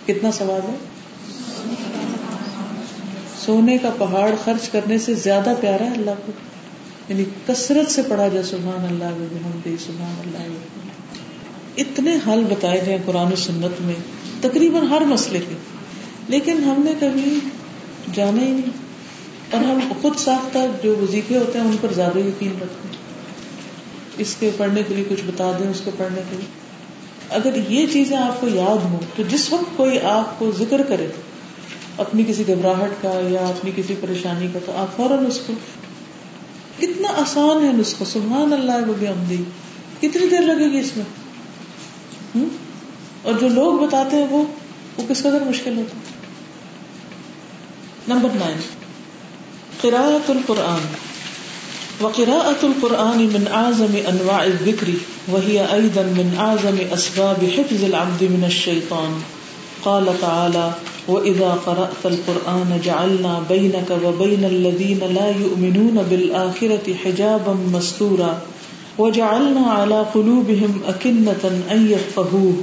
کتنا 0.07 0.33
سوال 0.33 0.61
ہے؟ 0.71 0.77
سونے 3.45 3.79
کا 3.79 3.91
پہاڑ 3.99 4.35
خرچ 4.45 4.69
کرنے 4.69 4.99
سے 4.99 5.15
زیادہ 5.15 5.55
پیارا 5.61 5.85
ہے 5.85 5.91
اللہ 5.91 6.11
کو۔ 6.27 6.33
یعنی 7.09 7.25
کثرت 7.47 7.91
سے 7.91 8.03
پڑھا 8.09 8.29
جائے 8.29 8.43
سبحان 8.43 8.87
اللہ 8.91 9.05
بحمدی، 9.05 9.77
سبحان 9.87 10.15
اللہ 10.19 10.57
اتنے 11.77 12.17
حل 12.27 12.45
بتائے 12.51 12.83
گئے 12.87 12.99
قرآن 13.05 13.33
و 13.33 13.37
سنت 13.37 13.81
میں، 13.81 13.95
تقریباً 14.41 14.87
ہر 14.87 15.01
مسئلے 15.01 15.39
کے۔ 15.39 15.55
لیکن 16.29 16.65
ہم 16.65 16.83
نے 16.85 16.93
کبھی 17.01 17.39
جانا 18.15 18.43
ہی 18.43 18.51
نہیں۔ 18.51 18.87
اور 19.51 19.65
ہم 19.65 19.93
خود 20.03 20.19
ساختہ 20.19 20.59
جو 20.83 20.97
وظیفے 21.03 21.39
ہوتے 21.39 21.59
ہیں، 21.59 21.67
ان 21.67 21.77
پر 21.81 21.93
زیادہ 21.93 22.19
یقین 22.19 22.53
رکھتے 22.53 22.89
ہیں۔ 22.89 22.97
اس 24.19 24.37
کے 24.41 24.51
پڑھنے 24.57 24.83
کے 24.89 24.95
لیے 24.95 25.05
کچھ 25.09 25.23
بتا 25.27 25.53
دیں، 25.59 25.71
اس 25.71 25.81
کو 25.85 25.91
پڑھنے 25.97 26.21
کے 26.31 26.37
لیے۔ 26.37 26.47
اگر 27.31 27.71
یہ 27.73 27.87
چیزیں 27.93 28.17
آپ 28.17 28.41
کو 28.41 28.49
یاد 28.49 28.85
ہوں، 28.85 29.01
تو 29.17 29.23
جس 29.29 29.53
وقت 29.53 29.77
کوئی 29.77 30.01
آپ 30.01 30.39
کو 30.39 30.51
ذکر 30.59 30.83
کرے، 30.83 31.07
اپنی 31.99 32.25
کسی 32.29 32.45
گھبراہٹ 32.47 32.91
کا 33.03 33.21
یا 33.29 33.47
اپنی 33.47 33.71
کسی 33.77 33.95
پریشانی 34.01 34.49
کا، 34.53 34.59
تو 34.67 34.73
آپ 34.77 34.97
فوراً 34.97 35.27
اس 35.27 35.41
کو 35.47 35.53
کتنا 36.81 37.09
آسان 37.09 37.65
ہے 37.65 37.73
نسخہ، 37.73 38.05
سبحان 38.05 38.53
اللہ، 38.53 38.73
وہ 38.87 39.09
عمدی۔ 39.09 39.43
کتنی 40.01 40.29
دیر 40.31 40.41
لگے 40.41 40.73
گی 40.73 40.79
اس 40.79 40.97
میں؟ 40.97 41.05
اور 43.23 43.35
جو 43.41 43.49
لوگ 43.49 43.79
بتاتے 43.79 44.17
ہیں 44.17 44.27
وہ 44.31 44.45
وہ 44.97 45.03
کس 45.09 45.21
قدر 45.21 45.41
مشکل 45.41 45.77
ہوتا 45.77 45.99
نمبر 48.15 48.29
نائن۔ 48.35 48.59
قراءت 49.81 50.31
القرآن۔ 50.31 51.07
وقراءة 52.01 52.67
القرآن 52.67 53.19
من 53.19 53.45
أعظم 53.51 53.97
أنواع 54.11 54.43
الذكر 54.43 54.91
وهي 55.29 55.59
أيضا 55.73 56.03
من 56.17 56.39
أعظم 56.39 56.95
أسباب 56.95 57.45
حفظ 57.59 57.85
العبد 57.85 58.23
من 58.23 58.45
الشيطان 58.45 59.19
قال 59.87 60.21
تعالى 60.21 60.71
وإذا 61.09 61.51
قرأت 61.67 62.03
القرآن 62.05 62.81
جعلنا 62.85 63.43
بينك 63.49 63.91
وبين 64.05 64.45
الذين 64.45 65.01
لا 65.15 65.29
يؤمنون 65.31 66.03
بالآخرة 66.11 66.95
حجابا 67.05 67.57
مستورا 67.73 68.39
وجعلنا 68.99 69.61
على 69.61 70.01
قلوبهم 70.15 70.81
أكنة 70.89 71.45
أن 71.71 71.91
يفقهوه، 71.91 72.55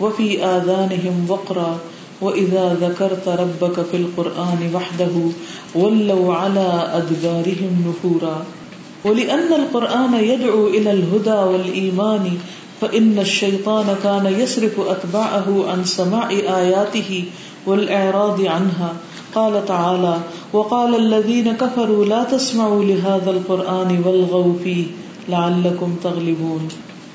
وفي 0.00 0.44
آذانهم 0.44 1.26
وقرا، 1.28 1.78
وإذا 2.20 2.76
ذكرت 2.80 3.28
ربك 3.28 3.76
في 3.90 3.96
القرآن 3.96 4.70
وحده 4.74 5.14
ولوا 5.74 6.34
على 6.34 6.68
أدبارهم 6.94 7.72
نفورا. 7.88 8.44
ولأن 9.04 9.52
القرآن 9.52 10.14
يدعو 10.14 10.66
إلى 10.66 10.90
الهدى 10.90 11.40
والإيمان 11.50 12.38
فإن 12.80 13.18
الشيطان 13.18 13.96
كان 14.02 14.26
يصرف 14.40 14.80
أتباعه 14.80 15.70
عن 15.70 15.84
سماع 15.84 16.30
آياته 16.30 17.24
والإعراض 17.66 18.40
عنها 18.40 18.92
قال 19.34 19.66
تعالى 19.66 20.18
وقال 20.52 20.94
الذين 20.94 21.52
كفروا 21.52 22.04
لا 22.04 22.24
تسمعوا 22.24 22.84
لهذا 22.84 23.30
القرآن 23.30 24.02
والغوا 24.04 24.54
فيه 24.64 24.86
لعلكم 25.28 25.96
تغلبون 26.02 26.68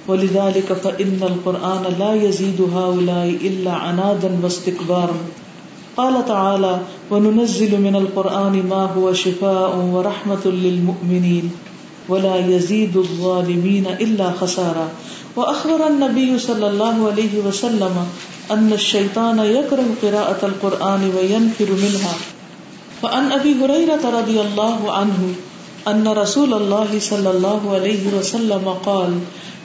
ولذلك 0.08 0.74
فإن 0.74 1.20
القرآن 1.22 1.96
لا 2.00 2.14
يزيد 2.14 2.62
هؤلاء 2.76 3.30
إلا 3.42 3.72
عنادا 3.72 4.40
واستكبارا 4.44 5.18
قال 5.98 6.26
تعالى 6.26 6.80
وننزل 7.12 7.82
من 7.82 7.96
القرآن 7.96 8.66
ما 8.70 8.86
هو 8.98 9.14
شفاء 9.14 9.90
ورحمة 9.94 10.46
للمؤمنين 10.46 11.52
ولا 12.10 12.36
يزيد 12.48 12.98
الظالمين 12.98 13.88
إلا 13.88 14.32
خسارا 14.32 14.88
وأخبر 15.36 15.88
النبي 15.88 16.40
صلى 16.40 16.68
الله 16.70 17.12
عليه 17.12 17.40
وسلم 17.46 18.08
أن 18.52 18.74
الشيطان 18.74 19.40
يكره 19.40 19.86
قراءة 20.02 20.46
القرآن 20.46 21.12
وينفر 21.18 21.70
منها. 21.72 22.16
فأن 23.02 23.32
أبي 23.32 23.56
هريرة 23.62 24.04
رضي 24.20 24.42
الله 24.42 24.92
عنه 24.92 25.34
أن 25.88 26.08
رسول 26.08 26.54
الله 26.54 27.00
صلى 27.00 27.30
الله 27.32 27.74
عليه 27.74 28.04
وسلم 28.18 28.76
قال 28.86 29.20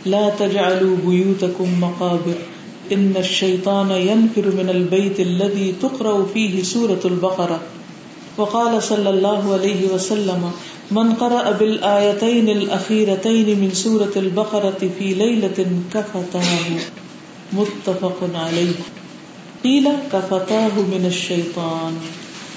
لا 0.06 0.28
تجعلوا 0.28 0.96
بيوتكم 1.06 1.68
مقابر. 1.80 2.38
إن 2.92 3.14
الشيطان 3.18 3.90
ينفر 3.90 4.46
من 4.58 4.68
البيت 4.70 5.20
الذي 5.20 5.74
تقرأ 5.82 6.26
فيه 6.34 6.62
سورة 6.62 7.00
البقرة. 7.04 7.60
وقال 8.38 8.80
صلى 8.82 9.08
الله 9.08 9.52
عليه 9.52 9.94
وسلم، 9.94 10.50
من 10.90 11.14
قرأ 11.14 11.50
بالآيتين 11.58 12.48
الأخيرتين 12.48 13.58
من 13.58 13.68
سورة 13.74 14.12
البقرة 14.16 14.88
في 14.98 15.04
ليلة 15.04 15.62
كفتاه. 15.92 16.76
متفق 17.52 18.24
عليه. 18.34 18.72
قيل 19.62 19.88
كفتاه 20.12 20.68
من 20.76 21.04
الشيطان. 21.04 21.98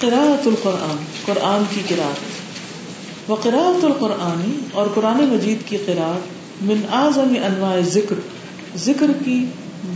قراءة 0.00 0.46
القرآن، 0.46 1.04
قرآن 1.26 1.62
کی 1.74 1.80
قراءت 1.88 2.42
وقراءة 3.30 3.80
القرآن 3.82 4.60
اور 4.72 4.86
قرآن 4.94 5.16
مجید 5.16 5.68
کی 5.68 5.76
قراءت 5.86 6.62
من 6.62 6.80
اعظم 6.90 7.36
انواع 7.44 7.80
ذکر 7.80 8.14
ذکر 8.76 9.06
کی 9.24 9.44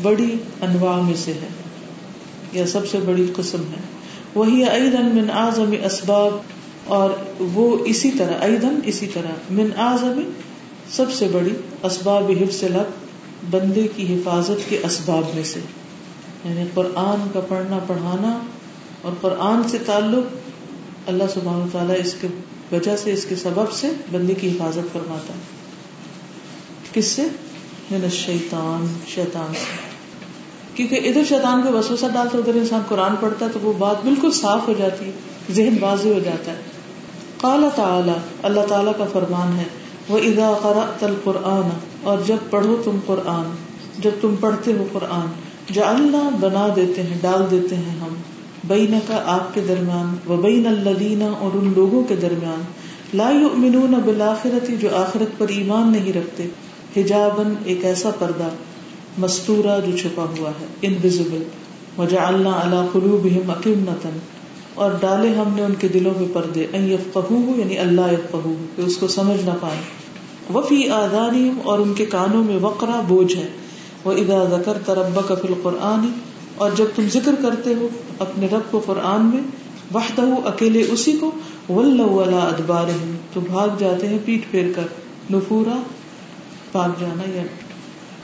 بڑی 0.03 0.34
انواع 0.61 1.01
میں 1.01 1.14
سے 1.16 1.32
ہے، 1.32 1.49
یا 2.53 2.66
سب 2.66 2.89
سے 2.91 2.99
بڑی 3.07 3.26
قسم 3.37 3.61
ہے۔ 3.61 3.95
وہی 4.37 4.64
ایضا 4.64 5.01
من 5.01 5.30
اعظم 5.30 5.74
اسباب، 5.84 6.32
اور 6.84 7.11
وہ 7.39 7.84
اسی 7.84 8.11
طرح 8.11 8.32
ایدن 8.41 8.80
اسی 8.84 9.07
طرح، 9.07 9.30
من 9.51 9.68
آزم 9.76 10.20
سب 10.91 11.12
سے 11.12 11.28
بڑی 11.32 11.51
اسباب 11.82 12.30
حفظ 12.41 12.64
لب، 12.64 12.91
بندے 13.51 13.89
کی 13.97 14.14
حفاظت 14.14 14.70
کے 14.70 14.78
اسباب 14.84 15.22
میں 15.34 15.45
سے۔ 15.45 15.61
یعنی 16.45 16.64
قرآن 16.74 17.28
کا 17.32 17.41
پڑھنا، 17.41 17.78
پڑھانا، 17.87 18.39
اور 19.03 19.12
قرآن 19.20 19.68
سے 19.68 19.78
تعلق 19.87 20.37
اللہ 21.09 21.24
سبحانہ 21.34 21.64
تعالیٰ 21.72 21.97
اس 22.05 22.14
کے 22.20 22.28
وجہ 22.72 22.97
سے، 22.97 23.12
اس 23.12 23.26
کے 23.28 23.37
سبب 23.37 23.72
سے 23.72 23.89
بندے 24.11 24.34
کی 24.34 24.49
حفاظت 24.49 24.93
فرماتا 24.93 25.34
ہے۔ 25.34 25.39
کس 26.93 27.05
سے؟ 27.05 27.22
من 27.91 28.05
الشیطان، 28.05 28.87
شیطان 29.09 29.55
سے۔ 29.55 29.86
کیونکہ 30.76 31.00
ادھر 31.04 31.24
شیطان 31.28 31.62
کو 31.62 31.78
وسوسہ 31.78 32.06
ڈالتا 32.12 32.38
ادھر 32.38 32.54
انسان 32.54 32.80
قرآن 32.88 33.14
پڑھتا 33.20 33.46
ہے 33.46 33.50
تو 33.52 33.58
وہ 33.62 33.72
بات 33.78 33.96
بالکل 34.04 34.30
صاف 34.30 34.68
ہو 34.68 34.74
جاتی 34.78 35.04
ہے، 35.04 35.10
ذہن 35.50 35.76
واضح 35.80 36.08
ہو 36.08 36.18
جاتا 36.24 36.52
ہے۔ 36.52 36.56
قال 37.40 37.64
تعالی، 37.74 38.12
اللہ 38.42 38.60
تعالیٰ 38.68 38.92
کا 38.98 39.04
فرمان 39.12 39.58
ہے 39.58 39.64
وہ 40.08 40.18
ادا 40.18 40.58
قرأت 40.62 41.04
القرآن، 41.04 41.68
اور 42.02 42.18
جب 42.26 42.36
پڑھو 42.50 42.76
تم 42.84 42.98
قرآن، 43.06 43.56
جب 43.98 44.10
تم 44.20 44.34
پڑھتے 44.40 44.72
ہو 44.72 44.86
قرآن، 44.92 45.26
جعلنا 45.72 46.28
بنا 46.40 46.68
دیتے 46.76 47.02
ہیں، 47.02 47.18
ڈال 47.20 47.50
دیتے 47.50 47.76
ہیں 47.76 48.00
ہم۔ 48.00 48.14
بین 48.64 48.98
کا 49.06 49.22
آپ 49.26 49.54
کے 49.54 49.60
درمیان 49.68 50.32
و 50.32 50.36
بین 50.36 50.66
الذین 50.66 51.22
اور 51.22 51.56
ان 51.56 51.72
لوگوں 51.76 52.02
کے 52.04 52.16
درمیان۔ 52.16 52.62
لا 53.14 53.30
یؤمنون 53.30 53.94
بالآخرت، 54.04 54.70
جو 54.80 54.96
آخرت 54.96 55.38
پر 55.38 55.48
ایمان 55.48 55.92
نہیں 55.92 56.12
رکھتے۔ 56.12 56.46
حجابن 56.96 57.54
ایک 57.64 57.84
ایسا 57.84 58.10
پردہ۔ 58.18 58.48
مستورہ 59.18 59.80
جو 59.86 59.96
چھپا 59.96 60.22
ہوا 60.22 60.50
ہے 60.50 60.66
انویزیبل 60.82 61.42
وجعلنا 61.98 62.50
علی 62.50 62.86
قلوبہم 62.92 63.50
اکمنتن 63.50 64.18
اور 64.74 64.90
ڈالے 65.00 65.28
ہم 65.28 65.52
نے 65.54 65.62
ان 65.62 65.74
کے 65.78 65.88
دلوں 65.88 66.14
میں 66.16 66.28
پردے 66.32 66.66
یعنی 67.56 67.78
اللہ 67.78 68.36
کہ 68.76 68.80
اس 68.80 68.96
کو 68.96 69.08
سمجھ 69.08 69.44
نہ 69.44 69.50
پائے 69.60 69.78
وفی 70.54 70.88
آدانی 70.88 71.50
اور 71.64 71.78
ان 71.78 71.94
کے 71.94 72.06
کانوں 72.06 72.44
میں 72.44 72.58
وقرا 72.60 73.00
بوجھ 73.08 73.36
ہے۔ 73.36 73.48
وہ 74.04 74.12
ادا 74.12 74.56
ذکر 74.56 74.78
تربا 74.86 75.34
کفل 75.34 75.54
قرآن 75.62 76.06
اور 76.56 76.70
جب 76.76 76.84
تم 76.96 77.06
ذکر 77.12 77.34
کرتے 77.42 77.74
ہو 77.74 77.88
اپنے 78.18 78.46
رب 78.52 78.70
کو 78.70 78.82
قرآن 78.86 79.26
میں 79.26 79.40
وحدہ 79.94 80.22
اکیلے 80.44 80.82
اسی 80.88 81.12
کو 81.12 81.30
ولا 81.72 82.38
ادبار 82.38 82.84
تو 83.32 83.40
بھاگ 83.40 83.68
جاتے 83.78 84.06
ہیں 84.06 84.18
پیٹ 84.24 84.50
پھیر 84.50 84.64
کر، 84.76 84.82
نفورا، 85.30 85.78
بھاگ 86.72 86.88
جانا، 87.00 87.30
یا 87.34 87.42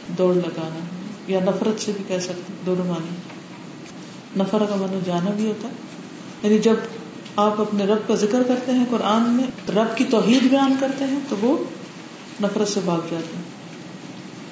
دوڑ 0.09 0.35
لگانا 0.35 0.85
یا 1.27 1.41
نفرت 1.41 1.81
سے 1.81 1.93
بھی 1.97 2.05
کہہ 2.09 2.19
سکتے 2.19 2.53
دونوں 2.67 2.85
معنی 2.85 3.17
نفر 4.37 4.63
کا 4.69 4.77
من 4.77 5.01
جانا 5.05 5.31
بھی 5.31 5.47
ہوتا 5.47 5.69
ہے۔ 5.69 5.73
یعنی 6.43 6.59
جب 6.59 6.75
آپ 7.37 7.61
اپنے 7.61 7.85
رب 7.85 8.09
کا 8.09 8.15
ذکر 8.15 8.43
کرتے 8.49 8.73
ہیں 8.73 8.85
قرآن 8.91 9.23
میں، 9.31 9.71
رب 9.71 9.97
کی 9.97 10.05
توحید 10.05 10.43
بیان 10.43 10.77
کرتے 10.81 11.05
ہیں، 11.05 11.19
تو 11.29 11.37
وہ 11.43 11.65
نفرت 12.43 12.69
سے 12.69 12.81
بھاگ 12.85 12.99
جاتے 13.11 13.37
ہیں۔ 13.37 13.43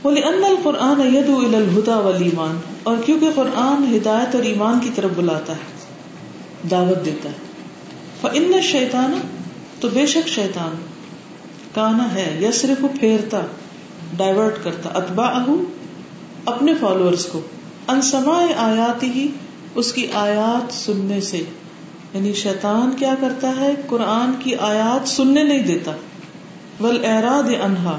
بولے 0.02 0.20
ان 0.20 0.44
القرآن 0.44 1.16
ید 1.16 1.28
الہدا 1.28 1.98
ولیمان 1.98 2.60
اور 2.82 2.96
کیونکہ 3.06 3.30
قرآن 3.34 3.96
ہدایت 3.96 4.34
اور 4.34 4.42
ایمان 4.42 4.78
کی 4.80 4.90
طرف 4.94 5.10
بلاتا 5.16 5.52
ہے، 5.52 5.88
دعوت 6.70 7.04
دیتا 7.04 7.30
ہے۔ 7.30 7.50
ان 8.32 8.60
شیطان 8.62 9.20
تو 9.80 9.88
بے 9.88 10.06
شک 10.06 10.28
شیطان، 10.28 10.76
کانا 11.74 12.14
ہے 12.14 12.36
یا 12.38 12.50
صرف 12.52 13.00
پھیرتا۔ 13.00 13.40
ڈائیورٹ 14.16 14.64
کرتا 14.64 14.88
اتبا 14.88 15.44
اپنے 16.44 16.74
فالوورس 16.74 17.26
کو۔ 17.26 17.40
انسما 17.88 18.46
آیات 18.56 19.02
ہی 19.02 19.28
اس 19.74 19.92
کی 19.92 20.06
آیات 20.12 20.72
سننے 20.72 21.20
سے۔ 21.20 21.42
یعنی 22.14 22.32
شیطان 22.32 22.90
کیا 22.98 23.14
کرتا 23.20 23.52
ہے؟ 23.56 23.74
قرآن 23.86 24.30
کی 24.38 24.54
آیات 24.54 25.08
سننے 25.08 25.42
نہیں 25.42 25.62
دیتا۔ 25.62 25.92
ول 26.80 27.04
اعراد 27.04 27.50
انہا 27.64 27.98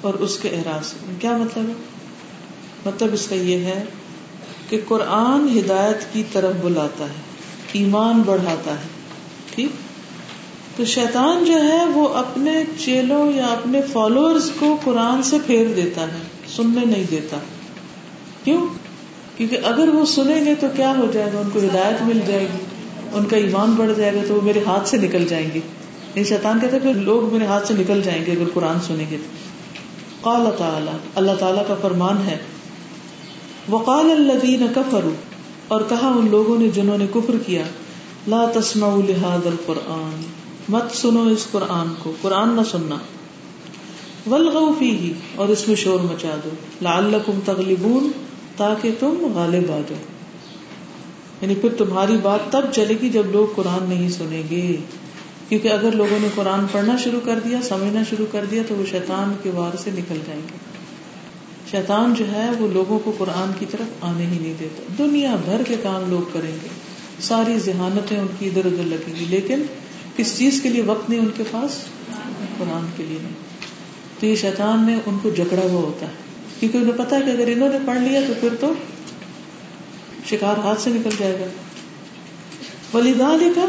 اور 0.00 0.14
اس 0.14 0.38
کے 0.38 0.48
اعراض۔ 0.48 0.94
کیا 1.18 1.36
مطلب 1.36 1.64
ہے؟ 1.68 1.72
مطلب 2.84 3.08
اس 3.12 3.26
کا 3.26 3.34
یہ 3.34 3.58
ہے 3.58 3.84
کہ 4.68 4.80
قرآن 4.88 5.58
ہدایت 5.58 6.12
کی 6.12 6.22
طرف 6.32 6.54
بلاتا 6.62 7.04
ہے، 7.04 7.20
ایمان 7.72 8.22
بڑھاتا 8.26 8.70
ہے۔ 8.70 8.88
ٹھیک؟ 9.54 9.70
تو 10.76 10.84
شیطان 10.84 11.44
جو 11.44 11.64
ہے 11.64 11.84
وہ 11.84 12.08
اپنے 12.08 12.64
چیلوں 12.78 13.32
یا 13.32 13.46
اپنے 13.46 13.82
فالوورز 13.82 14.50
کو 14.58 14.76
قرآن 14.84 15.22
سے 15.22 15.36
پھیر 15.46 15.66
دیتا 15.76 16.00
ہے، 16.00 16.22
سننے 16.56 16.84
نہیں 16.84 17.04
دیتا۔ 17.10 17.36
کیوں؟ 18.44 18.66
کیونکہ 19.36 19.58
اگر 19.64 19.88
وہ 19.88 20.06
سنیں 20.06 20.44
گے 20.44 20.54
تو 20.54 20.66
کیا 20.76 20.96
ہو 20.98 21.06
جائے 21.12 21.30
گا؟ 21.34 21.38
ان 21.38 21.50
کو 21.52 21.58
ہدایت 21.58 22.02
مل 22.02 22.20
جائے 22.26 22.40
گی، 22.40 22.64
ان 23.12 23.24
کا 23.24 23.36
ایمان 23.36 23.70
بڑھ 23.70 23.90
جائے 23.96 24.14
گا 24.14 24.20
تو 24.28 24.34
وہ 24.34 24.40
میرے 24.40 24.60
ہاتھ 24.66 24.88
سے 24.88 24.96
نکل 24.96 25.24
جائیں 25.28 25.50
گے۔ 25.54 25.60
یہ 26.14 26.24
شیطان 26.24 26.60
کہتے 26.60 26.78
پھر 26.78 26.94
لوگ 26.94 27.32
میرے 27.32 27.46
ہاتھ 27.46 27.68
سے 27.68 27.74
نکل 27.74 28.02
جائیں 28.02 28.26
گے 28.26 28.32
اگر 28.32 28.44
قرآن 28.54 28.80
سنیں 28.86 29.06
گے۔ 29.10 29.16
تو 29.16 30.16
قال 30.20 30.46
تعالی، 30.58 30.96
اللہ 31.14 31.32
تعالیٰ 31.40 31.66
کا 31.68 31.74
فرمان 31.82 32.16
ہے۔ 32.26 32.36
وقال 33.70 34.10
الذین 34.10 34.66
کفروا، 34.74 35.14
اور 35.68 35.80
کہا 35.88 36.08
ان 36.08 36.30
لوگوں 36.30 36.58
نے 36.58 36.68
جنہوں 36.68 36.98
نے 36.98 37.06
کفر 37.14 37.34
کیا، 37.46 37.62
لا 38.28 38.44
تسمعوا 38.54 39.02
لهذا 39.06 39.48
القرآن۔ 39.50 40.33
مت 40.68 40.96
سنو 40.96 41.22
اس 41.22 41.46
قرآن 41.50 41.86
کو، 42.02 42.12
قرآن 42.22 42.48
نہ 42.48 42.60
سننا۔ 42.70 42.96
ولغو 44.30 44.74
فیہ 44.78 45.12
اور 45.36 45.48
اس 45.48 45.68
میں 45.68 45.76
شور 45.76 46.00
مچا 46.00 46.36
دو۔ 46.44 46.50
لعلکم 46.82 47.38
تغلبون، 47.44 48.10
تاکہ 48.56 48.90
تم 49.00 49.32
غالب 49.34 49.72
آ 49.72 49.80
جاؤ۔ 49.88 49.98
یعنی 51.40 51.54
پھر 51.54 51.68
تمہاری 51.78 52.16
بات 52.22 52.52
تب 52.52 52.60
چلے 52.72 52.94
گی 53.02 53.08
جب 53.08 53.22
لوگ 53.26 53.52
قرآن 53.56 53.88
نہیں 53.88 54.08
سنیں 54.08 54.42
گے۔ 54.50 54.76
کیونکہ 55.48 55.68
اگر 55.68 55.92
لوگوں 55.92 56.18
نے 56.20 56.28
قرآن 56.34 56.64
پڑھنا 56.72 56.96
شروع 56.96 57.20
کر 57.24 57.38
دیا، 57.44 57.58
سمجھنا 57.62 58.02
شروع 58.10 58.26
کر 58.32 58.44
دیا، 58.50 58.62
تو 58.68 58.74
وہ 58.74 58.84
شیطان 58.90 59.34
کے 59.42 59.50
وار 59.50 59.76
سے 59.76 59.90
نکل 59.90 60.18
جائیں 60.26 60.42
گے۔ 60.52 60.58
شیطان 61.70 62.14
جو 62.14 62.32
ہے، 62.32 62.50
وہ 62.58 62.68
لوگوں 62.72 62.98
کو 62.98 63.12
قرآن 63.18 63.50
کی 63.58 63.66
طرف 63.70 64.04
آنے 64.04 64.26
ہی 64.26 64.38
نہیں 64.38 64.54
دیتا۔ 64.58 64.82
دنیا 64.98 65.36
بھر 65.44 65.62
کے 65.68 65.74
کام 65.82 66.10
لوگ 66.10 66.30
کریں 66.32 66.52
گے۔ 66.62 66.68
ساری 67.20 67.58
ذہانتیں 67.58 68.18
ان 68.18 68.26
کی 68.38 68.46
ادھر 68.46 68.64
ادھر 68.64 68.84
لگیں 68.84 69.20
گی، 69.20 69.24
لیکن 69.28 69.62
کس 70.16 70.38
چیز 70.38 70.60
کے 70.62 70.68
لیے 70.68 70.82
وقت 70.82 71.10
نہیں 71.10 71.20
ان 71.20 71.30
کے 71.36 71.42
پاس؟ 71.50 71.70
قرآن 72.58 72.86
کے 72.96 73.04
لیے 73.08 73.18
نہیں۔ 73.22 73.32
تو 74.20 74.26
یہ 74.26 74.36
شیطان 74.36 74.86
نے 74.86 74.98
ان 75.06 75.18
کو 75.22 75.30
جکڑا 75.30 75.62
ہوا 75.62 75.82
ہوتا 75.82 76.06
ہے۔ 76.06 76.12
کیونکہ 76.60 76.78
انہیں 76.78 76.92
پتا 76.92 77.20
کہ 77.20 77.30
اگر 77.30 77.44
انہوں 77.46 77.68
نے 77.68 77.78
پڑھ 77.86 77.98
لیا 77.98 78.20
تو 78.26 78.32
پھر 78.40 78.48
تو 78.60 78.72
شکار 80.26 80.58
ہاتھ 80.58 80.80
سے 80.80 80.90
نکل 80.90 81.10
جائے 81.18 81.40
گا۔ 81.40 81.44
ولیدہ 82.96 83.28
کا 83.56 83.64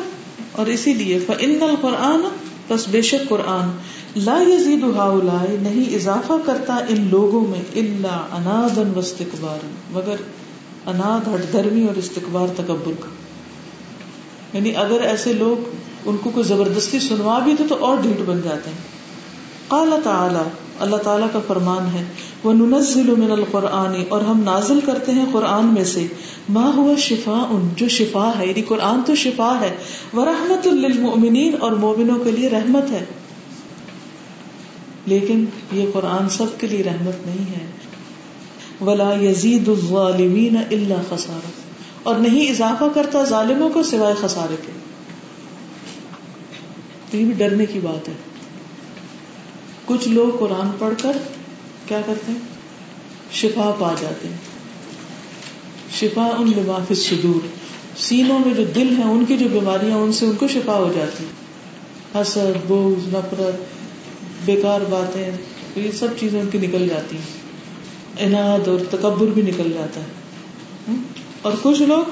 اور 0.52 0.66
اسی 0.66 0.94
لیے 0.94 1.20
ان 1.40 1.76
قرآن 1.82 2.22
بس 2.68 2.88
بے 2.88 3.02
شک 3.02 3.30
قرآن، 3.30 3.70
لا 4.16 4.44
یزید 4.48 4.84
ہاؤلائے 4.84 5.58
نہیں 5.62 5.96
اضافہ 5.96 6.34
کرتا 6.46 6.76
ان 6.76 7.08
لوگوں 7.10 7.48
میں 7.48 7.62
اللہ 7.76 8.28
انادن 8.32 8.92
و 8.96 9.00
استقبار 9.00 9.66
مگر 9.92 10.16
اناد 10.86 11.28
ہٹ 11.28 11.52
دھرمی 11.52 11.88
اور 11.88 11.96
استقبار 11.96 12.48
تکبر 12.48 12.92
کا۔ 13.00 13.10
یعنی 14.58 14.76
اگر 14.76 15.02
ایسے 15.02 15.34
لوگ 15.34 15.76
ان 16.06 16.18
کو 16.24 16.30
کوئی 16.30 16.44
زبردستی 16.44 17.00
سنوا 17.00 17.40
بھی 17.40 17.54
دے 17.60 17.64
تو 17.70 17.76
اور 17.80 17.98
ڈھیٹ 17.98 18.20
بن 18.26 18.42
جاتے 18.44 18.70
ہیں۔ 18.70 18.96
قال 19.68 19.90
تعالی، 20.04 20.50
اللہ 20.80 20.96
تعالیٰ 20.96 21.28
کا 21.34 21.40
فرمان 21.48 21.96
ہے 21.96 22.04
وہ 22.44 22.54
ننزل 22.54 23.16
من 23.16 23.32
القرآن، 23.32 24.04
اور 24.10 24.22
ہم 24.22 24.42
نازل 24.44 24.80
کرتے 24.86 25.12
ہیں 25.12 25.26
قرآن 25.32 25.66
میں 25.66 25.84
سے۔ 25.84 26.08
ما 26.50 26.72
ہوا 26.76 26.94
شفا 26.98 27.48
ان 27.50 27.70
جو 27.76 27.88
شفا 27.88 28.32
ہے 28.40 28.48
یعنی 28.48 28.62
قرآن 28.62 29.02
تو 29.06 29.16
شفا 29.16 29.58
ہے۔ 29.62 29.76
وہ 30.14 30.26
رحمت 30.26 30.68
للمؤمنین 30.68 31.56
اور 31.60 31.72
مومنوں 31.72 32.20
کے 32.20 32.32
لیے 32.32 32.50
رحمت 32.50 32.92
ہے۔ 32.92 33.06
لیکن 35.06 35.46
یہ 35.72 35.86
قرآن 35.94 36.30
سب 36.30 36.46
کے 36.58 36.68
لیے 36.68 36.84
رحمت 36.84 37.28
نہیں 37.28 37.56
ہے۔ 37.56 37.66
ولا 38.82 39.14
یزید 39.22 39.68
الظالمین 39.68 40.58
الا 40.58 41.02
خسارہ 41.10 41.50
اور 42.04 42.16
نہیں 42.16 42.52
اضافہ 42.52 42.84
کرتا 42.96 43.24
ظالموں 43.24 43.70
کو 43.70 43.84
سوائے 43.84 44.16
خسارے 44.22 44.56
کے۔ 44.66 44.85
یہ 47.16 47.26
بھی 47.26 47.34
ڈرنے 47.34 47.66
کی 47.66 47.80
بات 47.80 48.10
ہے۔ 48.10 48.14
کچھ 49.86 50.08
لوگ 50.08 50.38
قرآن 50.40 50.68
پڑھ 50.80 50.94
کر 51.02 51.18
کیا 51.88 52.02
کرتے 52.06 52.32
ہیں؟ 52.32 52.40
شفا 53.32 53.76
پا 53.80 53.94
جاتے 54.02 54.28
ہیں۔ 54.28 54.38
شفا 55.92 56.30
ان 56.40 56.48
لباف 56.48 56.94
صدور۔ 56.96 57.48
سینوں 57.98 58.40
میں 58.40 58.54
جو 58.54 58.64
دل 58.76 58.94
ہے 58.98 59.04
ان 59.04 59.26
کی 59.28 59.38
جو 59.38 59.48
بیماریاں، 59.52 59.98
ان 59.98 60.14
سے 60.14 60.26
ان 60.26 60.36
کو 60.36 60.48
شفا 60.48 60.74
ہو 60.74 60.94
جاتی 60.96 61.26
حسد 62.16 62.68
بوز 62.68 63.08
نفرت، 63.08 63.64
بیکار 64.46 64.82
باتیں، 64.90 65.32
یہ 65.76 65.92
سب 65.92 66.08
چیزیں 66.20 66.42
ان 66.42 66.50
کی 66.52 66.58
نکل 66.58 66.88
جاتی 66.88 67.18
ہیں۔ 67.18 67.46
انعد 68.20 68.68
اور 68.68 68.80
تکبر 68.92 69.28
بھی 69.28 69.42
نکل 69.42 69.72
جاتا 69.74 70.02
ہے۔ 70.02 70.06
اور 71.42 71.52
کچھ 71.62 71.82
لوگ 71.82 72.04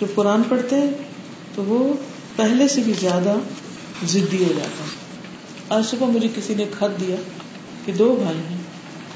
جو 0.00 0.06
قرآن 0.14 0.42
پڑھتے 0.48 0.76
ہیں، 0.76 0.90
تو 1.54 1.64
وہ 1.64 1.92
پہلے 2.36 2.68
سے 2.68 2.80
بھی 2.80 2.92
زیادہ 3.00 3.34
ضدی 4.08 4.44
ہو 4.44 4.52
جاتا 4.56 4.84
ہے۔ 4.84 5.04
آج 5.68 5.86
صبح 5.86 6.06
مجھے 6.06 6.28
کسی 6.36 6.54
نے 6.54 6.64
خط 6.78 7.00
دیا 7.00 7.16
کہ 7.84 7.92
دو 7.92 8.20
بھائی 8.22 8.36
ہیں، 8.36 8.56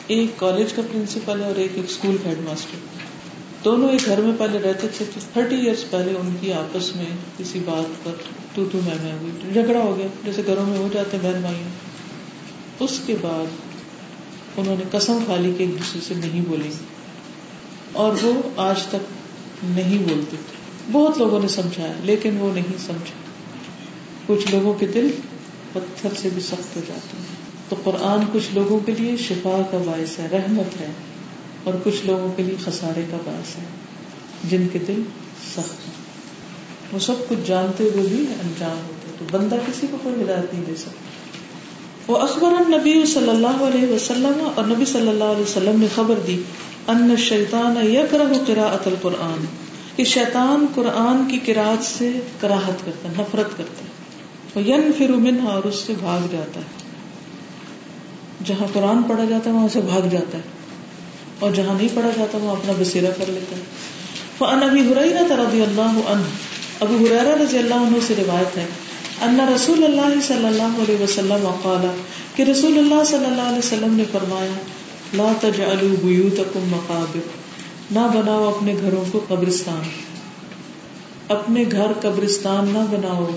ایک 0.06 0.30
کالج 0.36 0.72
کا 0.72 0.82
پرنسپل 0.92 1.40
ہے 1.40 1.46
اور 1.46 1.54
ایک 1.54 1.70
ایک 1.74 1.84
اسکول 1.88 2.16
کا 2.22 2.30
ہیڈ 2.30 2.38
ماسٹر۔ 2.40 2.78
دونوں 3.64 3.88
ایک 3.88 4.06
گھر 4.06 4.20
میں 4.20 4.32
پہلے 4.38 4.58
رہتے 4.58 4.86
تھے 4.96 5.04
تھرٹی 5.32 5.56
ایئرس 5.56 5.90
پہلے 5.90 6.12
ان 6.12 6.36
کی 6.40 6.52
آپس 6.52 6.96
میں 6.96 7.04
کسی 7.38 7.58
بات 7.64 8.04
پر 8.04 8.12
تو 8.54 8.64
تو 8.72 8.78
میں 8.84 8.94
میں 9.02 9.12
ہوئی۔ 9.12 9.52
جھگڑا 9.52 9.78
ہو 9.78 9.96
گیا، 9.98 10.06
جیسے 10.24 10.42
گھروں 10.46 10.66
میں 10.66 10.78
ہو 10.78 10.88
جاتے 10.92 11.16
بہن 11.22 11.40
بھائی 11.40 11.56
اس 12.80 13.00
کے 13.06 13.16
بعد 13.20 13.46
انہوں 14.56 14.76
نے 14.78 14.84
قسم 14.90 15.18
کھا 15.24 15.36
لی 15.36 15.52
کہ 15.58 15.62
ایک 15.62 15.72
دوسرے 15.72 16.00
سے 16.08 16.14
نہیں 16.14 16.40
بولیں۔ 16.48 16.70
گے 16.70 16.84
اور 17.92 18.12
وہ 18.22 18.32
آج 18.56 18.82
تک 18.82 19.14
نہیں 19.64 19.98
بولتے۔ 20.08 20.36
بہت 20.92 21.18
لوگوں 21.18 21.40
نے 21.40 21.48
سمجھایا، 21.48 21.92
لیکن 22.02 22.36
وہ 22.38 22.54
نہیں 22.54 22.78
سمجھا 22.78 23.27
کچھ 24.28 24.54
لوگوں 24.54 24.74
کے 24.74 24.86
دل 24.86 25.10
پتھر 25.72 26.08
سے 26.22 26.28
بھی 26.34 26.42
سخت 26.42 26.76
ہو 26.76 26.80
جاتے 26.88 27.16
ہیں۔ 27.18 27.36
تو 27.68 27.76
قرآن 27.84 28.20
کچھ 28.32 28.54
لوگوں 28.54 28.80
کے 28.80 28.92
لیے 28.98 29.16
شفا 29.16 29.62
کا 29.70 29.78
باعث 29.86 30.18
ہے، 30.18 30.28
رحمت 30.32 30.80
ہے، 30.80 30.86
اور 31.64 31.74
کچھ 31.84 32.06
لوگوں 32.06 32.32
کے 32.36 32.42
لیے 32.42 32.56
خسارے 32.64 33.02
کا 33.10 33.16
باعث 33.24 33.58
ہے۔ 33.58 33.64
جن 34.44 34.66
کے 34.72 34.78
دل 34.78 35.02
سخت 35.50 35.88
ہیں۔ 35.88 35.94
وہ 36.92 36.98
سب 36.98 37.14
کچھ 37.28 37.38
جانتے 37.46 37.84
ہوئے 37.84 38.06
بھی 38.08 38.24
انجام 38.42 38.76
ہوتے 38.88 39.12
تو 39.18 39.38
بندہ 39.38 39.56
کسی 39.66 39.86
کو 39.90 39.96
کوئی 40.02 40.22
ہدایت 40.22 40.54
نہیں 40.54 40.64
دے 40.66 40.76
سکتا۔ 40.76 42.12
وہ 42.12 42.18
اخبر 42.18 42.50
نبی 42.50 43.06
صلی 43.06 43.30
اللہ 43.30 43.46
علیہ 43.46 43.92
وسلم 43.92 44.48
اور 44.54 44.64
نبی 44.64 44.84
صلی 44.84 45.08
اللہ 45.08 45.24
علیہ 45.24 45.42
وسلم 45.42 45.80
نے 45.80 45.86
خبر 45.94 46.14
دی، 46.26 46.42
ان 46.88 47.16
شیطان 47.16 47.90
یکرہ 47.90 48.44
قراءت 48.46 48.86
القرآن۔ 48.86 49.44
کہ 49.96 50.04
شیطان 50.04 50.66
قرآن 50.74 51.30
کی 51.30 51.52
قرآت 51.52 51.84
سے 51.84 52.12
کراہت 52.40 52.86
کرتا 52.86 53.08
نفرت 53.08 53.58
کرتا 53.58 53.84
ین 54.56 54.90
پھر 54.98 55.08
منہا 55.08 55.50
اور 55.50 55.62
اس 55.62 55.74
سے 55.74 55.92
بھاگ 56.00 56.26
جاتا 56.32 56.60
ہے۔ 56.60 56.66
جہاں 58.44 58.66
قرآن 58.72 59.02
پڑھا 59.02 59.24
جاتا 59.24 59.50
ہے، 59.50 59.54
وہاں 59.54 59.68
سے 59.68 59.80
بھاگ 59.80 60.08
جاتا 60.08 60.38
ہے۔ 60.38 60.42
اور 61.38 61.50
جہاں 61.50 61.74
نہیں 61.74 61.88
پڑھا 61.94 62.10
جاتا، 62.16 62.38
وہاں 62.38 62.52
اپنا 62.52 62.72
بسیرا 62.78 63.10
کر 63.10 63.24
لیتا 63.28 63.56
ہے۔ 63.56 63.62
فن 64.38 64.62
ابھی 64.62 64.80
ہریرا 64.80 65.36
رضی 65.36 65.62
اللہ 65.62 65.80
عنہ 65.80 66.22
ابو 66.80 66.96
ہریرا 66.96 67.44
رضی 67.44 67.58
اللہ 67.58 67.74
عنہ 67.74 67.96
سے 68.06 68.14
روایت 68.18 68.56
ہے۔ 68.56 68.66
ان 69.22 69.40
رسول 69.54 69.84
اللہ 69.84 70.20
صلی 70.26 70.46
اللہ 70.46 70.62
علیہ 70.62 71.02
وسلم 71.02 71.32
وقال 71.32 71.86
کہ 72.36 72.42
رسول 72.42 72.78
اللہ 72.78 73.04
صلی 73.04 73.24
اللہ 73.24 73.42
علیہ 73.42 73.58
وسلم 73.58 73.94
نے 73.94 74.04
فرمایا، 74.12 74.52
لا 75.14 75.32
تجعلوا 75.40 76.06
بیوتکم 76.06 76.60
مقابر۔ 76.70 77.28
نہ 77.90 78.18
بناؤ 78.18 78.54
اپنے 78.56 78.74
گھروں 78.82 79.04
کو 79.12 79.24
قبرستان۔ 79.28 79.82
اپنے 81.28 81.64
گھر 81.72 81.92
قبرستان 82.00 82.64
نہ 82.72 82.78
بناؤ۔ 82.90 83.30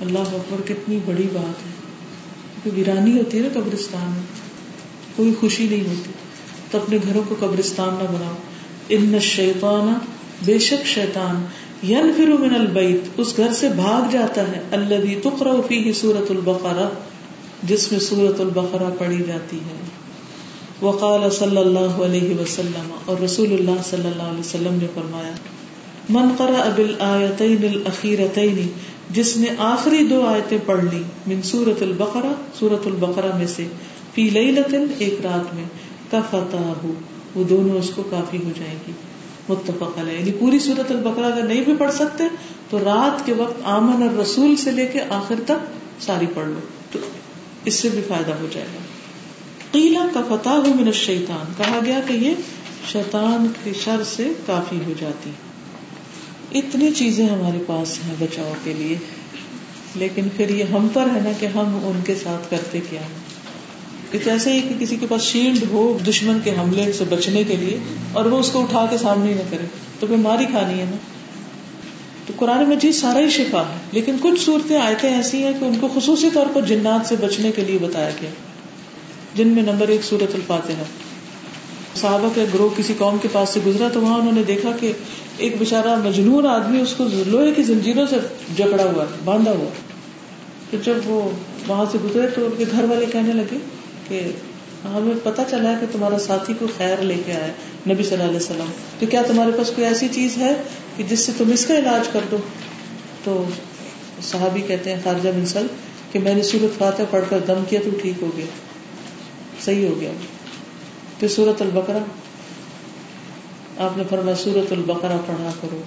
اللہ 0.00 0.18
اکبر 0.18 0.68
کتنی 0.68 0.98
بڑی 1.06 1.28
بات 1.32 1.66
ہے۔ 1.66 1.80
کیونکہ 2.62 2.82
ویرانی 2.82 3.18
ہوتی 3.18 3.38
ہے 3.38 3.42
نا 3.42 3.60
قبرستان 3.60 4.10
میں، 4.10 4.22
کوئی 5.16 5.34
خوشی 5.40 5.68
نہیں 5.68 5.80
ہوتی۔ 5.80 6.10
تو 6.70 6.78
اپنے 6.78 6.98
گھروں 7.08 7.22
کو 7.28 7.34
قبرستان 7.40 7.88
نہ 7.88 8.16
بناؤ۔ 8.16 8.34
ان 8.88 9.20
شیطان 9.20 9.94
بے 10.44 10.58
شک 10.58 10.86
شیطان 10.86 11.44
ین 11.82 12.12
پھر 12.16 12.28
من 12.28 12.54
البیت، 12.54 13.00
اس 13.16 13.36
گھر 13.36 13.52
سے 13.52 13.68
بھاگ 13.68 14.10
جاتا 14.10 14.48
ہے۔ 14.48 14.60
اللہ 14.70 15.20
تقرا 15.22 15.52
فی 15.68 15.92
سورت 15.92 16.30
البقرا 16.30 16.88
جس 17.62 17.92
میں 17.92 18.00
سورت 18.00 18.40
البقرا 18.40 18.88
پڑھی 18.98 19.22
جاتی 19.26 19.56
ہے۔ 19.56 19.80
وقال 20.82 21.30
صلی 21.30 21.56
اللہ 21.56 22.04
علیہ 22.04 22.34
وسلم، 22.40 22.94
اور 23.04 23.22
رسول 23.24 23.52
اللہ 23.52 23.82
صلی 23.90 24.06
اللہ 24.06 24.22
علیہ 24.22 24.40
وسلم 24.40 24.74
نے 24.74 24.86
فرمایا، 24.94 25.32
من 26.08 26.28
قرأ 26.38 26.68
بالآیتین 26.76 27.68
الاخیرتین 27.74 28.68
جس 29.12 29.36
نے 29.36 29.48
آخری 29.58 30.04
دو 30.04 30.26
آیتیں 30.26 30.58
پڑھ 30.66 30.84
لی 30.84 31.02
من 31.26 31.42
سورت 31.42 31.82
البقرا 31.82 32.32
سورت 32.58 32.86
البقرا 32.86 33.36
میں 33.36 33.46
سے، 33.46 33.66
فی 34.14 34.30
لیلتن 34.30 34.86
ایک 34.98 35.14
رات 35.24 35.54
میں 35.54 35.64
کفتہ 36.10 36.86
وہ 37.34 37.44
دونوں 37.44 37.78
اس 37.78 37.90
کو 37.94 38.02
کافی 38.02 38.38
ہو 38.38 38.50
جائے 38.58 38.74
گی۔ 38.86 38.92
متفق 39.48 39.98
علیہ۔ 39.98 40.18
یعنی 40.18 40.32
پوری 40.32 40.58
سورت 40.58 40.90
البقرا 40.90 41.26
اگر 41.26 41.42
نہیں 41.42 41.60
بھی 41.60 41.72
پڑھ 41.78 41.92
سکتے، 41.92 42.24
تو 42.70 42.78
رات 42.78 43.26
کے 43.26 43.32
وقت 43.32 43.60
آمن 43.64 44.02
اور 44.02 44.18
رسول 44.18 44.56
سے 44.56 44.70
لے 44.70 44.86
کے 44.86 45.00
آخر 45.08 45.34
تک 45.44 45.66
ساری 46.00 46.26
پڑھ 46.34 46.46
لو، 46.46 46.60
تو 46.92 46.98
اس 47.64 47.74
سے 47.74 47.88
بھی 47.88 48.00
فائدہ 48.08 48.32
ہو 48.40 48.46
جائے 48.52 48.66
گا۔ 48.74 48.78
قیلا 49.72 50.06
کا 50.14 50.22
فتح 50.28 50.74
من 50.74 50.86
الشیطان، 50.86 51.52
کہا 51.56 51.78
گیا 51.84 52.00
کہ 52.06 52.12
یہ 52.12 52.34
شیطان 52.92 53.46
کے 53.64 53.72
شر 53.84 54.02
سے 54.04 54.28
کافی 54.46 54.78
ہو 54.86 54.92
جاتی۔ 55.00 55.30
اتنی 56.54 56.90
چیزیں 56.92 57.28
ہمارے 57.28 57.58
پاس 57.66 57.98
ہیں 58.06 58.14
بچاؤ 58.18 58.52
کے 58.64 58.72
لیے، 58.72 58.96
لیکن 59.94 60.28
پھر 60.36 60.48
یہ 60.48 60.64
ہم 60.64 60.88
پر 60.92 61.02
ہے 61.02 61.20
نا 61.20 61.30
کہ 61.40 61.46
ہم 61.46 61.78
ان 61.82 62.00
کے 62.06 62.14
ساتھ 62.14 62.50
کرتے 62.50 62.80
کیا 62.90 63.00
ہیں؟ 63.00 63.30
ایسے 64.24 64.52
ہی 64.52 64.60
کہ 64.60 64.74
کسی 64.78 64.96
کے 64.96 65.06
پاس 65.08 65.22
شیلڈ 65.22 65.64
ہو 65.70 65.98
دشمن 66.08 66.38
کے 66.44 66.50
حملے 66.50 66.92
سے 66.92 67.04
بچنے 67.08 67.44
کے 67.44 67.56
لیے 67.56 67.78
اور 68.12 68.24
وہ 68.24 68.38
اس 68.38 68.50
کو 68.50 68.62
اٹھا 68.62 68.86
کے 68.90 68.98
سامنے 68.98 69.34
نہ 69.34 69.42
کرے، 69.50 69.66
تو 70.00 70.06
پھر 70.06 70.16
ماری 70.16 70.44
کھانی 70.44 70.80
ہے 70.80 70.84
نا؟ 70.84 70.96
تو 72.26 72.32
قرآن 72.36 72.64
مجید 72.64 72.94
سارا 72.94 73.18
ہی 73.18 73.30
شفا 73.30 73.60
ہے، 73.60 73.76
لیکن 73.92 74.16
کچھ 74.20 74.40
صورتیں 74.40 74.78
آیتیں 74.78 75.14
ایسی 75.14 75.42
ہیں 75.42 75.52
کہ 75.60 75.64
ان 75.64 75.74
کو 75.80 75.88
خصوصی 75.94 76.28
طور 76.32 76.46
پر 76.54 76.60
جنات 76.60 77.08
سے 77.08 77.16
بچنے 77.20 77.52
کے 77.52 77.62
لیے 77.62 77.78
بتایا 77.78 78.10
گیا۔ 78.22 78.30
جن 79.34 79.48
میں 79.48 79.62
نمبر 79.62 79.88
ایک 79.88 80.04
سورت 80.04 80.34
الفاتحہ۔ 80.34 80.84
صحابہ 81.96 82.28
کا 82.34 82.44
گروہ 82.54 82.68
کسی 82.76 82.94
قوم 82.98 83.18
کے 83.22 83.28
پاس 83.32 83.48
سے 83.48 83.60
گزرا 83.66 83.88
تو 83.92 84.00
وہاں 84.00 84.18
انہوں 84.18 84.32
نے 84.32 84.42
دیکھا 84.42 84.70
کہ 84.80 84.92
ایک 85.38 85.56
بےچارا 85.58 85.94
مجنور 86.04 86.44
آدمی 86.44 86.80
اس 86.80 86.94
کو 86.96 87.04
لوہے 87.26 87.52
کی 87.52 87.62
زنجیروں 87.62 88.06
سے 88.10 88.16
جکڑا 88.58 88.84
ہوا، 88.84 89.04
باندھا 89.24 89.52
ہوا۔ 89.52 89.70
تو 90.70 90.76
جب 90.84 90.94
وہ 91.04 91.30
وہاں 91.68 91.84
سے 91.92 91.98
گزرے 92.04 92.26
تو 92.26 92.46
ان 92.46 92.52
کے 92.58 92.64
گھر 92.72 92.84
والے 92.84 93.06
کہنے 93.06 93.32
لگے 93.32 93.56
کہ 94.08 94.30
ہمیں 94.84 95.14
پتا 95.22 95.42
چلا 95.50 95.74
کہ 95.80 95.86
تمہارا 95.92 96.18
ساتھی 96.18 96.54
کو 96.58 96.66
خیر 96.76 97.02
لے 97.02 97.14
کے 97.26 97.32
آئے 97.32 97.50
نبی 97.88 98.02
صلی 98.02 98.12
اللہ 98.12 98.24
علیہ 98.24 98.36
وسلم۔ 98.36 98.70
تو 98.98 99.06
کیا 99.06 99.22
تمہارے 99.26 99.50
پاس 99.56 99.70
کوئی 99.70 99.86
ایسی 99.86 100.08
چیز 100.12 100.36
ہے 100.36 100.62
کہ 100.96 101.04
جس 101.08 101.20
سے 101.20 101.32
تم 101.38 101.50
اس 101.50 101.66
کا 101.66 101.74
علاج 101.74 102.08
کر 102.12 102.20
دو؟ 102.30 102.36
تو 103.24 103.44
صحابی 104.22 104.60
کہتے 104.60 104.94
ہیں، 104.94 105.00
خارجہ 105.04 105.28
منسل 105.36 105.66
کہ 106.12 106.18
میں 106.18 106.34
نے 106.34 106.42
سورت 106.42 106.78
فاتح 106.78 107.02
پڑھ 107.10 107.24
کر 107.28 107.38
دم 107.46 107.62
کیا 107.68 107.80
تو 107.84 107.90
ٹھیک 108.02 108.22
ہو 108.22 108.30
گیا، 108.36 108.46
صحیح 109.64 109.88
ہو 109.88 110.00
گیا۔ 110.00 110.10
پھر 111.20 111.28
سورت 111.28 111.62
البقرا 111.62 111.98
آپ 113.78 113.98
نے 113.98 114.04
فرمایا 114.10 114.36
سورت 114.36 114.72
البقرا 114.72 115.16
پڑھا 115.26 115.50
کرو۔ 115.60 115.80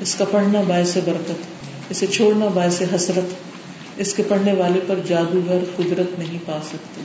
اس 0.00 0.14
کا 0.14 0.24
پڑھنا 0.30 0.60
باعث 0.66 0.96
برکت، 1.04 1.44
اسے 1.90 2.06
چھوڑنا 2.06 2.46
باعث 2.54 2.82
حسرت۔ 2.94 3.34
اس 3.96 4.14
کے 4.14 4.22
پڑھنے 4.28 4.52
والے 4.52 4.80
پر 4.86 4.94
جادوگر 5.06 5.58
قدرت 5.76 6.18
نہیں 6.18 6.38
پا 6.46 6.58
سکتے۔ 6.68 7.00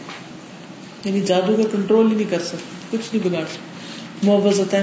یعنی 1.05 1.21
جادوگر 1.21 1.63
کنٹرول 1.71 2.11
ہی 2.11 2.15
نہیں 2.15 2.31
کر 2.31 2.39
سکتے، 2.39 2.97
کچھ 2.97 3.15
نہیں 3.15 3.29
بگاڑ 3.29 3.43
سکتے۔ 3.43 4.27
محبت 4.27 4.75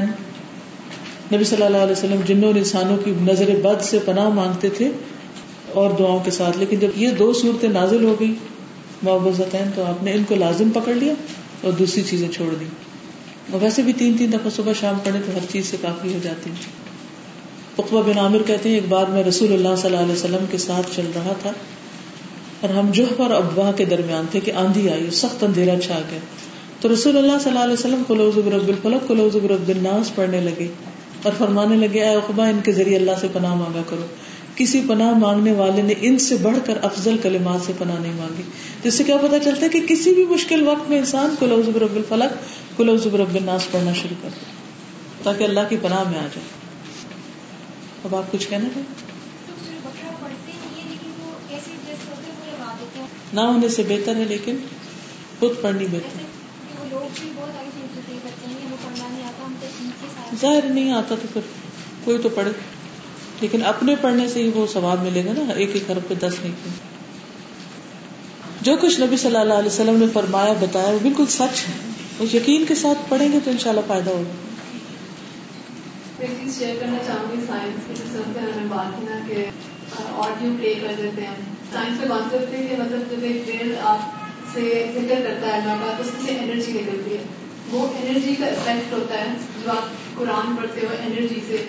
نبی 1.34 1.44
صلی 1.44 1.62
اللہ 1.62 1.76
علیہ 1.76 1.92
وسلم 1.92 2.20
جنوں 2.26 2.44
اور 2.44 2.54
انسانوں 2.54 2.96
کی 2.96 3.12
نظر 3.22 3.50
بد 3.62 3.82
سے 3.82 3.98
پناہ 4.04 4.28
مانگتے 4.28 4.68
تھے 4.70 4.90
اور 5.72 5.90
دعاؤں 5.98 6.20
کے 6.24 6.30
ساتھ۔ 6.30 6.58
لیکن 6.58 6.78
جب 6.78 6.88
یہ 6.96 7.08
دو 7.10 7.32
صورتیں 7.32 7.68
نازل 7.68 8.04
ہو 8.04 8.16
گئی 8.20 8.34
محبت 9.02 9.56
تو 9.74 9.84
آپ 9.84 10.02
نے 10.02 10.12
ان 10.12 10.24
کو 10.28 10.34
لازم 10.34 10.70
پکڑ 10.70 10.92
لیا 10.92 11.14
اور 11.60 11.72
دوسری 11.72 12.02
چیزیں 12.02 12.28
چھوڑ 12.28 12.54
دی 12.54 12.64
اور 13.52 13.62
ویسے 13.62 13.82
بھی 13.82 13.92
تین 13.92 14.16
تین 14.18 14.32
دفعہ 14.32 14.50
صبح 14.56 14.72
شام 14.80 14.98
پڑھے 15.04 15.18
تو 15.26 15.32
ہر 15.34 15.52
چیز 15.52 15.66
سے 15.66 15.76
کافی 15.80 16.14
ہو 16.14 16.18
جاتی 16.22 16.50
ہے۔ 16.50 16.86
اقبا 17.78 18.00
بن 18.00 18.18
عامر 18.18 18.42
کہتے 18.46 18.68
ہیں، 18.68 18.76
ایک 18.76 18.88
بار 18.88 19.06
میں 19.06 19.24
رسول 19.24 19.52
اللہ 19.52 19.68
صلی 19.76 19.90
اللہ 19.90 20.02
علیہ 20.02 20.14
وسلم 20.14 20.44
کے 20.50 20.58
ساتھ 20.58 20.96
چل 20.96 21.10
رہا 21.14 21.32
تھا 21.42 21.52
اور 22.60 22.70
ہم 22.70 22.90
جوہ 22.90 23.22
اور 23.22 23.30
ابوا 23.30 23.72
کے 23.72 23.84
درمیان 23.84 24.24
تھے 24.30 24.40
کہ 24.40 24.52
آندھی 24.52 24.90
آئی، 24.90 25.10
سخت 25.12 25.44
اندھیرا 25.44 25.80
چھا 25.80 26.00
گیا۔ 26.10 26.18
تو 26.80 26.92
رسول 26.92 27.18
اللہ 27.18 27.32
صلی 27.42 27.52
اللہ 27.52 27.64
علیہ 27.64 27.72
وسلم 27.72 28.02
کلوز 28.08 28.38
رب 28.38 28.68
الفلق 28.68 29.08
کلوز 29.08 29.36
رب 29.36 29.68
الناس 29.68 30.14
پڑھنے 30.14 30.40
لگے 30.40 30.68
اور 31.22 31.32
فرمانے 31.38 31.76
لگے، 31.76 32.00
اے 32.00 32.14
اقبا، 32.14 32.46
ان 32.46 32.58
کے 32.64 32.72
ذریعے 32.72 32.96
اللہ 32.96 33.10
سے 33.20 33.26
پناہ 33.32 33.54
مانگا 33.54 33.82
کرو۔ 33.88 34.06
کسی 34.54 34.82
پناہ 34.88 35.18
مانگنے 35.18 35.52
والے 35.52 35.82
نے 35.82 35.94
ان 36.00 36.18
سے 36.18 36.36
بڑھ 36.42 36.58
کر 36.64 36.78
افضل 36.82 37.16
کلمات 37.22 37.66
سے 37.66 37.72
پناہ 37.78 38.00
نہیں 38.00 38.12
مانگی۔ 38.16 38.42
جس 38.84 38.94
سے 38.94 39.04
کیا 39.04 39.16
پتا 39.16 39.38
چلتا 39.38 39.60
ہے 39.62 39.68
کہ 39.68 39.80
کسی 39.88 40.14
بھی 40.14 40.24
مشکل 40.30 40.68
وقت 40.68 40.90
میں 40.90 40.98
انسان 40.98 41.34
کو 41.38 41.46
کلو 41.46 41.62
زبر 41.62 41.82
الفلق 41.82 42.32
کلو 42.76 42.96
زبر 42.96 43.20
الناس 43.20 43.66
پڑھنا 43.70 43.92
شروع 43.92 44.16
کر 44.22 44.28
دے 44.32 44.44
تاکہ 45.22 45.44
اللہ 45.44 45.60
کی 45.68 45.76
پناہ 45.82 45.98
میں 45.98 46.18
آ 46.18 46.22
جائے۔ 46.22 46.46
اب 48.04 48.16
آپ 48.16 48.32
کچھ 48.32 48.48
کہنا 48.48 48.68
چاہیں؟ 48.68 49.16
نہ 53.32 53.40
ہونے 53.40 53.68
سے 53.68 53.82
بہتر 53.88 54.16
ہے، 54.16 54.24
لیکن 54.24 54.56
خود 55.40 55.50
پڑھنی 55.62 55.86
بہتر 55.86 56.22
ظاہر 60.40 60.70
نہیں 60.70 60.92
آتا 60.92 61.14
تو 61.22 61.28
پھر 61.32 61.40
کوئی 62.04 62.18
تو 62.18 62.28
پڑھے۔ 62.28 62.50
لیکن 63.40 63.64
اپنے 63.64 63.94
پڑھنے 64.00 64.28
سے 64.28 64.42
ہی 64.42 64.48
وہ 64.48 64.66
ثواب 64.72 65.02
ملے 65.02 65.24
گا 65.24 65.32
نا، 65.32 65.52
ایک 65.52 65.70
ایک 65.72 65.90
حرف 65.90 66.08
پہ 66.08 66.14
دس 66.14 66.34
نہیں۔ 66.42 66.52
جو 68.60 68.76
کچھ 68.80 69.00
نبی 69.00 69.16
صلی 69.16 69.36
اللہ 69.36 69.54
علیہ 69.54 69.68
وسلم 69.68 69.96
نے 69.96 70.06
فرمایا، 70.12 70.52
بتایا، 70.60 70.88
وہ 70.88 70.98
بالکل 71.02 71.26
سچ 71.26 71.68
ہے۔ 71.68 72.05
اس 72.20 72.34
یقین 72.34 72.64
کے 72.64 72.74
ساتھ 72.74 72.98
پڑھیں 73.08 73.28
گے 73.32 73.38
تو 73.44 73.50
ان 73.50 73.58
شاء 73.58 73.70
اللہ 73.70 73.86
فائدہ 73.86 74.10
ہوگا 74.10 74.44
شیئر 76.58 76.76
کرنا 76.80 76.98
چاہوں 77.06 77.32
گی 77.32 77.40
سائنس 77.46 77.86
کے 77.88 77.94
سب 77.94 78.28
سے 78.34 78.40
ہمیں 78.40 78.68
بات 78.68 79.02
نا 79.02 79.18
کہ 79.26 79.44
آڈیو 80.16 80.52
پلے 80.60 80.74
کر 80.74 80.92
دیتے 80.98 81.22
ہیں 81.22 81.34
سائنس 81.72 81.98
میں 82.00 82.08
بات 82.08 82.30
کرتے 82.32 82.56
ہیں 82.56 82.68
کہ 82.68 82.76
مطلب 82.82 83.10
جب 83.10 83.24
ایک 83.24 83.46
پیڑ 83.46 83.74
آپ 83.82 84.14
سے 84.52 84.62
ذکر 84.94 85.20
کرتا 85.24 85.46
ہے 85.46 85.52
اللہ 85.52 85.84
کا 85.84 85.92
تو 85.96 86.02
اس 86.02 86.10
سے 86.26 86.36
انرجی 86.40 86.72
نکلتی 86.72 87.16
ہے۔ 87.16 87.22
وہ 87.70 87.86
انرجی 88.00 88.34
کا 88.38 88.46
افیکٹ 88.46 88.92
ہوتا 88.92 89.20
ہے 89.20 89.34
جو 89.64 89.70
آپ 89.70 90.18
قرآن 90.18 90.56
پڑھتے 90.56 90.86
ہو 90.86 90.94
انرجی 91.06 91.40
سے 91.46 91.64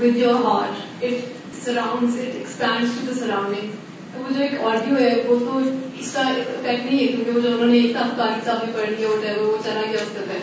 with 0.00 0.16
your 0.16 0.44
heart 0.44 1.04
it 1.04 1.64
surround 1.64 2.18
it 2.18 2.34
expand 2.34 2.88
to 2.96 3.06
the 3.06 3.18
surrounding 3.20 4.18
وہ 4.18 4.34
جو 4.34 4.42
ایک 4.42 4.60
آڈیو 4.60 4.98
ہے، 4.98 5.14
وہ 5.26 5.38
تو 5.38 5.60
اس 6.00 6.12
کا 6.12 6.20
افیکٹ 6.20 6.84
نہیں 6.84 6.98
ہے، 6.98 7.06
کیونکہ 7.06 7.30
وہ 7.30 7.40
جو 7.40 7.48
انہوں 7.48 7.66
نے 7.66 7.78
ایک 7.78 7.94
دم 7.94 8.10
کاری 8.16 8.40
صاحب 8.44 8.64
بھی 8.64 8.72
پڑھ 8.74 8.90
لیا 8.90 9.08
ہوتا 9.08 9.28
ہے 9.28 9.34
وہ 9.36 9.56
چلا 9.64 9.82
گیا 9.90 10.02
اس 10.02 10.14
کا 10.14 10.38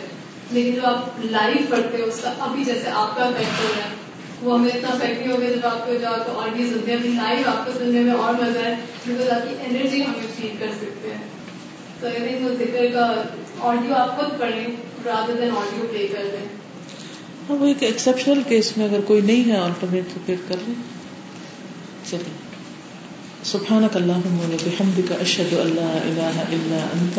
لیکن 0.50 0.74
جو 0.74 0.86
آپ 0.86 1.20
لائف 1.24 1.68
پڑھتے 1.70 2.00
ہو، 2.00 2.06
اس 2.06 2.20
کا 2.22 2.32
ابھی 2.40 2.64
جیسے 2.64 2.90
آپ 2.94 3.16
کا 3.16 3.24
افیکٹ 3.24 3.60
ہو 3.60 3.68
رہا 3.76 3.84
ہے، 3.84 3.94
وہ 4.42 4.58
ہمیں 4.58 4.70
اتنا 4.70 4.88
افیکٹ 4.88 5.18
نہیں 5.18 5.32
ہوگا 5.32 5.48
جب 5.48 5.66
آپ 5.66 5.86
کو 5.86 5.94
جو 6.00 6.08
آپ 6.08 6.26
کو 6.26 6.40
آڈیو 6.40 6.66
سنتے 6.68 6.90
ہیں 6.90 6.98
اپنی 6.98 7.12
لائف 7.16 7.48
آپ 7.48 7.64
کو 7.66 7.72
سننے 7.78 8.00
میں 8.00 8.14
اور 8.14 8.34
مزہ 8.34 8.58
ہے 8.58 8.74
بیکاز 9.06 9.30
آپ 9.30 9.48
کی 9.48 9.54
انرجی 9.66 10.02
ہمیں 10.02 10.26
فیل 10.36 10.56
کر 10.58 10.74
سکتے 10.80 11.12
ہیں. 11.12 11.22
تو 12.00 12.06
آئی 12.06 12.18
تھنک 12.18 12.44
وہ 12.44 12.54
ذکر 12.58 12.86
کا 12.94 13.06
آڈیو 13.68 13.94
آپ 13.94 14.16
خود 14.16 14.38
پڑھیں 14.40 14.66
رادر 15.04 15.40
دین 15.40 15.56
آڈیو 15.56 15.86
پلے 15.90 16.06
کر 16.12 16.28
دیں 16.32 16.46
ہاں 17.48 17.56
وہ 17.56 17.66
ایک 17.66 17.82
ایکسپشنل 17.82 18.42
کیس 18.48 18.76
میں 18.76 18.86
اگر 18.86 19.00
کوئی 19.06 19.20
نہیں 19.20 19.50
ہے 19.50 19.56
آلٹرنیٹ 19.56 20.14
تو 20.14 20.20
پھر 20.26 20.34
کر 20.48 20.56
لیں. 20.66 20.74
چلیے 22.10 22.42
سبحانك 23.44 23.96
اللهم 23.96 24.36
وبحمدك 24.42 25.10
اشهد 25.12 25.54
ان 25.54 25.68
لا 25.76 25.90
اله 26.00 26.36
الا 26.52 26.80
انت 26.94 27.16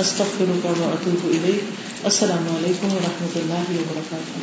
استغفرك 0.00 0.64
واتوب 0.64 1.20
اليك 1.30 1.64
السلام 2.04 2.44
علیکم 2.56 2.88
ورحمۃ 2.94 3.34
اللہ 3.34 3.70
وبرکاتہ 3.72 4.34